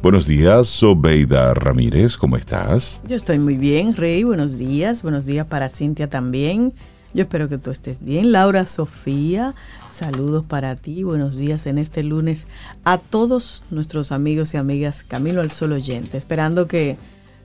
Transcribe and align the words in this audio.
Buenos 0.00 0.28
días, 0.28 0.68
Sobeida 0.68 1.54
Ramírez, 1.54 2.16
¿cómo 2.16 2.36
estás? 2.36 3.02
Yo 3.08 3.16
estoy 3.16 3.40
muy 3.40 3.56
bien, 3.56 3.96
Rey, 3.96 4.22
buenos 4.22 4.56
días, 4.56 5.02
buenos 5.02 5.26
días 5.26 5.44
para 5.44 5.68
Cintia 5.70 6.08
también. 6.08 6.72
Yo 7.14 7.24
espero 7.24 7.48
que 7.48 7.58
tú 7.58 7.72
estés 7.72 8.04
bien. 8.04 8.30
Laura 8.30 8.64
Sofía, 8.68 9.56
saludos 9.90 10.44
para 10.44 10.76
ti, 10.76 11.02
buenos 11.02 11.36
días 11.36 11.66
en 11.66 11.78
este 11.78 12.04
lunes 12.04 12.46
a 12.84 12.98
todos 12.98 13.64
nuestros 13.72 14.12
amigos 14.12 14.54
y 14.54 14.56
amigas 14.56 15.02
Camino 15.02 15.40
al 15.40 15.50
Sol 15.50 15.72
oyente, 15.72 16.16
esperando 16.16 16.68
que 16.68 16.96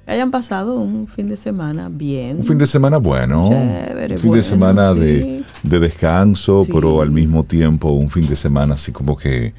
hayan 0.05 0.31
pasado 0.31 0.75
un 0.79 1.07
fin 1.07 1.29
de 1.29 1.38
semana 1.38 1.89
bien. 1.89 2.38
Un 2.38 2.43
fin 2.43 2.57
de 2.57 2.65
semana 2.65 2.97
bueno, 2.97 3.47
Chévere, 3.49 4.15
un 4.15 4.20
fin 4.21 4.29
bueno, 4.29 4.43
de 4.43 4.49
semana 4.49 4.93
de, 4.93 5.43
sí. 5.63 5.67
de 5.70 5.79
descanso, 5.79 6.63
Sí. 6.63 6.71
pero 6.73 7.02
al 7.02 7.11
mismo 7.11 7.43
tiempo 7.43 7.89
un 7.91 8.09
fin 8.09 8.27
de 8.27 8.35
semana 8.35 8.73
así 8.73 8.91
como 8.91 9.16
que 9.17 9.53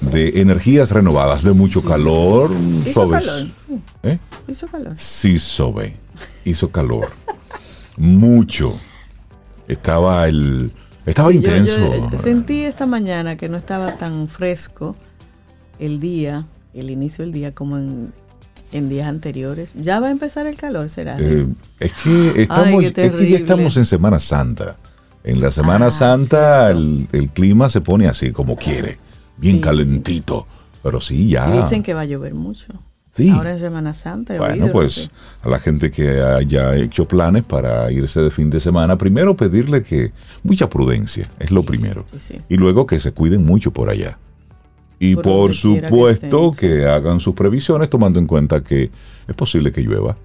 de 0.00 0.40
energías 0.40 0.92
renovadas, 0.92 1.42
de 1.42 1.52
mucho 1.52 1.82
calor, 1.82 2.50
Hizo 2.86 3.08
calor, 3.08 3.24
sí, 3.34 3.52
¿Eh? 4.04 4.18
hizo 4.46 4.66
calor. 4.68 4.92
Sí, 4.96 5.38
Sobe, 5.38 5.96
hizo 6.44 6.70
calor, 6.70 7.08
mucho. 7.96 8.78
Estaba 9.66 10.26
el, 10.28 10.70
estaba 11.04 11.30
yo- 11.30 11.36
intenso. 11.38 11.76
yo, 11.76 12.08
eh, 12.12 12.18
sentí 12.18 12.62
esta 12.62 12.86
mañana 12.86 13.36
que 13.36 13.48
no 13.48 13.56
estaba 13.56 13.96
tan 13.98 14.28
fresco 14.28 14.96
el 15.78 16.00
día, 16.00 16.46
el 16.74 16.90
inicio 16.90 17.24
del 17.24 17.32
día 17.32 17.54
como 17.54 17.76
en, 17.78 18.12
en 18.72 18.88
días 18.88 19.08
anteriores. 19.08 19.74
Ya 19.74 20.00
va 20.00 20.08
a 20.08 20.10
empezar 20.10 20.46
el 20.46 20.56
calor, 20.56 20.88
será. 20.88 21.16
Eh, 21.20 21.46
es 21.80 21.92
que 21.94 22.42
estamos, 22.42 22.66
Ay, 22.84 22.86
es 22.86 22.92
que 23.12 23.28
ya 23.30 23.38
estamos 23.38 23.76
en 23.76 23.84
Semana 23.84 24.18
Santa. 24.18 24.76
En 25.24 25.40
la 25.40 25.50
Semana 25.50 25.86
Ah, 25.86 25.90
Santa 25.90 26.70
el, 26.70 27.08
el 27.12 27.28
clima 27.30 27.68
se 27.68 27.80
pone 27.80 28.06
así 28.08 28.30
como 28.32 28.56
quiere, 28.56 28.98
bien 29.36 29.56
Sí. 29.56 29.60
calentito. 29.62 30.46
Pero 30.82 31.00
sí, 31.00 31.28
ya. 31.28 31.52
Y 31.54 31.60
dicen 31.62 31.82
que 31.82 31.92
va 31.92 32.02
a 32.02 32.04
llover 32.04 32.34
mucho. 32.34 32.66
Sí. 33.12 33.30
Ahora 33.30 33.50
en 33.50 33.58
Semana 33.58 33.94
Santa. 33.94 34.36
Bueno, 34.38 34.54
oído, 34.54 34.66
no 34.68 34.72
pues 34.72 34.94
sé. 34.94 35.10
a 35.42 35.48
la 35.48 35.58
gente 35.58 35.90
que 35.90 36.22
haya 36.22 36.76
hecho 36.76 37.08
planes 37.08 37.42
para 37.42 37.90
irse 37.90 38.20
de 38.20 38.30
fin 38.30 38.48
de 38.48 38.60
semana, 38.60 38.96
primero 38.96 39.36
pedirle 39.36 39.82
que 39.82 40.12
mucha 40.44 40.70
prudencia, 40.70 41.26
es 41.40 41.50
lo 41.50 41.64
primero. 41.64 42.06
Y 42.48 42.56
luego 42.56 42.86
que 42.86 43.00
se 43.00 43.10
cuiden 43.12 43.44
mucho 43.44 43.72
por 43.72 43.90
allá. 43.90 44.18
Y 44.98 45.14
Por 45.14 45.50
que 45.50 45.54
supuesto 45.54 46.50
que, 46.50 46.86
hagan 46.86 47.20
sus 47.20 47.34
previsiones 47.34 47.88
tomando 47.88 48.18
en 48.18 48.26
cuenta 48.26 48.62
que 48.62 48.90
es 49.26 49.34
posible 49.34 49.70
que 49.70 49.82
llueva. 49.82 50.16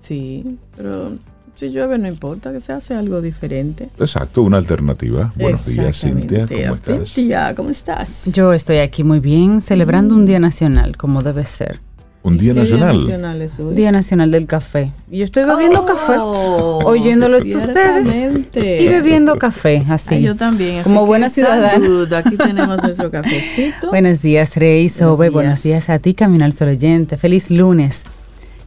Sí, 0.00 0.58
pero 0.76 1.12
si 1.54 1.68
llueve 1.70 1.98
no 1.98 2.08
importa, 2.08 2.52
que 2.52 2.60
se 2.60 2.72
hace 2.72 2.94
algo 2.94 3.20
diferente. 3.20 3.90
Exacto, 3.98 4.42
una 4.42 4.56
alternativa. 4.56 5.32
Buenos 5.36 5.66
días, 5.66 6.00
Cintia. 6.00 6.46
¿cómo 6.46 6.74
estás? 6.74 7.12
Cintia, 7.12 7.54
¿cómo 7.54 7.70
estás? 7.70 8.32
Yo 8.32 8.52
estoy 8.52 8.78
aquí 8.78 9.04
muy 9.04 9.20
bien, 9.20 9.62
celebrando 9.62 10.14
un 10.14 10.26
día 10.26 10.40
nacional, 10.40 10.96
como 10.96 11.22
debe 11.22 11.44
ser. 11.44 11.80
Un 12.24 12.38
día 12.38 12.54
¿Qué 12.54 12.60
nacional. 12.60 12.96
nacional 12.96 13.42
es 13.42 13.60
hoy? 13.60 13.74
Día 13.74 13.92
nacional 13.92 14.30
del 14.30 14.46
café. 14.46 14.90
Y 15.10 15.18
yo 15.18 15.24
estoy 15.26 15.44
bebiendo 15.44 15.82
Oh, 15.82 15.84
café, 15.86 16.14
oyéndolos 16.88 17.44
a 17.44 17.58
ustedes 17.58 18.46
y 18.56 18.88
bebiendo 18.88 19.36
café, 19.36 19.84
así. 19.90 20.14
Ay, 20.14 20.22
yo 20.22 20.34
también. 20.34 20.76
así 20.76 20.84
Como 20.84 21.02
que 21.02 21.06
buena 21.06 21.28
ciudadana. 21.28 21.72
salud. 21.72 22.10
Aquí 22.14 22.36
tenemos 22.38 22.82
nuestro 22.82 23.10
cafecito. 23.10 23.90
Buenos 23.90 24.22
días, 24.22 24.56
Rey, 24.56 24.88
Sobe. 24.88 25.26
días. 25.26 25.34
Buenos 25.34 25.62
días 25.62 25.90
a 25.90 25.98
ti, 25.98 26.14
Camino 26.14 26.46
al 26.46 26.54
Sol 26.54 26.68
oyente. 26.68 27.18
Feliz 27.18 27.50
lunes. 27.50 28.04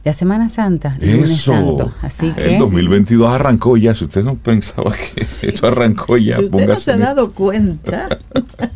Ya 0.04 0.12
Semana 0.12 0.48
Santa, 0.48 0.96
lunes 1.00 1.30
Eso. 1.30 1.52
santo. 1.52 1.92
Así 2.02 2.30
que 2.32 2.54
El 2.54 2.58
2022 2.60 3.30
arrancó 3.30 3.76
ya. 3.76 3.94
Si 3.94 4.04
usted 4.04 4.24
no 4.24 4.36
pensaba 4.36 4.92
que 4.92 5.20
esto 5.46 5.66
arrancó 5.66 6.16
ya, 6.16 6.36
si 6.36 6.44
usted 6.44 6.68
no 6.68 6.76
se 6.76 6.92
ha 6.92 6.96
dado 6.96 7.32
cuenta, 7.32 8.08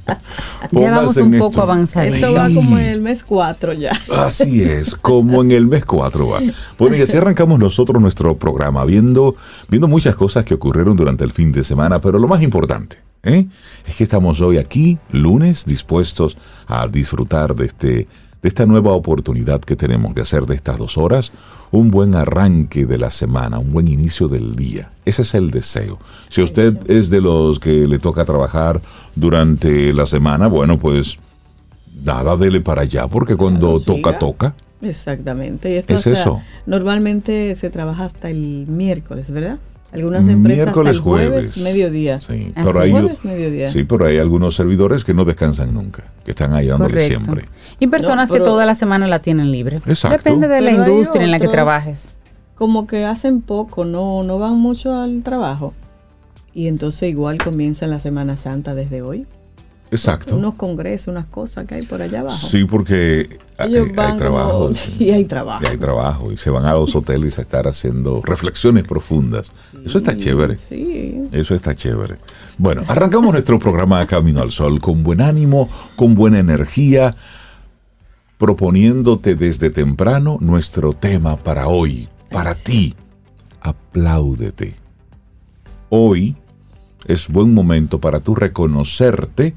ya 0.72 0.90
vamos 0.90 1.16
un 1.16 1.32
poco 1.38 1.50
esto. 1.50 1.62
avanzaditos. 1.62 2.16
esto 2.16 2.34
va 2.34 2.50
como 2.52 2.78
en 2.78 2.86
el 2.86 3.00
mes 3.00 3.24
4 3.24 3.72
ya. 3.74 3.92
Así 4.16 4.62
es, 4.62 4.94
como 4.94 5.42
en 5.42 5.52
el 5.52 5.66
mes 5.66 5.84
4 5.84 6.28
va. 6.28 6.40
Bueno, 6.78 6.96
y 6.96 7.02
así 7.02 7.16
arrancamos 7.16 7.58
nosotros 7.58 8.00
nuestro 8.00 8.36
programa, 8.36 8.84
viendo, 8.84 9.36
viendo 9.68 9.88
muchas 9.88 10.16
cosas 10.16 10.44
que 10.44 10.54
ocurrieron 10.54 10.96
durante 10.96 11.24
el 11.24 11.32
fin 11.32 11.52
de 11.52 11.64
semana, 11.64 12.00
pero 12.00 12.18
lo 12.18 12.28
más 12.28 12.42
importante 12.42 12.98
¿eh? 13.22 13.46
es 13.86 13.96
que 13.96 14.04
estamos 14.04 14.40
hoy 14.40 14.58
aquí, 14.58 14.98
lunes, 15.10 15.64
dispuestos 15.64 16.36
a 16.66 16.86
disfrutar 16.88 17.54
de, 17.54 17.66
este, 17.66 18.08
de 18.42 18.48
esta 18.48 18.66
nueva 18.66 18.92
oportunidad 18.92 19.60
que 19.60 19.76
tenemos 19.76 20.14
de 20.14 20.22
hacer 20.22 20.46
de 20.46 20.54
estas 20.56 20.76
dos 20.78 20.98
horas 20.98 21.32
un 21.70 21.90
buen 21.90 22.14
arranque 22.14 22.84
de 22.86 22.98
la 22.98 23.10
semana, 23.10 23.58
un 23.58 23.72
buen 23.72 23.88
inicio 23.88 24.28
del 24.28 24.54
día. 24.56 24.90
Ese 25.04 25.22
es 25.22 25.34
el 25.34 25.50
deseo. 25.50 25.98
Si 26.28 26.42
usted 26.42 26.76
es 26.90 27.08
de 27.08 27.20
los 27.20 27.58
que 27.60 27.86
le 27.86 27.98
toca 27.98 28.24
trabajar 28.24 28.82
durante 29.14 29.92
la 29.94 30.04
semana, 30.06 30.48
bueno, 30.48 30.78
pues 30.78 31.18
nada, 32.04 32.36
dele 32.36 32.60
para 32.60 32.82
allá, 32.82 33.06
porque 33.06 33.36
cuando 33.36 33.78
Claro, 33.78 33.80
toca, 33.80 34.10
siga. 34.10 34.18
toca. 34.18 34.54
Exactamente. 34.82 35.70
Y 35.72 35.76
esto 35.76 35.94
Es 35.94 36.06
eso. 36.08 36.42
Normalmente 36.66 37.54
se 37.54 37.70
trabaja 37.70 38.04
hasta 38.04 38.28
el 38.28 38.66
miércoles, 38.68 39.30
¿verdad? 39.30 39.58
Algunas 39.92 40.26
empresas 40.26 40.64
Miércoles, 40.64 40.90
hasta 40.90 40.90
el 40.90 41.00
jueves, 41.00 41.30
jueves. 41.30 41.58
mediodía. 41.58 42.20
Sí, 42.20 42.52
pero 42.54 42.80
hay, 42.80 42.92
Jueves, 42.92 43.24
mediodía. 43.26 43.70
sí, 43.70 43.84
pero 43.84 44.06
hay 44.06 44.18
algunos 44.18 44.54
servidores 44.56 45.04
que 45.04 45.12
no 45.12 45.24
descansan 45.26 45.74
nunca, 45.74 46.04
que 46.24 46.30
están 46.30 46.54
ahí 46.54 46.68
dándole 46.68 46.94
Correcto. 46.94 47.24
siempre. 47.24 47.48
Y 47.78 47.86
personas 47.88 48.30
No, 48.30 48.32
pero- 48.32 48.44
que 48.44 48.50
toda 48.50 48.64
la 48.64 48.74
semana 48.74 49.06
la 49.06 49.18
tienen 49.18 49.52
libre. 49.52 49.80
Exacto. 49.86 50.16
Depende 50.16 50.48
de 50.48 50.60
la 50.62 50.70
Pero 50.70 50.86
industria 50.92 51.24
en 51.24 51.30
la 51.30 51.38
que 51.38 51.48
trabajes. 51.48 52.10
Como 52.54 52.86
que 52.86 53.04
hacen 53.04 53.42
poco, 53.42 53.84
no, 53.84 54.22
no 54.22 54.38
van 54.38 54.54
mucho 54.58 54.94
al 54.94 55.22
trabajo. 55.22 55.74
Y 56.54 56.68
entonces 56.68 57.10
igual 57.10 57.38
comienza 57.38 57.86
la 57.86 57.98
Semana 58.00 58.36
Santa 58.38 58.74
desde 58.74 59.02
hoy. 59.02 59.26
Exacto. 59.92 60.36
Unos 60.36 60.54
congresos, 60.54 61.08
unas 61.08 61.26
cosas 61.26 61.66
que 61.66 61.74
hay 61.74 61.82
por 61.82 62.00
allá 62.00 62.20
abajo. 62.20 62.34
Sí, 62.36 62.64
porque 62.64 63.38
hay, 63.58 63.76
hay 63.76 63.90
trabajo. 64.16 64.68
como- 64.68 64.74
y 64.98 65.10
hay 65.10 65.24
trabajo. 65.26 65.62
Y 65.62 65.66
hay 65.66 65.76
trabajo. 65.76 66.32
Y 66.32 66.38
se 66.38 66.48
van 66.50 66.64
a 66.64 66.72
los 66.72 66.96
hoteles 66.96 67.38
a 67.38 67.42
estar 67.42 67.68
haciendo 67.68 68.22
reflexiones 68.24 68.84
profundas. 68.84 69.52
Eso 69.84 69.98
está 69.98 70.16
chévere. 70.16 70.56
Sí. 70.56 71.28
Eso 71.30 71.54
está 71.54 71.74
chévere. 71.74 72.16
Bueno, 72.56 72.82
arrancamos 72.88 73.32
nuestro 73.32 73.58
programa 73.58 74.04
Camino 74.06 74.40
al 74.40 74.50
Sol 74.50 74.80
con 74.80 75.02
buen 75.02 75.20
ánimo, 75.20 75.68
con 75.94 76.14
buena 76.14 76.38
energía, 76.38 77.14
proponiéndote 78.38 79.34
desde 79.36 79.68
temprano 79.70 80.38
nuestro 80.40 80.94
tema 80.94 81.36
para 81.36 81.68
hoy, 81.68 82.08
para 82.30 82.54
ti. 82.54 82.94
Apláudete. 83.60 84.74
Hoy 85.90 86.34
es 87.04 87.28
buen 87.28 87.52
momento 87.52 88.00
para 88.00 88.20
tú 88.20 88.34
reconocerte 88.34 89.54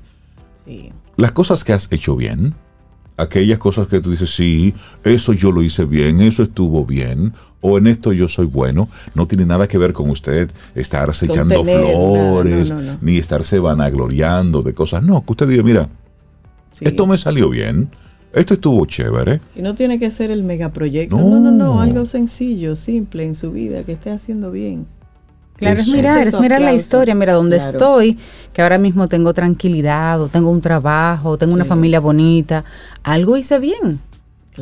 Sí. 0.66 0.92
las 1.18 1.32
cosas 1.32 1.64
que 1.64 1.74
has 1.74 1.88
hecho 1.92 2.16
bien, 2.16 2.56
aquellas 3.18 3.60
cosas 3.60 3.88
que 3.88 4.02
tú 4.02 4.12
dices, 4.12 4.36
sí, 4.36 4.74
eso 5.04 5.34
yo 5.34 5.52
lo 5.52 5.62
hice 5.62 5.86
bien, 5.86 6.22
eso 6.22 6.44
estuvo 6.44 6.86
bien, 6.86 7.34
o 7.62 7.78
en 7.78 7.88
esto 7.88 8.14
yo 8.14 8.28
soy 8.28 8.46
bueno, 8.46 8.90
no 9.14 9.28
tiene 9.28 9.46
nada 9.46 9.68
que 9.68 9.78
ver 9.78 9.94
con 9.94 10.10
usted 10.10 10.52
estarse 10.76 11.28
Con 11.28 11.36
echando 11.36 11.62
tener, 11.64 11.80
flores, 11.80 12.70
no, 12.72 12.82
no, 12.82 12.94
no. 12.94 12.98
ni 13.02 13.18
estarse 13.18 13.60
vanagloriando 13.60 14.62
de 14.62 14.74
cosas. 14.74 15.04
No, 15.04 15.26
que 15.26 15.32
usted 15.32 15.48
diga, 15.48 15.64
mira, 15.64 15.90
sí. 16.72 16.86
esto 16.86 17.08
me 17.08 17.18
salió 17.18 17.50
bien, 17.50 17.90
esto 18.34 18.54
estuvo 18.56 18.86
chévere. 18.86 19.40
Y 19.56 19.62
no 19.62 19.76
tiene 19.76 19.98
que 19.98 20.12
ser 20.12 20.30
el 20.30 20.44
megaproyecto. 20.44 21.16
No. 21.18 21.30
No, 21.30 21.40
no, 21.40 21.52
no. 21.52 21.80
Algo 21.80 22.06
sencillo, 22.06 22.76
simple 22.76 23.24
en 23.24 23.34
su 23.34 23.54
vida 23.54 23.84
que 23.84 23.94
esté 23.94 24.10
haciendo 24.12 24.52
bien. 24.52 24.88
Claro, 25.58 25.80
es 25.80 25.88
mirar, 25.88 26.28
es 26.28 26.40
mirar 26.40 26.62
la 26.62 26.74
historia, 26.74 27.16
mira 27.16 27.34
dónde 27.34 27.58
Claro. 27.58 27.72
estoy, 27.72 28.18
que 28.54 28.62
ahora 28.62 28.78
mismo 28.78 29.08
tengo 29.08 29.34
tranquilidad, 29.34 30.22
o 30.22 30.28
tengo 30.28 30.50
un 30.50 30.62
trabajo, 30.62 31.38
tengo 31.38 31.54
una 31.54 31.64
familia 31.66 32.00
bonita, 32.02 32.66
algo 33.04 33.38
hice 33.38 33.58
bien, 33.60 34.00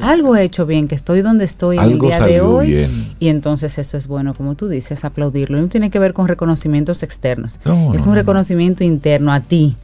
algo 0.02 0.36
he 0.36 0.44
hecho 0.44 0.66
bien, 0.68 0.88
que 0.88 0.96
estoy 0.96 1.22
donde 1.22 1.46
estoy 1.46 1.78
en 1.78 1.84
el 1.84 2.00
día 2.00 2.20
de 2.20 2.42
hoy, 2.42 2.68
bien. 2.68 3.16
y 3.20 3.30
entonces 3.30 3.78
eso 3.80 3.98
es 3.98 4.08
bueno, 4.08 4.34
como 4.36 4.54
tú 4.56 4.68
dices, 4.68 5.04
aplaudirlo, 5.06 5.60
no 5.60 5.68
tiene 5.68 5.90
que 5.90 5.98
ver 6.00 6.14
con 6.14 6.28
reconocimientos 6.28 7.02
externos, 7.04 7.60
No, 7.66 7.94
es 7.94 8.02
no, 8.02 8.10
un 8.10 8.16
no, 8.16 8.22
reconocimiento 8.22 8.84
interno 8.84 9.34
a 9.34 9.40
ti, 9.40 9.76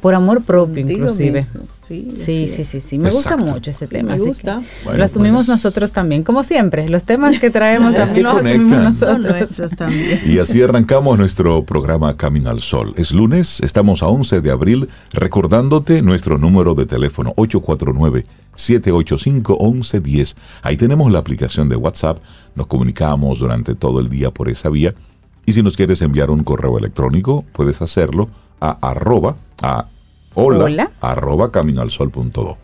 por 0.00 0.14
amor 0.14 0.42
propio 0.42 0.82
Contigo 0.82 0.98
inclusive. 1.00 1.40
mismo. 1.40 1.60
Sí, 1.86 2.12
Sí, 2.16 2.48
sí, 2.48 2.64
sí, 2.64 2.80
sí, 2.80 2.98
me 2.98 3.10
gusta 3.10 3.36
mucho 3.36 3.70
ese 3.70 3.86
Sí, 3.86 3.92
tema. 3.94 4.08
me 4.10 4.16
así 4.16 4.26
gusta. 4.26 4.58
que 4.60 4.66
Bueno, 4.84 4.98
lo 4.98 5.04
asumimos 5.04 5.46
pues. 5.46 5.48
nosotros 5.48 5.92
también, 5.92 6.24
como 6.24 6.42
siempre, 6.42 6.88
los 6.88 7.04
temas 7.04 7.38
que 7.38 7.48
traemos 7.50 7.94
también 7.94 8.24
los 8.24 8.34
asumimos 8.36 8.82
nosotros. 8.82 9.20
nuestros 9.20 9.70
también. 9.76 10.20
Y 10.26 10.38
así 10.40 10.60
arrancamos 10.62 11.16
nuestro 11.16 11.64
programa 11.64 12.16
Camino 12.16 12.50
al 12.50 12.60
Sol. 12.60 12.92
Es 12.96 13.12
lunes, 13.12 13.60
estamos 13.60 14.02
a 14.02 14.08
11 14.08 14.40
de 14.40 14.50
abril, 14.50 14.88
recordándote 15.12 16.02
nuestro 16.02 16.38
número 16.38 16.74
de 16.74 16.86
teléfono 16.86 17.32
849-785-1110. 17.36 20.34
Ahí 20.62 20.76
tenemos 20.76 21.12
la 21.12 21.18
aplicación 21.18 21.68
de 21.68 21.76
WhatsApp, 21.76 22.18
nos 22.54 22.66
comunicamos 22.66 23.38
durante 23.38 23.74
todo 23.74 24.00
el 24.00 24.08
día 24.08 24.30
por 24.30 24.48
esa 24.48 24.68
vía. 24.70 24.94
Y 25.44 25.52
si 25.52 25.62
nos 25.62 25.76
quieres 25.76 26.02
enviar 26.02 26.30
un 26.30 26.42
correo 26.42 26.76
electrónico, 26.78 27.44
puedes 27.52 27.80
hacerlo 27.80 28.28
a 28.70 28.90
arroba, 28.90 29.36
a 29.62 29.86
hola, 30.34 30.64
Hola. 30.64 30.90
arroba 31.00 31.50
caminoalsol.do. 31.50 32.58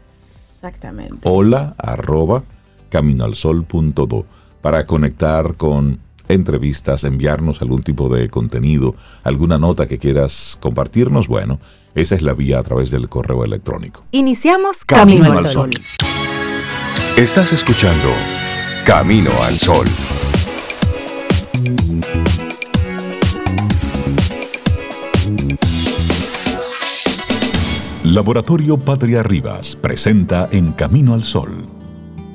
Exactamente. 0.55 1.29
Hola 1.29 1.75
arroba 1.79 2.45
caminoalsol.do 2.91 4.27
para 4.61 4.87
conectar 4.87 5.57
con 5.57 5.99
entrevistas, 6.29 7.05
enviarnos 7.05 7.63
algún 7.63 7.83
tipo 7.83 8.09
de 8.09 8.29
contenido, 8.29 8.95
alguna 9.25 9.59
nota 9.59 9.87
que 9.87 9.99
quieras 9.99 10.57
compartirnos, 10.61 11.29
bueno, 11.29 11.59
esa 11.95 12.15
es 12.15 12.23
la 12.23 12.33
vía 12.33 12.59
a 12.59 12.63
través 12.63 12.91
del 12.91 13.09
correo 13.09 13.45
electrónico. 13.45 14.05
Iniciamos 14.13 14.85
Camino 14.85 15.25
Camino 15.25 15.39
al. 15.39 15.47
Sol. 15.47 15.71
Estás 17.17 17.53
escuchando 17.53 18.09
Camino 18.85 19.33
al 19.43 19.59
Sol. 19.59 19.87
Laboratorio 28.13 28.77
Patria 28.77 29.23
Rivas 29.23 29.75
presenta 29.75 30.47
En 30.53 30.73
Camino 30.73 31.15
al 31.15 31.23
Sol, 31.23 31.67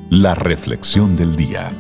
la 0.10 0.34
reflexión 0.34 1.16
del 1.16 1.36
día. 1.36 1.72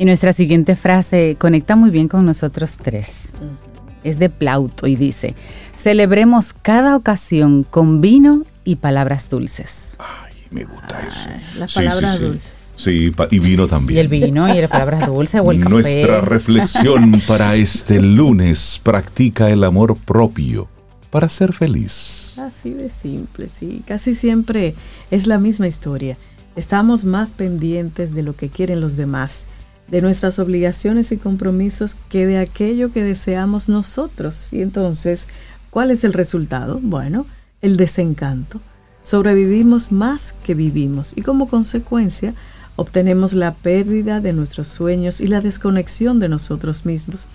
Y 0.00 0.06
nuestra 0.06 0.32
siguiente 0.32 0.76
frase 0.76 1.36
conecta 1.38 1.76
muy 1.76 1.90
bien 1.90 2.08
con 2.08 2.24
nosotros 2.24 2.78
tres. 2.82 3.28
Es 4.02 4.18
de 4.18 4.30
Plauto 4.30 4.86
y 4.86 4.96
dice, 4.96 5.34
celebremos 5.76 6.54
cada 6.54 6.96
ocasión 6.96 7.64
con 7.64 8.00
vino 8.00 8.46
y 8.64 8.76
palabras 8.76 9.28
dulces. 9.28 9.98
Ay, 9.98 10.32
me 10.52 10.64
gusta 10.64 11.06
eso. 11.06 11.28
Las 11.58 11.74
palabras 11.74 12.16
sí, 12.16 12.24
dulces. 12.24 12.52
Sí, 12.76 13.12
y 13.30 13.38
vino 13.40 13.68
también. 13.68 13.98
Y 13.98 14.00
el 14.00 14.08
vino 14.08 14.48
y 14.48 14.58
las 14.62 14.70
palabras 14.70 15.06
dulces 15.06 15.42
o 15.44 15.52
el 15.52 15.60
café. 15.60 15.70
Nuestra 15.70 16.22
reflexión 16.22 17.12
para 17.28 17.54
este 17.56 18.00
lunes 18.00 18.80
practica 18.82 19.50
el 19.50 19.62
amor 19.64 19.98
propio 19.98 20.66
para 21.10 21.28
ser 21.28 21.52
feliz. 21.52 22.36
Así 22.38 22.70
de 22.70 22.88
simple, 22.88 23.50
sí. 23.50 23.82
Casi 23.86 24.14
siempre 24.14 24.74
es 25.10 25.26
la 25.26 25.36
misma 25.36 25.68
historia. 25.68 26.16
Estamos 26.56 27.04
más 27.04 27.34
pendientes 27.34 28.14
de 28.14 28.22
lo 28.22 28.34
que 28.34 28.48
quieren 28.48 28.80
los 28.80 28.96
demás, 28.96 29.44
de 29.90 30.00
nuestras 30.00 30.38
obligaciones 30.38 31.12
y 31.12 31.16
compromisos 31.16 31.96
que 32.08 32.26
de 32.26 32.38
aquello 32.38 32.92
que 32.92 33.02
deseamos 33.02 33.68
nosotros. 33.68 34.48
Y 34.52 34.62
entonces, 34.62 35.26
¿cuál 35.70 35.90
es 35.90 36.04
el 36.04 36.12
resultado? 36.12 36.78
Bueno, 36.80 37.26
el 37.60 37.76
desencanto. 37.76 38.60
Sobrevivimos 39.02 39.92
más 39.92 40.34
que 40.44 40.54
vivimos 40.54 41.12
y 41.16 41.22
como 41.22 41.48
consecuencia 41.48 42.34
obtenemos 42.76 43.32
la 43.32 43.54
pérdida 43.54 44.20
de 44.20 44.32
nuestros 44.32 44.68
sueños 44.68 45.20
y 45.20 45.26
la 45.26 45.40
desconexión 45.40 46.20
de 46.20 46.28
nosotros 46.28 46.86
mismos. 46.86 47.26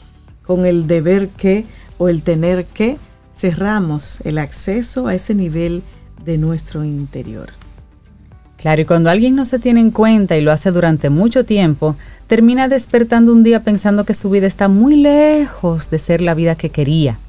Con 0.44 0.66
el 0.66 0.88
deber 0.88 1.30
que 1.30 1.66
o 1.98 2.10
el 2.10 2.24
tener 2.24 2.66
que, 2.66 2.98
cerramos 3.36 4.22
el 4.22 4.38
acceso 4.38 5.08
a 5.08 5.16
ese 5.16 5.34
nivel 5.34 5.84
de 6.24 6.38
nuestro 6.38 6.84
interior. 6.84 7.50
Claro, 8.58 8.82
y 8.82 8.86
cuando 8.86 9.10
alguien 9.10 9.36
no 9.36 9.46
se 9.46 9.60
tiene 9.60 9.82
en 9.82 9.92
cuenta 9.92 10.38
y 10.38 10.42
lo 10.42 10.52
hace 10.52 10.72
durante 10.72 11.10
mucho 11.10 11.46
tiempo, 11.46 11.96
termina 12.28 12.68
despertando 12.68 13.32
un 13.32 13.44
día 13.44 13.64
pensando 13.64 14.04
que 14.04 14.14
su 14.14 14.30
vida 14.30 14.48
está 14.48 14.68
muy 14.68 14.96
lejos 14.96 15.90
de 15.90 16.00
ser 16.00 16.22
la 16.22 16.34
vida 16.34 16.56
que 16.56 16.70
quería. 16.70 17.20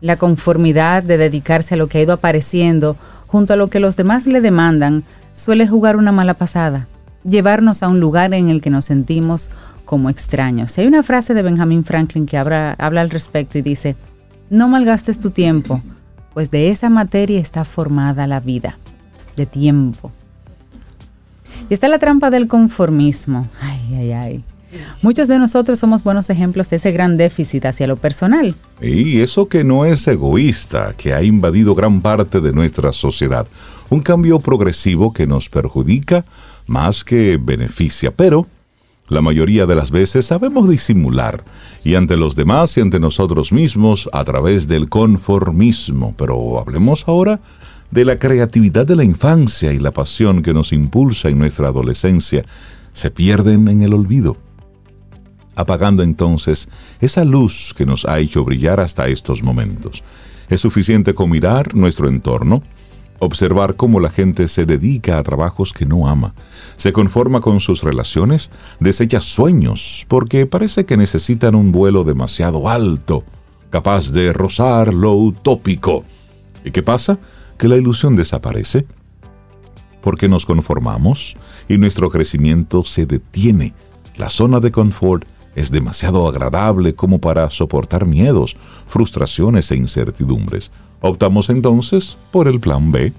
La 0.00 0.16
conformidad 0.16 1.02
de 1.02 1.18
dedicarse 1.18 1.74
a 1.74 1.76
lo 1.76 1.88
que 1.88 1.98
ha 1.98 2.02
ido 2.02 2.14
apareciendo 2.14 2.96
junto 3.26 3.52
a 3.52 3.56
lo 3.56 3.68
que 3.68 3.80
los 3.80 3.96
demás 3.96 4.26
le 4.26 4.40
demandan 4.40 5.04
suele 5.34 5.66
jugar 5.68 5.96
una 5.96 6.12
mala 6.12 6.34
pasada, 6.34 6.88
llevarnos 7.24 7.82
a 7.82 7.88
un 7.88 8.00
lugar 8.00 8.34
en 8.34 8.48
el 8.48 8.60
que 8.60 8.70
nos 8.70 8.86
sentimos 8.86 9.50
como 9.84 10.08
extraños. 10.08 10.76
Hay 10.78 10.86
una 10.86 11.02
frase 11.02 11.34
de 11.34 11.42
Benjamin 11.42 11.84
Franklin 11.84 12.26
que 12.26 12.38
habla, 12.38 12.74
habla 12.78 13.02
al 13.02 13.10
respecto 13.10 13.58
y 13.58 13.62
dice, 13.62 13.96
no 14.48 14.68
malgastes 14.68 15.20
tu 15.20 15.30
tiempo, 15.30 15.82
pues 16.32 16.50
de 16.50 16.70
esa 16.70 16.88
materia 16.88 17.40
está 17.40 17.64
formada 17.64 18.26
la 18.26 18.40
vida, 18.40 18.78
de 19.36 19.46
tiempo. 19.46 20.12
Y 21.70 21.74
está 21.74 21.88
la 21.88 22.00
trampa 22.00 22.30
del 22.30 22.48
conformismo. 22.48 23.48
Ay, 23.60 23.94
ay, 23.96 24.12
ay. 24.12 24.44
Muchos 25.02 25.28
de 25.28 25.38
nosotros 25.38 25.78
somos 25.78 26.02
buenos 26.02 26.28
ejemplos 26.28 26.68
de 26.68 26.76
ese 26.76 26.90
gran 26.90 27.16
déficit 27.16 27.64
hacia 27.64 27.86
lo 27.86 27.96
personal. 27.96 28.56
Y 28.80 29.20
eso 29.20 29.48
que 29.48 29.62
no 29.62 29.84
es 29.84 30.06
egoísta, 30.08 30.94
que 30.96 31.14
ha 31.14 31.22
invadido 31.22 31.76
gran 31.76 32.00
parte 32.00 32.40
de 32.40 32.52
nuestra 32.52 32.92
sociedad. 32.92 33.46
Un 33.88 34.00
cambio 34.00 34.40
progresivo 34.40 35.12
que 35.12 35.28
nos 35.28 35.48
perjudica 35.48 36.24
más 36.66 37.04
que 37.04 37.38
beneficia, 37.40 38.10
pero 38.10 38.46
la 39.08 39.22
mayoría 39.22 39.66
de 39.66 39.74
las 39.74 39.90
veces 39.90 40.26
sabemos 40.26 40.68
disimular, 40.68 41.44
y 41.84 41.94
ante 41.94 42.16
los 42.16 42.36
demás 42.36 42.76
y 42.76 42.80
ante 42.80 43.00
nosotros 43.00 43.52
mismos 43.52 44.08
a 44.12 44.24
través 44.24 44.68
del 44.68 44.88
conformismo. 44.88 46.14
Pero 46.16 46.60
hablemos 46.60 47.04
ahora 47.06 47.40
de 47.90 48.04
la 48.04 48.18
creatividad 48.18 48.86
de 48.86 48.96
la 48.96 49.04
infancia 49.04 49.72
y 49.72 49.78
la 49.78 49.92
pasión 49.92 50.42
que 50.42 50.54
nos 50.54 50.72
impulsa 50.72 51.28
en 51.28 51.38
nuestra 51.38 51.68
adolescencia. 51.68 52.44
Se 52.92 53.10
pierden 53.10 53.68
en 53.68 53.82
el 53.82 53.94
olvido 53.94 54.36
apagando 55.60 56.02
entonces 56.02 56.68
esa 57.00 57.24
luz 57.24 57.74
que 57.76 57.86
nos 57.86 58.04
ha 58.06 58.18
hecho 58.18 58.44
brillar 58.44 58.80
hasta 58.80 59.08
estos 59.08 59.42
momentos. 59.42 60.02
Es 60.48 60.60
suficiente 60.60 61.14
con 61.14 61.30
mirar 61.30 61.74
nuestro 61.74 62.08
entorno, 62.08 62.62
observar 63.18 63.76
cómo 63.76 64.00
la 64.00 64.10
gente 64.10 64.48
se 64.48 64.64
dedica 64.64 65.18
a 65.18 65.22
trabajos 65.22 65.72
que 65.72 65.86
no 65.86 66.08
ama, 66.08 66.34
se 66.76 66.92
conforma 66.92 67.40
con 67.40 67.60
sus 67.60 67.82
relaciones, 67.82 68.50
desecha 68.80 69.20
sueños 69.20 70.06
porque 70.08 70.46
parece 70.46 70.86
que 70.86 70.96
necesitan 70.96 71.54
un 71.54 71.70
vuelo 71.70 72.04
demasiado 72.04 72.68
alto, 72.68 73.24
capaz 73.68 74.10
de 74.10 74.32
rozar 74.32 74.94
lo 74.94 75.12
utópico. 75.12 76.04
¿Y 76.64 76.70
qué 76.70 76.82
pasa? 76.82 77.18
Que 77.60 77.68
la 77.68 77.76
ilusión 77.76 78.16
desaparece 78.16 78.86
porque 80.00 80.30
nos 80.30 80.46
conformamos 80.46 81.36
y 81.68 81.76
nuestro 81.76 82.08
crecimiento 82.08 82.86
se 82.86 83.04
detiene. 83.04 83.74
La 84.16 84.30
zona 84.30 84.60
de 84.60 84.72
confort 84.72 85.26
es 85.54 85.70
demasiado 85.70 86.26
agradable 86.26 86.94
como 86.94 87.18
para 87.18 87.50
soportar 87.50 88.06
miedos, 88.06 88.56
frustraciones 88.86 89.70
e 89.72 89.76
incertidumbres. 89.76 90.70
Optamos 91.02 91.50
entonces 91.50 92.16
por 92.30 92.48
el 92.48 92.60
plan 92.60 92.92
B, 92.92 93.12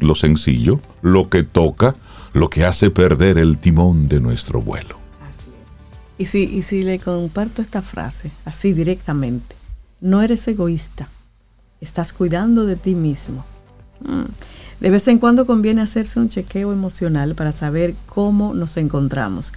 lo 0.00 0.16
sencillo, 0.16 0.80
lo 1.00 1.28
que 1.28 1.44
toca, 1.44 1.94
lo 2.32 2.50
que 2.50 2.64
hace 2.64 2.90
perder 2.90 3.38
el 3.38 3.58
timón 3.58 4.08
de 4.08 4.18
nuestro 4.18 4.60
vuelo. 4.60 4.98
Así 5.20 5.50
es. 5.62 5.70
Y 6.18 6.26
si, 6.26 6.52
y 6.52 6.62
si 6.62 6.82
le 6.82 6.98
comparto 6.98 7.62
esta 7.62 7.80
frase, 7.80 8.32
así 8.44 8.72
directamente, 8.72 9.54
no 10.00 10.20
eres 10.20 10.48
egoísta, 10.48 11.10
estás 11.80 12.12
cuidando 12.12 12.66
de 12.66 12.74
ti 12.74 12.96
mismo. 12.96 13.44
Mm. 14.00 14.24
De 14.80 14.90
vez 14.90 15.08
en 15.08 15.18
cuando 15.18 15.46
conviene 15.46 15.82
hacerse 15.82 16.20
un 16.20 16.28
chequeo 16.28 16.72
emocional 16.72 17.34
para 17.34 17.52
saber 17.52 17.94
cómo 18.06 18.54
nos 18.54 18.76
encontramos 18.76 19.52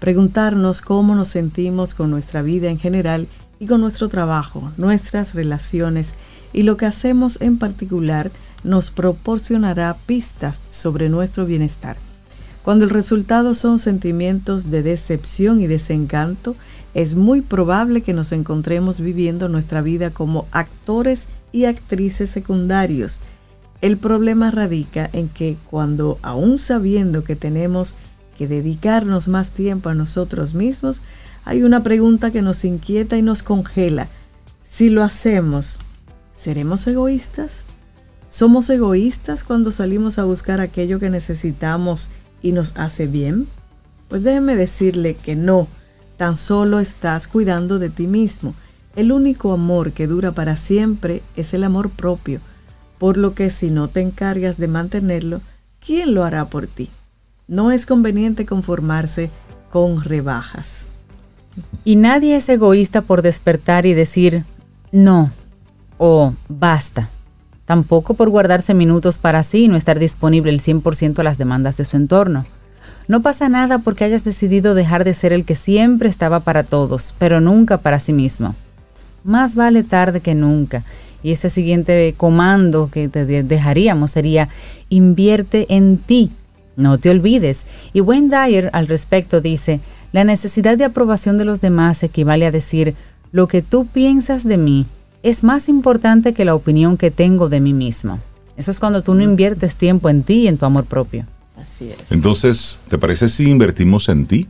preguntarnos 0.00 0.80
cómo 0.80 1.14
nos 1.14 1.28
sentimos 1.28 1.94
con 1.94 2.10
nuestra 2.10 2.42
vida 2.42 2.70
en 2.70 2.78
general 2.78 3.28
y 3.60 3.66
con 3.66 3.82
nuestro 3.82 4.08
trabajo, 4.08 4.72
nuestras 4.76 5.34
relaciones 5.34 6.14
y 6.52 6.64
lo 6.64 6.76
que 6.76 6.86
hacemos 6.86 7.40
en 7.40 7.58
particular 7.58 8.32
nos 8.64 8.90
proporcionará 8.90 9.96
pistas 10.06 10.62
sobre 10.70 11.08
nuestro 11.08 11.46
bienestar. 11.46 11.96
Cuando 12.64 12.84
el 12.84 12.90
resultado 12.90 13.54
son 13.54 13.78
sentimientos 13.78 14.70
de 14.70 14.82
decepción 14.82 15.60
y 15.60 15.66
desencanto, 15.66 16.56
es 16.92 17.14
muy 17.14 17.42
probable 17.42 18.00
que 18.00 18.12
nos 18.12 18.32
encontremos 18.32 19.00
viviendo 19.00 19.48
nuestra 19.48 19.80
vida 19.80 20.10
como 20.10 20.46
actores 20.50 21.26
y 21.52 21.66
actrices 21.66 22.30
secundarios. 22.30 23.20
El 23.80 23.96
problema 23.96 24.50
radica 24.50 25.08
en 25.12 25.28
que 25.28 25.56
cuando, 25.70 26.18
aún 26.22 26.58
sabiendo 26.58 27.24
que 27.24 27.36
tenemos 27.36 27.94
que 28.36 28.46
dedicarnos 28.46 29.28
más 29.28 29.50
tiempo 29.52 29.88
a 29.88 29.94
nosotros 29.94 30.54
mismos, 30.54 31.00
hay 31.44 31.62
una 31.62 31.82
pregunta 31.82 32.30
que 32.30 32.42
nos 32.42 32.64
inquieta 32.64 33.16
y 33.16 33.22
nos 33.22 33.42
congela. 33.42 34.08
Si 34.64 34.90
lo 34.90 35.02
hacemos, 35.02 35.78
¿seremos 36.34 36.86
egoístas? 36.86 37.64
¿Somos 38.28 38.70
egoístas 38.70 39.44
cuando 39.44 39.72
salimos 39.72 40.18
a 40.18 40.24
buscar 40.24 40.60
aquello 40.60 41.00
que 41.00 41.10
necesitamos 41.10 42.10
y 42.42 42.52
nos 42.52 42.74
hace 42.76 43.06
bien? 43.06 43.48
Pues 44.08 44.22
déjeme 44.22 44.56
decirle 44.56 45.16
que 45.16 45.36
no, 45.36 45.68
tan 46.16 46.36
solo 46.36 46.80
estás 46.80 47.26
cuidando 47.28 47.78
de 47.78 47.90
ti 47.90 48.06
mismo. 48.06 48.54
El 48.94 49.10
único 49.10 49.52
amor 49.52 49.92
que 49.92 50.06
dura 50.06 50.32
para 50.32 50.56
siempre 50.56 51.22
es 51.34 51.54
el 51.54 51.64
amor 51.64 51.90
propio, 51.90 52.40
por 53.00 53.16
lo 53.16 53.34
que 53.34 53.50
si 53.50 53.68
no 53.70 53.88
te 53.88 54.00
encargas 54.00 54.58
de 54.58 54.68
mantenerlo, 54.68 55.40
¿quién 55.84 56.14
lo 56.14 56.22
hará 56.22 56.44
por 56.44 56.68
ti? 56.68 56.88
no 57.50 57.72
es 57.72 57.84
conveniente 57.84 58.46
conformarse 58.46 59.28
con 59.70 60.02
rebajas. 60.02 60.86
Y 61.84 61.96
nadie 61.96 62.36
es 62.36 62.48
egoísta 62.48 63.02
por 63.02 63.22
despertar 63.22 63.84
y 63.86 63.92
decir 63.92 64.44
no 64.92 65.30
o 65.98 66.32
basta. 66.48 67.10
tampoco 67.66 68.14
por 68.14 68.30
guardarse 68.30 68.74
minutos 68.74 69.18
para 69.18 69.44
sí 69.44 69.66
y 69.66 69.68
no 69.68 69.76
estar 69.76 70.00
disponible 70.00 70.50
el 70.50 70.60
100% 70.60 71.20
a 71.20 71.22
las 71.22 71.38
demandas 71.38 71.76
de 71.76 71.84
su 71.84 71.96
entorno. 71.96 72.44
No 73.06 73.22
pasa 73.22 73.48
nada 73.48 73.78
porque 73.78 74.02
hayas 74.02 74.24
decidido 74.24 74.74
dejar 74.74 75.04
de 75.04 75.14
ser 75.14 75.32
el 75.32 75.44
que 75.44 75.54
siempre 75.54 76.08
estaba 76.08 76.40
para 76.40 76.64
todos, 76.64 77.14
pero 77.18 77.40
nunca 77.40 77.78
para 77.78 78.00
sí 78.00 78.12
mismo. 78.12 78.56
Más 79.22 79.54
vale 79.54 79.84
tarde 79.84 80.20
que 80.20 80.34
nunca. 80.34 80.82
Y 81.22 81.32
ese 81.32 81.50
siguiente 81.50 82.14
comando 82.16 82.90
que 82.90 83.08
te 83.08 83.24
dejaríamos 83.24 84.12
sería 84.12 84.48
invierte 84.88 85.66
en 85.68 85.98
ti. 85.98 86.30
No 86.76 86.98
te 86.98 87.10
olvides. 87.10 87.66
Y 87.92 88.00
Wayne 88.00 88.28
Dyer 88.28 88.70
al 88.72 88.88
respecto 88.88 89.40
dice, 89.40 89.80
la 90.12 90.24
necesidad 90.24 90.78
de 90.78 90.84
aprobación 90.84 91.38
de 91.38 91.44
los 91.44 91.60
demás 91.60 92.02
equivale 92.02 92.46
a 92.46 92.50
decir, 92.50 92.94
lo 93.32 93.48
que 93.48 93.62
tú 93.62 93.86
piensas 93.86 94.44
de 94.44 94.56
mí 94.56 94.86
es 95.22 95.44
más 95.44 95.68
importante 95.68 96.32
que 96.32 96.44
la 96.44 96.54
opinión 96.54 96.96
que 96.96 97.10
tengo 97.10 97.48
de 97.48 97.60
mí 97.60 97.72
mismo. 97.72 98.18
Eso 98.56 98.70
es 98.70 98.80
cuando 98.80 99.02
tú 99.02 99.14
no 99.14 99.22
inviertes 99.22 99.76
tiempo 99.76 100.08
en 100.08 100.22
ti 100.22 100.42
y 100.42 100.48
en 100.48 100.58
tu 100.58 100.66
amor 100.66 100.84
propio. 100.84 101.26
Así 101.56 101.90
es. 101.90 102.10
Entonces, 102.10 102.80
¿te 102.88 102.98
parece 102.98 103.28
si 103.28 103.48
invertimos 103.48 104.08
en 104.08 104.26
ti? 104.26 104.48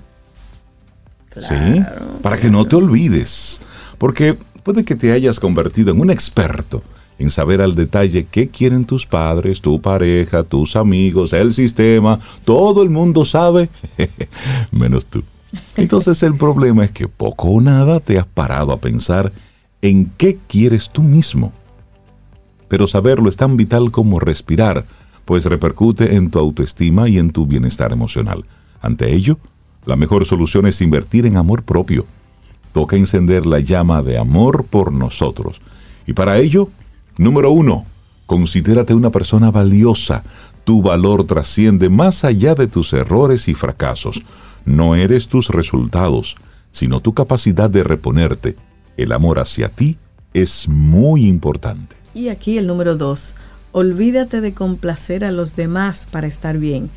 sí, 1.37 1.83
para 2.23 2.39
que 2.39 2.51
no 2.51 2.67
te 2.67 2.77
olvides. 2.77 3.61
Porque 3.99 4.37
puede 4.63 4.85
que 4.85 4.97
te 4.97 5.13
hayas 5.13 5.41
convertido 5.41 5.93
en 5.93 6.01
un 6.01 6.11
experto 6.11 6.83
en 7.21 7.31
saber 7.31 7.61
al 7.61 7.75
detalle 7.75 8.27
qué 8.31 8.49
quieren 8.49 8.87
tus 8.87 9.05
padres, 9.05 9.61
tu 9.61 9.81
pareja, 9.81 10.43
tus 10.43 10.75
amigos, 10.75 11.35
el 11.35 11.53
sistema. 11.53 12.19
Todo 12.47 12.83
el 12.83 12.89
mundo 12.89 13.27
sabe, 13.27 13.69
menos 14.73 15.05
tú. 15.05 15.23
Entonces 15.77 16.23
el 16.23 16.35
problema 16.37 16.85
es 16.85 16.93
que 16.93 17.09
poco 17.09 17.49
o 17.49 17.61
nada 17.61 18.01
te 18.01 18.19
has 18.19 18.27
parado 18.27 18.73
a 18.73 18.81
pensar 18.81 19.33
en 19.83 20.11
qué 20.17 20.39
quieres 20.49 20.89
tú 20.91 21.03
mismo. 21.03 21.53
Pero 22.69 22.87
saberlo 22.87 23.29
es 23.29 23.37
tan 23.37 23.59
vital 23.59 23.91
como 23.91 24.19
respirar, 24.19 24.87
pues 25.27 25.45
repercute 25.45 26.15
en 26.17 26.31
tu 26.31 26.39
autoestima 26.39 27.07
y 27.07 27.19
en 27.19 27.33
tu 27.33 27.47
bienestar 27.47 27.93
emocional. 27.93 28.45
Ante 28.81 29.15
ello, 29.15 29.39
la 29.85 29.97
mejor 29.97 30.25
solución 30.25 30.67
es 30.67 30.81
invertir 30.81 31.27
en 31.27 31.37
amor 31.37 31.65
propio. 31.65 32.07
Toca 32.73 32.97
encender 32.97 33.47
la 33.47 33.61
llama 33.61 34.03
de 34.03 34.19
amor 34.19 34.65
por 34.65 34.93
nosotros. 34.93 35.61
Y 36.07 36.13
para 36.13 36.39
ello, 36.39 36.71
número 37.19 37.51
uno, 37.51 37.85
considérate 38.27 38.95
una 38.95 39.11
persona 39.11 39.51
valiosa. 39.51 40.23
Tu 40.65 40.83
valor 40.83 41.25
trasciende 41.25 41.89
más 41.89 42.25
allá 42.25 42.55
de 42.55 42.69
tus 42.69 42.93
errores 42.93 43.49
y 43.49 43.55
fracasos. 43.55 44.23
No 44.65 44.95
eres 44.95 45.29
tus 45.29 45.49
resultados, 45.49 46.37
sino 46.71 47.01
tu 47.01 47.13
capacidad 47.15 47.69
de 47.69 47.83
reponerte. 47.83 48.57
El 48.97 49.13
amor 49.13 49.39
hacia 49.39 49.69
ti 49.69 49.99
es 50.35 50.69
muy 50.69 51.27
importante. 51.27 51.97
Y 52.15 52.29
aquí 52.29 52.59
el 52.59 52.67
número 52.67 52.97
dos, 52.97 53.35
olvídate 53.73 54.41
de 54.41 54.53
complacer 54.53 55.25
a 55.25 55.33
los 55.33 55.57
demás 55.57 56.07
para 56.11 56.27
estar 56.27 56.59
bien. 56.59 56.91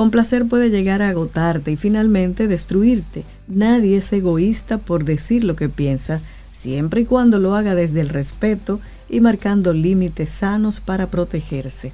Complacer 0.00 0.46
puede 0.46 0.70
llegar 0.70 1.02
a 1.02 1.10
agotarte 1.10 1.72
y 1.72 1.76
finalmente 1.76 2.48
destruirte. 2.48 3.22
Nadie 3.48 3.98
es 3.98 4.10
egoísta 4.14 4.78
por 4.78 5.04
decir 5.04 5.44
lo 5.44 5.56
que 5.56 5.68
piensa, 5.68 6.22
siempre 6.50 7.02
y 7.02 7.04
cuando 7.04 7.38
lo 7.38 7.54
haga 7.54 7.74
desde 7.74 8.00
el 8.00 8.08
respeto 8.08 8.80
y 9.10 9.20
marcando 9.20 9.74
límites 9.74 10.30
sanos 10.30 10.80
para 10.80 11.08
protegerse. 11.08 11.92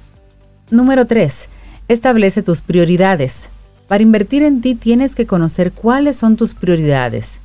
Número 0.71 1.05
3. 1.05 1.49
Establece 1.89 2.43
tus 2.43 2.61
prioridades. 2.61 3.49
Para 3.89 4.03
invertir 4.03 4.41
en 4.41 4.61
ti 4.61 4.75
tienes 4.75 5.13
que 5.13 5.25
conocer 5.25 5.73
cuáles 5.73 6.15
son 6.15 6.37
tus 6.37 6.53
prioridades, 6.53 7.41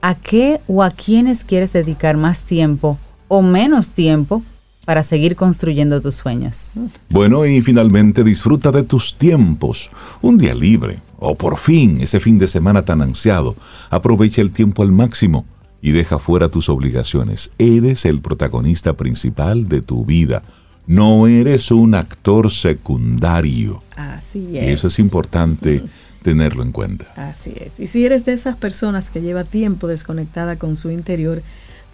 a 0.00 0.14
qué 0.14 0.60
o 0.68 0.84
a 0.84 0.92
quiénes 0.92 1.42
quieres 1.42 1.72
dedicar 1.72 2.16
más 2.16 2.42
tiempo 2.42 3.00
o 3.26 3.42
menos 3.42 3.90
tiempo 3.90 4.44
para 4.84 5.02
seguir 5.02 5.36
construyendo 5.36 6.00
tus 6.00 6.14
sueños. 6.14 6.70
Bueno, 7.08 7.46
y 7.46 7.60
finalmente 7.62 8.24
disfruta 8.24 8.70
de 8.70 8.82
tus 8.82 9.16
tiempos, 9.16 9.90
un 10.20 10.38
día 10.38 10.54
libre, 10.54 11.00
o 11.18 11.36
por 11.36 11.56
fin 11.56 11.98
ese 12.00 12.20
fin 12.20 12.38
de 12.38 12.48
semana 12.48 12.84
tan 12.84 13.02
ansiado. 13.02 13.56
Aprovecha 13.90 14.42
el 14.42 14.50
tiempo 14.50 14.82
al 14.82 14.92
máximo 14.92 15.46
y 15.80 15.92
deja 15.92 16.18
fuera 16.18 16.48
tus 16.48 16.68
obligaciones. 16.68 17.50
Eres 17.58 18.04
el 18.04 18.20
protagonista 18.20 18.94
principal 18.94 19.68
de 19.68 19.82
tu 19.82 20.04
vida. 20.04 20.42
No 20.86 21.26
eres 21.26 21.70
un 21.70 21.94
actor 21.94 22.50
secundario. 22.50 23.82
Así 23.96 24.56
es. 24.56 24.64
Y 24.64 24.68
eso 24.68 24.88
es 24.88 24.98
importante 24.98 25.82
tenerlo 26.22 26.62
en 26.62 26.72
cuenta. 26.72 27.06
Así 27.16 27.54
es. 27.56 27.78
Y 27.78 27.86
si 27.86 28.04
eres 28.04 28.24
de 28.24 28.32
esas 28.32 28.56
personas 28.56 29.10
que 29.10 29.20
lleva 29.20 29.44
tiempo 29.44 29.86
desconectada 29.86 30.56
con 30.56 30.76
su 30.76 30.90
interior, 30.90 31.42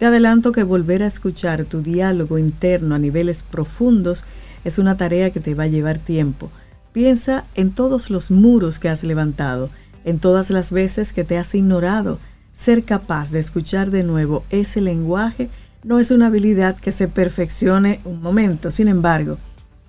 te 0.01 0.07
adelanto 0.07 0.51
que 0.51 0.63
volver 0.63 1.03
a 1.03 1.05
escuchar 1.05 1.63
tu 1.65 1.83
diálogo 1.83 2.39
interno 2.39 2.95
a 2.95 2.97
niveles 2.97 3.43
profundos 3.43 4.23
es 4.63 4.79
una 4.79 4.97
tarea 4.97 5.29
que 5.29 5.39
te 5.39 5.53
va 5.53 5.65
a 5.65 5.67
llevar 5.67 5.99
tiempo. 5.99 6.49
Piensa 6.91 7.45
en 7.53 7.69
todos 7.69 8.09
los 8.09 8.31
muros 8.31 8.79
que 8.79 8.89
has 8.89 9.03
levantado, 9.03 9.69
en 10.03 10.17
todas 10.17 10.49
las 10.49 10.71
veces 10.71 11.13
que 11.13 11.23
te 11.23 11.37
has 11.37 11.53
ignorado. 11.53 12.17
Ser 12.51 12.83
capaz 12.83 13.29
de 13.29 13.37
escuchar 13.37 13.91
de 13.91 14.01
nuevo 14.01 14.43
ese 14.49 14.81
lenguaje 14.81 15.51
no 15.83 15.99
es 15.99 16.09
una 16.09 16.25
habilidad 16.25 16.79
que 16.79 16.91
se 16.91 17.07
perfeccione 17.07 17.99
un 18.03 18.23
momento. 18.23 18.71
Sin 18.71 18.87
embargo, 18.87 19.37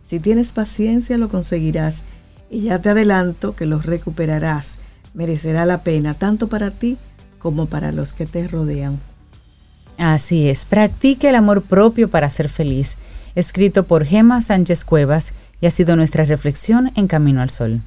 si 0.05 0.21
tienes 0.21 0.53
paciencia 0.53 1.17
lo 1.17 1.31
conseguirás 1.31 2.03
y 2.51 2.65
ya 2.65 2.83
te 2.83 2.91
adelanto 2.91 3.57
que 3.57 3.65
lo 3.65 3.81
recuperarás. 3.81 4.77
Merecerá 5.15 5.65
la 5.65 5.83
pena 5.83 6.13
tanto 6.13 6.49
para 6.49 6.71
ti 6.71 6.99
como 7.39 7.65
para 7.65 7.93
los 7.93 8.13
que 8.13 8.27
te 8.27 8.47
rodean. 8.47 9.01
Así 9.99 10.49
es, 10.49 10.65
practique 10.65 11.29
el 11.29 11.35
amor 11.35 11.63
propio 11.63 12.09
para 12.09 12.31
ser 12.31 12.49
feliz. 12.49 12.97
Escrito 13.35 13.85
por 13.85 14.05
Gema 14.05 14.41
Sánchez 14.41 14.85
Cuevas 14.85 15.33
y 15.61 15.67
ha 15.67 15.71
sido 15.71 15.97
nuestra 15.97 16.25
reflexión 16.25 16.91
en 16.97 17.07
Camino 17.07 17.41
al 17.41 17.51
Sol. 17.51 17.81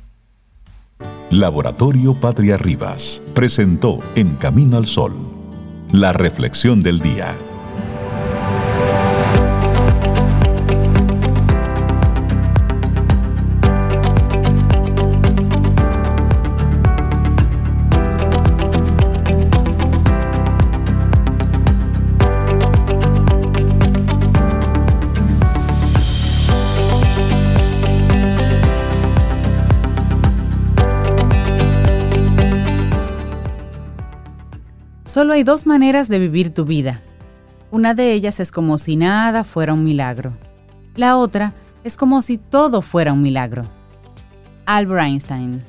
Laboratorio 1.30 2.20
Patria 2.20 2.58
Rivas 2.58 3.22
presentó 3.34 4.00
En 4.16 4.36
Camino 4.36 4.78
al 4.78 4.86
Sol 4.86 5.36
la 5.92 6.12
reflexión 6.12 6.84
del 6.84 7.00
día. 7.00 7.36
Solo 35.16 35.32
hay 35.32 35.44
dos 35.46 35.66
maneras 35.66 36.10
de 36.10 36.20
vivir 36.20 36.54
tu 36.54 36.66
vida. 36.66 37.00
Una 37.72 37.94
de 37.94 38.12
ellas 38.12 38.42
es 38.42 38.52
como 38.52 38.78
si 38.78 38.98
nada 38.98 39.46
fuera 39.46 39.72
un 39.72 39.82
milagro. 39.82 40.34
La 40.98 41.16
otra 41.16 41.54
es 41.86 41.96
como 41.96 42.22
si 42.22 42.38
todo 42.38 42.82
fuera 42.82 43.14
un 43.14 43.22
milagro. 43.22 43.62
Albert 44.66 45.06
Einstein. 45.06 45.64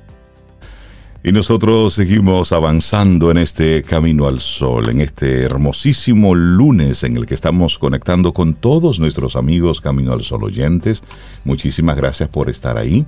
Y 1.23 1.31
nosotros 1.31 1.95
seguimos 1.95 2.51
avanzando 2.51 3.31
en 3.31 3.39
este 3.39 3.85
camino 3.85 4.27
al 4.27 4.41
sol, 4.41 4.89
en 4.89 5.01
este 5.01 5.43
hermosísimo 5.43 6.35
lunes 6.35 7.05
en 7.05 7.17
el 7.17 7.25
que 7.25 7.35
estamos 7.35 7.79
conectando 7.79 8.35
con 8.35 8.55
todos 8.55 8.99
nuestros 8.99 9.37
amigos 9.37 9.81
Camino 9.81 10.13
al 10.13 10.25
Sol 10.25 10.43
oyentes. 10.43 11.05
Muchísimas 11.45 11.97
gracias 11.97 12.29
por 12.29 12.51
estar 12.51 12.77
ahí, 12.77 13.07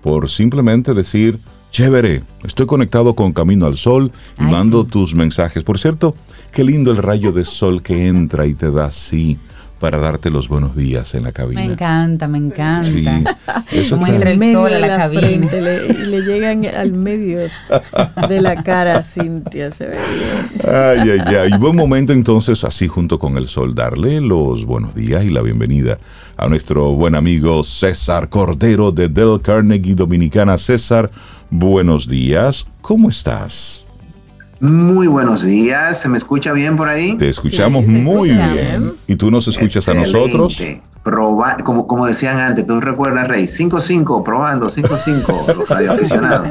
por 0.00 0.30
simplemente 0.30 0.94
decir, 0.94 1.38
Chévere, 1.74 2.22
estoy 2.44 2.66
conectado 2.66 3.16
con 3.16 3.32
Camino 3.32 3.66
al 3.66 3.76
Sol 3.76 4.12
y 4.38 4.44
mando 4.44 4.84
tus 4.84 5.12
mensajes. 5.12 5.64
Por 5.64 5.80
cierto, 5.80 6.14
qué 6.52 6.62
lindo 6.62 6.92
el 6.92 6.98
rayo 6.98 7.32
de 7.32 7.44
sol 7.44 7.82
que 7.82 8.06
entra 8.06 8.46
y 8.46 8.54
te 8.54 8.70
da 8.70 8.84
así 8.84 9.40
para 9.80 9.98
darte 9.98 10.30
los 10.30 10.48
buenos 10.48 10.76
días 10.76 11.14
en 11.14 11.24
la 11.24 11.32
cabina. 11.32 11.60
Me 11.60 11.72
encanta, 11.72 12.28
me 12.28 12.38
encanta. 12.38 12.84
Sí, 12.88 13.06
eso 13.72 13.96
Como 13.96 14.06
entra 14.06 14.30
el 14.30 14.40
sol 14.52 14.72
a 14.72 14.78
la, 14.78 14.96
cabina. 14.96 15.48
y 15.52 16.06
le 16.06 16.22
llegan 16.22 16.64
al 16.66 16.92
medio 16.92 17.40
de 18.28 18.40
la 18.40 18.62
cara 18.62 18.98
a 18.98 19.02
Cintia. 19.02 19.72
Se 19.72 19.86
ve 19.86 19.96
bien. 19.96 20.74
Ay, 20.74 21.10
ay, 21.10 21.34
ay. 21.34 21.50
Y 21.54 21.58
buen 21.58 21.76
momento 21.76 22.12
entonces, 22.12 22.64
así 22.64 22.88
junto 22.88 23.18
con 23.18 23.36
el 23.36 23.48
sol, 23.48 23.74
darle 23.74 24.20
los 24.20 24.64
buenos 24.64 24.94
días 24.94 25.24
y 25.24 25.28
la 25.28 25.42
bienvenida 25.42 25.98
a 26.36 26.48
nuestro 26.48 26.92
buen 26.92 27.14
amigo 27.14 27.62
César 27.64 28.28
Cordero 28.28 28.90
de 28.90 29.08
Del 29.08 29.40
Carnegie 29.42 29.94
Dominicana. 29.94 30.58
César, 30.58 31.10
buenos 31.50 32.08
días, 32.08 32.66
¿cómo 32.80 33.08
estás? 33.08 33.83
Muy 34.60 35.08
buenos 35.08 35.42
días, 35.42 36.00
¿se 36.00 36.08
me 36.08 36.16
escucha 36.16 36.52
bien 36.52 36.76
por 36.76 36.88
ahí? 36.88 37.16
Te 37.16 37.28
escuchamos 37.28 37.86
muy 37.86 38.28
bien. 38.28 38.92
¿Y 39.06 39.16
tú 39.16 39.30
nos 39.30 39.48
escuchas 39.48 39.88
a 39.88 39.94
nosotros? 39.94 40.62
Proba 41.02 41.56
como, 41.58 41.86
como 41.86 42.06
decían 42.06 42.38
antes, 42.38 42.66
tú 42.66 42.80
recuerdas, 42.80 43.28
Rey, 43.28 43.44
5-5, 43.44 44.22
probando, 44.22 44.68
5-5, 44.68 45.56
los 45.58 45.68
radioaficionados. 45.68 46.48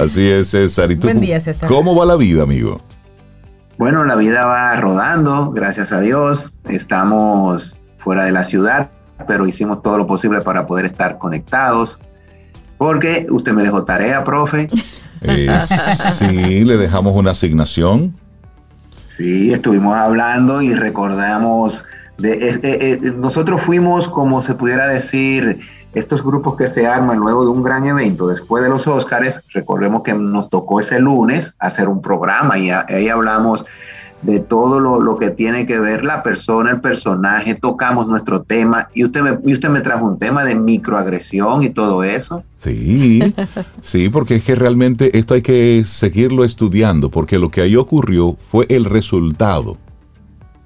Así 0.00 0.30
es, 0.30 0.48
César. 0.48 0.90
¿Y 0.90 0.96
tú, 0.96 1.08
Buen 1.08 1.20
día, 1.20 1.40
César. 1.40 1.68
¿Cómo 1.68 1.94
va 1.94 2.06
la 2.06 2.16
vida, 2.16 2.44
amigo? 2.44 2.80
Bueno, 3.76 4.04
la 4.04 4.14
vida 4.14 4.46
va 4.46 4.76
rodando, 4.76 5.50
gracias 5.50 5.92
a 5.92 6.00
Dios. 6.00 6.52
Estamos 6.68 7.78
fuera 7.98 8.24
de 8.24 8.32
la 8.32 8.44
ciudad, 8.44 8.90
pero 9.26 9.46
hicimos 9.46 9.82
todo 9.82 9.98
lo 9.98 10.06
posible 10.06 10.40
para 10.40 10.64
poder 10.64 10.86
estar 10.86 11.18
conectados. 11.18 11.98
Porque 12.78 13.26
usted 13.28 13.52
me 13.52 13.62
dejó 13.62 13.84
tarea, 13.84 14.24
profe. 14.24 14.68
Eh, 15.22 15.58
sí, 16.14 16.64
le 16.64 16.76
dejamos 16.76 17.14
una 17.14 17.32
asignación. 17.32 18.14
Sí, 19.08 19.52
estuvimos 19.52 19.96
hablando 19.96 20.62
y 20.62 20.74
recordamos 20.74 21.84
de, 22.18 22.32
eh, 22.32 22.60
eh, 22.62 22.98
nosotros 23.16 23.60
fuimos 23.62 24.08
como 24.08 24.42
se 24.42 24.54
pudiera 24.54 24.86
decir 24.86 25.60
estos 25.94 26.22
grupos 26.22 26.56
que 26.56 26.68
se 26.68 26.86
arman 26.86 27.18
luego 27.18 27.44
de 27.44 27.50
un 27.50 27.62
gran 27.62 27.86
evento 27.86 28.28
después 28.28 28.62
de 28.62 28.70
los 28.70 28.86
Óscares. 28.86 29.42
Recordemos 29.52 30.02
que 30.02 30.14
nos 30.14 30.48
tocó 30.48 30.80
ese 30.80 31.00
lunes 31.00 31.54
hacer 31.58 31.88
un 31.88 32.00
programa 32.00 32.58
y 32.58 32.70
ahí 32.70 33.08
hablamos 33.08 33.66
de 34.22 34.40
todo 34.40 34.80
lo, 34.80 35.16
que 35.16 35.30
tiene 35.30 35.66
que 35.66 35.78
ver 35.78 36.04
la 36.04 36.22
persona, 36.22 36.72
el 36.72 36.80
personaje, 36.80 37.54
tocamos 37.54 38.06
nuestro 38.06 38.42
tema 38.42 38.88
y 38.94 39.04
usted, 39.04 39.22
me, 39.22 39.38
y 39.44 39.54
usted 39.54 39.70
me 39.70 39.80
trajo 39.80 40.06
un 40.06 40.18
tema 40.18 40.44
de 40.44 40.54
microagresión 40.54 41.62
y 41.62 41.70
todo 41.70 42.04
eso. 42.04 42.44
Sí, 42.58 43.34
sí, 43.80 44.08
porque 44.08 44.36
es 44.36 44.44
que 44.44 44.54
realmente 44.54 45.18
esto 45.18 45.34
hay 45.34 45.42
que 45.42 45.82
seguirlo 45.84 46.44
estudiando, 46.44 47.10
porque 47.10 47.38
lo 47.38 47.50
que 47.50 47.62
ahí 47.62 47.76
ocurrió 47.76 48.34
fue 48.34 48.66
el 48.68 48.84
resultado 48.84 49.78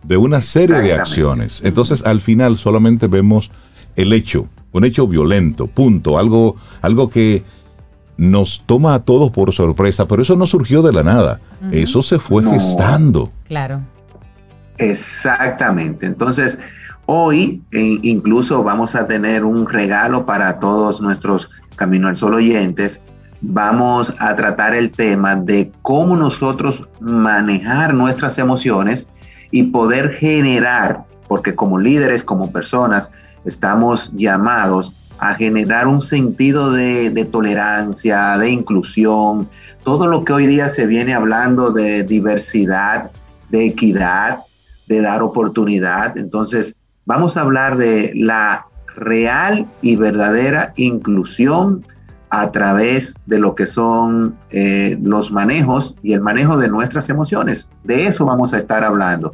de 0.03 0.17
una 0.17 0.41
serie 0.41 0.81
de 0.81 0.95
acciones. 0.95 1.61
Entonces 1.65 2.05
al 2.05 2.21
final 2.21 2.57
solamente 2.57 3.07
vemos 3.07 3.51
el 3.97 4.13
hecho, 4.13 4.49
un 4.73 4.85
hecho 4.85 5.07
violento, 5.07 5.67
punto, 5.67 6.19
algo, 6.19 6.57
algo 6.83 7.09
que 7.09 7.45
nos 8.17 8.63
toma 8.67 8.95
a 8.95 9.01
todos 9.01 9.31
por 9.31 9.53
sorpresa, 9.53 10.07
pero 10.07 10.23
eso 10.23 10.37
no 10.37 10.47
surgió 10.47 10.83
de 10.83 10.93
la 10.93 11.03
nada, 11.03 11.41
eso 11.73 12.03
se 12.03 12.19
fue 12.19 12.45
gestando. 12.45 13.25
Claro. 13.47 13.81
Exactamente. 14.79 16.07
Entonces, 16.07 16.59
hoy 17.07 17.63
e 17.73 17.99
incluso 18.03 18.63
vamos 18.63 18.95
a 18.95 19.07
tener 19.07 19.45
un 19.45 19.69
regalo 19.69 20.27
para 20.27 20.59
todos 20.59 21.01
nuestros 21.01 21.49
Camino 21.77 22.09
al 22.09 22.17
Sol 22.17 22.35
oyentes. 22.35 23.01
Vamos 23.41 24.15
a 24.19 24.35
tratar 24.37 24.75
el 24.75 24.91
tema 24.91 25.37
de 25.37 25.71
cómo 25.83 26.17
nosotros 26.17 26.89
manejar 27.01 27.93
nuestras 27.93 28.39
emociones 28.39 29.07
y 29.51 29.65
poder 29.65 30.11
generar, 30.13 31.05
porque 31.29 31.55
como 31.55 31.79
líderes, 31.79 32.25
como 32.25 32.51
personas, 32.51 33.11
estamos 33.45 34.11
llamados 34.15 34.93
a 35.19 35.35
generar 35.35 35.87
un 35.87 36.03
sentido 36.03 36.73
de, 36.73 37.29
tolerancia, 37.31 38.37
de 38.39 38.51
inclusión, 38.51 39.49
todo 39.85 40.07
lo 40.07 40.25
que 40.25 40.33
hoy 40.33 40.47
día 40.47 40.69
se 40.69 40.87
viene 40.87 41.15
hablando 41.15 41.71
de 41.73 42.03
diversidad, 42.03 43.11
de 43.51 43.67
equidad, 43.67 44.41
de 44.89 45.01
dar 45.01 45.23
oportunidad. 45.23 46.17
Entonces, 46.19 46.77
vamos 47.07 47.37
a 47.37 47.43
hablar 47.43 47.77
de 47.77 48.13
la 48.15 48.67
real 48.97 49.67
y 49.83 49.97
verdadera 49.97 50.73
inclusión 50.77 51.85
a 52.31 52.51
través 52.51 53.15
de 53.27 53.39
lo 53.39 53.55
que 53.55 53.67
son 53.67 54.37
eh, 54.51 54.99
los 55.01 55.31
manejos 55.31 55.95
y 56.03 56.15
el 56.15 56.21
manejo 56.21 56.59
de 56.59 56.69
nuestras 56.69 57.09
emociones. 57.09 57.71
De 57.85 58.07
eso 58.07 58.25
vamos 58.27 58.53
a 58.53 58.59
estar 58.59 58.83
hablando. 58.83 59.33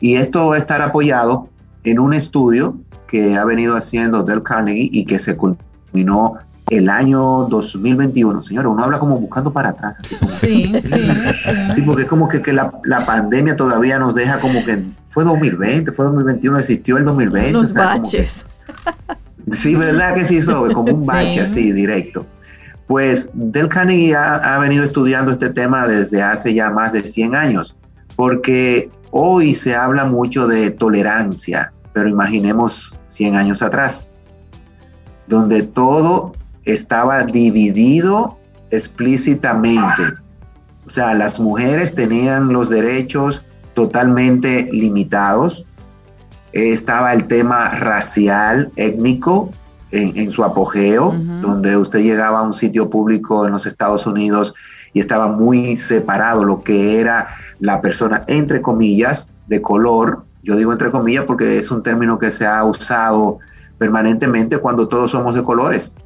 Y 0.00 0.16
esto 0.16 0.48
va 0.48 0.56
a 0.56 0.58
estar 0.58 0.80
apoyado 0.82 1.48
en 1.86 2.00
un 2.00 2.14
estudio 2.14 2.76
que 3.06 3.36
ha 3.36 3.44
venido 3.44 3.76
haciendo 3.76 4.24
Del 4.24 4.42
Carnegie 4.42 4.88
y 4.92 5.04
que 5.04 5.18
se 5.18 5.36
culminó 5.36 6.38
el 6.68 6.90
año 6.90 7.44
2021. 7.44 8.42
Señora, 8.42 8.68
uno 8.68 8.82
habla 8.82 8.98
como 8.98 9.18
buscando 9.20 9.52
para 9.52 9.70
atrás. 9.70 9.96
sí, 10.28 10.72
sí, 10.80 10.80
sí, 10.80 11.50
sí. 11.74 11.82
porque 11.82 12.02
es 12.02 12.08
como 12.08 12.28
que, 12.28 12.42
que 12.42 12.52
la, 12.52 12.72
la, 12.84 13.06
pandemia 13.06 13.54
todavía 13.54 13.98
nos 13.98 14.14
deja 14.16 14.40
como 14.40 14.64
que 14.64 14.82
fue 15.06 15.24
2020, 15.24 15.92
fue 15.92 16.06
2021, 16.06 16.58
existió 16.58 16.96
el 16.96 17.04
2020. 17.04 17.52
Los 17.52 17.72
baches. 17.72 18.44
sí, 19.52 19.76
¿verdad 19.76 20.14
que 20.14 20.24
sí, 20.24 20.42
Sobe? 20.42 20.74
Como 20.74 20.92
un 20.92 21.06
bache 21.06 21.40
así, 21.40 21.70
directo. 21.70 22.26
Pues 22.88 23.30
Del 23.32 23.68
Carnegie 23.68 24.16
ha, 24.16 24.34
ha, 24.34 24.58
venido 24.58 24.84
estudiando 24.84 25.32
este 25.32 25.50
tema 25.50 25.86
desde 25.86 26.22
hace 26.22 26.52
ya 26.52 26.70
más 26.70 26.92
de 26.92 27.02
100 27.02 27.34
años, 27.36 27.76
porque 28.16 28.88
hoy 29.10 29.54
se 29.54 29.74
habla 29.74 30.04
mucho 30.04 30.46
de 30.46 30.70
tolerancia, 30.70 31.72
pero 31.96 32.10
imaginemos 32.10 32.94
100 33.06 33.36
años 33.36 33.62
atrás, 33.62 34.14
donde 35.28 35.62
todo 35.62 36.34
estaba 36.66 37.22
dividido 37.24 38.36
explícitamente. 38.70 40.02
O 40.86 40.90
sea, 40.90 41.14
las 41.14 41.40
mujeres 41.40 41.94
tenían 41.94 42.52
los 42.52 42.68
derechos 42.68 43.46
totalmente 43.72 44.68
limitados. 44.70 45.64
Estaba 46.52 47.14
el 47.14 47.28
tema 47.28 47.70
racial, 47.70 48.70
étnico, 48.76 49.48
en, 49.90 50.30
su 50.30 50.44
apogeo, 50.44 51.14
donde 51.40 51.78
usted 51.78 52.00
llegaba 52.00 52.40
a 52.40 52.42
un 52.42 52.52
sitio 52.52 52.90
público 52.90 53.46
en 53.46 53.52
los 53.52 53.64
Estados 53.64 54.06
Unidos 54.06 54.52
y 54.92 55.00
estaba 55.00 55.28
muy 55.28 55.78
separado 55.78 56.44
lo 56.44 56.60
que 56.62 57.00
era 57.00 57.28
la 57.58 57.80
persona, 57.80 58.22
entre 58.26 58.60
comillas, 58.60 59.30
de 59.46 59.62
color 59.62 60.26
yo 60.46 60.56
digo 60.56 60.72
entre 60.72 60.92
comillas 60.92 61.24
porque 61.26 61.58
es 61.58 61.70
un 61.72 61.82
término 61.82 62.18
que 62.18 62.30
se 62.30 62.46
ha 62.46 62.64
usado 62.64 63.38
permanentemente 63.78 64.58
cuando 64.58 64.86
todos 64.86 65.10
somos 65.10 65.34
de 65.34 65.42
colores. 65.42 65.96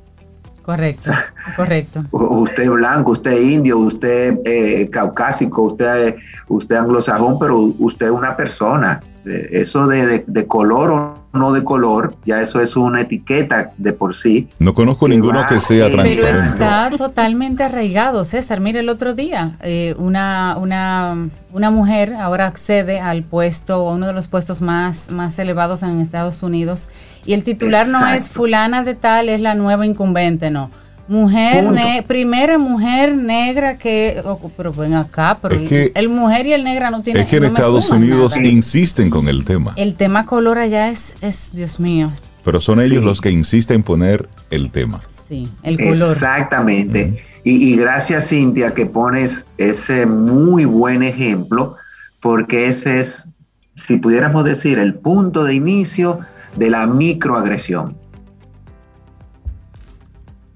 Correcto, 0.63 1.11
correcto. 1.57 2.05
Usted 2.11 2.63
es 2.63 2.71
blanco, 2.71 3.13
usted 3.13 3.33
es 3.33 3.43
indio, 3.43 3.79
usted 3.79 4.39
es 4.45 4.81
eh, 4.81 4.91
caucásico, 4.91 5.63
usted, 5.63 6.17
usted 6.49 6.77
anglosajón, 6.77 7.39
pero 7.39 7.75
usted 7.79 8.07
es 8.07 8.13
una 8.13 8.37
persona. 8.37 9.01
Eso 9.25 9.87
de, 9.87 10.25
de 10.27 10.47
color 10.47 10.91
o 10.91 11.21
no 11.33 11.53
de 11.53 11.63
color, 11.63 12.15
ya 12.25 12.41
eso 12.41 12.61
es 12.61 12.75
una 12.75 13.03
etiqueta 13.03 13.73
de 13.77 13.93
por 13.93 14.15
sí. 14.15 14.49
No 14.59 14.75
conozco 14.75 15.07
ninguno 15.09 15.47
que 15.47 15.61
sea 15.61 15.91
transparente. 15.91 16.23
Pero 16.23 16.41
está 16.41 16.91
totalmente 16.91 17.63
arraigado, 17.63 18.25
César. 18.25 18.61
Mire, 18.61 18.81
el 18.81 18.89
otro 18.89 19.15
día, 19.15 19.57
eh, 19.63 19.95
una, 19.99 20.57
una, 20.59 21.29
una 21.53 21.71
mujer 21.71 22.15
ahora 22.15 22.47
accede 22.47 23.01
al 23.01 23.23
puesto, 23.23 23.85
uno 23.85 24.09
de 24.09 24.13
los 24.13 24.27
puestos 24.27 24.61
más, 24.61 25.11
más 25.11 25.39
elevados 25.39 25.83
en 25.83 26.01
Estados 26.01 26.43
Unidos, 26.43 26.89
y 27.25 27.35
el 27.35 27.45
titular 27.45 27.87
no 27.87 28.09
es 28.09 28.29
fulana 28.29 28.83
de 28.83 28.95
tal, 28.95 29.29
es 29.29 29.41
la 29.41 29.55
nueva 29.55 29.87
incumbente, 29.87 30.51
no 30.51 30.71
Mujer, 31.11 32.05
primera 32.07 32.57
mujer 32.57 33.17
negra 33.17 33.77
que, 33.79 34.23
oh, 34.25 34.49
pero 34.57 34.73
ven 34.73 34.95
acá, 34.95 35.41
pero 35.43 35.57
el, 35.57 36.09
mujer 36.09 36.47
y 36.47 36.53
el 36.53 36.63
negra 36.63 36.93
no 36.93 37.03
tienen. 37.03 37.25
Es 37.25 37.29
que 37.29 37.39
en 37.39 37.47
Estados 37.47 37.91
Unidos 37.91 38.37
insisten 38.37 39.11
con 39.11 39.27
el 39.27 39.45
tema. 39.45 39.73
El 39.75 39.97
tema 39.97 40.25
color 40.25 40.59
allá 40.59 40.89
es, 40.89 41.17
es 41.21 41.51
Dios 41.53 41.81
mío. 41.81 42.13
Pero 42.45 42.61
son 42.61 42.81
ellos 42.81 43.03
los 43.03 43.21
que 43.21 43.33
insisten 43.33 43.79
en 43.79 43.83
poner 43.83 44.29
el 44.53 44.71
tema. 44.71 45.01
Sí, 45.27 45.51
el 45.65 45.79
color. 45.79 46.13
Exactamente. 46.13 47.21
y, 47.43 47.73
y 47.73 47.77
gracias 47.77 48.29
Cintia 48.29 48.73
que 48.73 48.87
pones 48.87 49.45
ese 49.59 50.07
muy 50.07 50.65
buen 50.65 51.03
ejemplo, 51.03 51.75
porque 52.21 52.69
ese 52.69 53.01
es, 53.01 53.27
si 53.75 53.97
pudiéramos 53.97 54.45
decir, 54.45 54.79
el 54.79 54.95
punto 54.95 55.43
de 55.43 55.55
inicio 55.55 56.21
de 56.55 56.71
la 56.71 56.87
microagresión. 56.87 57.97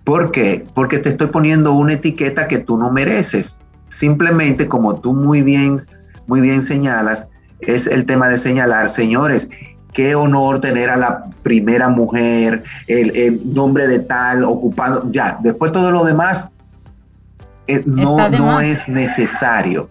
¿Por 0.04 0.30
qué? 0.30 0.66
Porque 0.74 0.98
te 0.98 1.08
estoy 1.08 1.28
poniendo 1.28 1.72
una 1.72 1.94
etiqueta 1.94 2.46
que 2.46 2.58
tú 2.58 2.76
no 2.76 2.90
mereces. 2.90 3.56
Simplemente, 3.88 4.68
como 4.68 4.96
tú 4.96 5.14
muy 5.14 5.42
bien, 5.42 5.76
muy 6.26 6.40
bien 6.40 6.62
señalas, 6.62 7.28
es 7.60 7.86
el 7.86 8.04
tema 8.04 8.28
de 8.28 8.36
señalar, 8.36 8.90
señores, 8.90 9.48
qué 9.92 10.14
honor 10.14 10.60
tener 10.60 10.90
a 10.90 10.96
la 10.96 11.24
primera 11.42 11.88
mujer, 11.88 12.64
el, 12.88 13.40
nombre 13.54 13.86
de 13.88 14.00
tal, 14.00 14.44
ocupando, 14.44 15.10
ya, 15.10 15.38
después 15.42 15.72
todo 15.72 15.90
lo 15.90 16.04
demás 16.04 16.50
eh, 17.68 17.82
no, 17.86 18.28
no 18.28 18.60
es 18.60 18.88
necesario. 18.88 19.88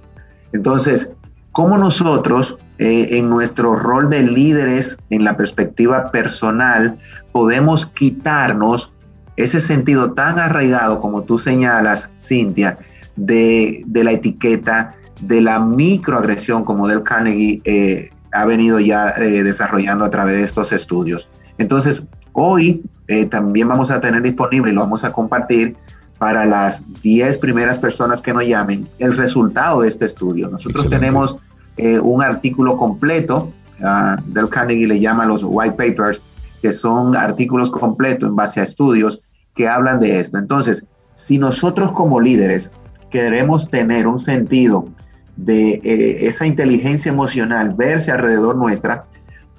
Entonces, 0.52 1.12
¿cómo 1.52 1.78
nosotros 1.78 2.58
eh, 2.80 3.17
en 3.17 3.30
nuestro 3.30 3.76
rol 3.76 4.10
de 4.10 4.23
líderes, 4.23 4.97
en 5.10 5.23
la 5.23 5.38
perspectiva 5.38 6.12
personal, 6.12 6.97
podemos 7.32 7.86
quitarnos 7.86 8.91
ese 9.38 9.62
sentido 9.62 10.13
tan 10.13 10.39
arraigado 10.39 11.00
como 11.00 11.24
tú 11.24 11.39
señalas, 11.39 12.10
Cintia, 12.17 12.78
de, 13.15 13.84
la 13.93 14.12
etiqueta, 14.12 14.96
de 15.22 15.41
la 15.41 15.60
microagresión 15.60 16.63
como 16.63 16.88
Del 16.88 17.04
Carnegie 17.04 17.62
eh, 17.65 18.10
ha 18.32 18.46
venido 18.46 18.80
ya 18.80 19.10
eh, 19.12 19.43
desarrollando 19.43 20.06
a 20.06 20.10
través 20.10 20.38
de 20.38 20.43
estos 20.43 20.72
estudios. 20.72 21.30
Entonces, 21.58 22.08
hoy 22.34 22.84
eh, 23.08 23.26
también 23.26 23.67
vamos 23.67 23.91
a 23.91 24.00
tener 24.00 24.22
disponible 24.22 24.72
y 24.72 24.74
lo 24.74 24.82
vamos 24.82 25.04
a 25.04 25.12
compartir 25.12 25.76
para 26.17 26.46
las 26.46 26.84
10 27.02 27.38
primeras 27.38 27.78
personas 27.78 28.22
que 28.22 28.34
nos 28.34 28.46
llamen 28.46 28.88
el 29.00 29.15
resultado 29.17 29.82
de 29.82 29.89
este 29.89 30.06
estudio. 30.06 30.50
Nosotros 30.50 30.89
tenemos 30.89 31.36
un 31.76 32.22
artículo 32.22 32.78
completo, 32.78 33.52
uh, 33.80 34.22
Del 34.32 34.48
Carnegie 34.48 34.88
le 34.88 35.00
llama 35.00 35.26
los 35.26 35.41
white 35.43 35.76
papers, 35.76 36.22
que 36.63 36.71
son 36.71 37.17
artículos 37.17 37.69
completos 37.69 38.30
en 38.30 38.38
base 38.38 38.62
a 38.62 38.63
estudios 38.63 39.19
que 39.54 39.67
hablan 39.67 39.99
de 39.99 40.21
esto. 40.21 40.38
Entonces, 40.38 40.88
si 41.13 41.38
nosotros 41.38 41.91
como 41.91 42.21
líderes 42.21 42.71
queremos 43.10 43.69
tener 43.69 44.08
un 44.08 44.17
sentido 44.17 44.88
de 45.36 45.73
eh, 45.84 46.26
esa 46.26 46.45
inteligencia 46.45 47.12
emocional, 47.12 47.73
verse 47.73 48.13
alrededor 48.13 48.56
nuestra, 48.56 49.04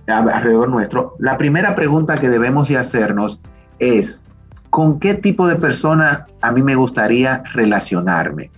alrededor 0.06 0.70
nuestro, 0.70 1.14
la 1.18 1.36
primera 1.36 1.76
pregunta 1.76 2.14
que 2.14 2.30
debemos 2.30 2.68
de 2.68 2.78
hacernos 2.78 3.38
es, 3.80 4.24
¿con 4.70 4.98
qué 4.98 5.12
tipo 5.12 5.46
de 5.46 5.56
persona 5.56 6.26
a 6.40 6.52
mí 6.52 6.62
me 6.62 6.74
gustaría 6.74 7.42
relacionarme? 7.52 8.50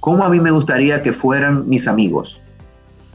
¿Cómo 0.00 0.24
a 0.24 0.28
mí 0.28 0.40
me 0.40 0.50
gustaría 0.50 1.00
que 1.00 1.12
fueran 1.12 1.68
mis 1.68 1.86
amigos? 1.86 2.41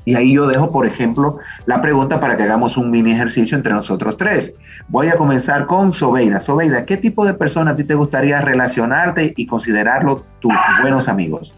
Y 0.07 0.15
ahí 0.15 0.35
yo 0.35 0.47
dejo, 0.47 0.71
por 0.71 0.85
ejemplo, 0.85 1.37
la 1.65 1.81
pregunta 1.81 2.21
para 2.21 2.37
que 2.37 2.43
hagamos 2.43 2.77
un 2.77 2.89
mini 2.89 3.11
ejercicio 3.11 3.57
entre 3.57 3.73
nosotros 3.73 4.15
tres. 4.15 4.53
Voy 4.87 5.09
a 5.09 5.17
comenzar 5.17 5.65
con 5.65 5.91
Sobeida. 5.91 6.39
Sobeida, 6.39 6.85
¿qué 6.85 6.95
tipo 6.95 7.25
de 7.25 7.33
persona 7.33 7.71
a 7.71 7.75
ti 7.75 7.83
te 7.83 7.93
gustaría 7.93 8.39
relacionarte 8.39 9.33
y 9.35 9.45
considerarlo 9.45 10.23
tus 10.39 10.53
buenos 10.81 11.09
amigos? 11.09 11.53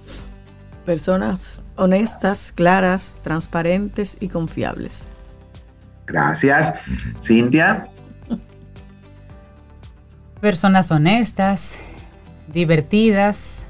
Personas 0.83 1.61
honestas, 1.75 2.51
claras, 2.51 3.19
transparentes 3.21 4.17
y 4.19 4.29
confiables. 4.29 5.07
Gracias. 6.07 6.73
Cintia. 7.21 7.87
Personas 10.41 10.89
honestas, 10.89 11.77
divertidas, 12.51 13.67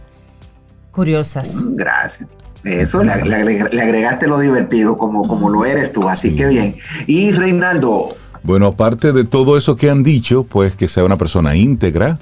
curiosas. 0.94 1.66
Gracias. 1.72 2.39
Eso, 2.64 3.04
le, 3.04 3.12
agregaste 3.12 4.28
lo 4.28 4.40
divertido 4.40 4.98
como, 4.98 5.28
como 5.28 5.50
lo 5.50 5.66
eres 5.66 5.94
tú, 5.94 6.10
así 6.10 6.36
que 6.36 6.48
bien. 6.48 6.76
Y 7.08 7.32
Reinaldo. 7.32 8.18
Bueno, 8.44 8.68
aparte 8.68 9.12
de 9.12 9.24
todo 9.24 9.58
eso 9.58 9.76
que 9.76 9.90
han 9.90 10.04
dicho, 10.04 10.44
pues 10.44 10.76
que 10.76 10.88
sea 10.88 11.04
una 11.04 11.18
persona 11.18 11.56
íntegra, 11.56 12.20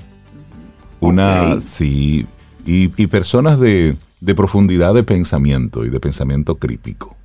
una, 0.99 1.59
sí, 1.61 2.27
y, 2.65 2.87
personas 3.07 3.59
de, 3.59 3.95
de 4.19 4.35
profundidad 4.35 4.93
de 4.93 5.03
pensamiento 5.03 5.85
y 5.85 5.89
de 5.89 5.99
pensamiento 5.99 6.55
crítico. 6.55 7.15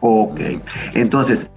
Ok, 0.00 0.40
entonces, 0.94 1.50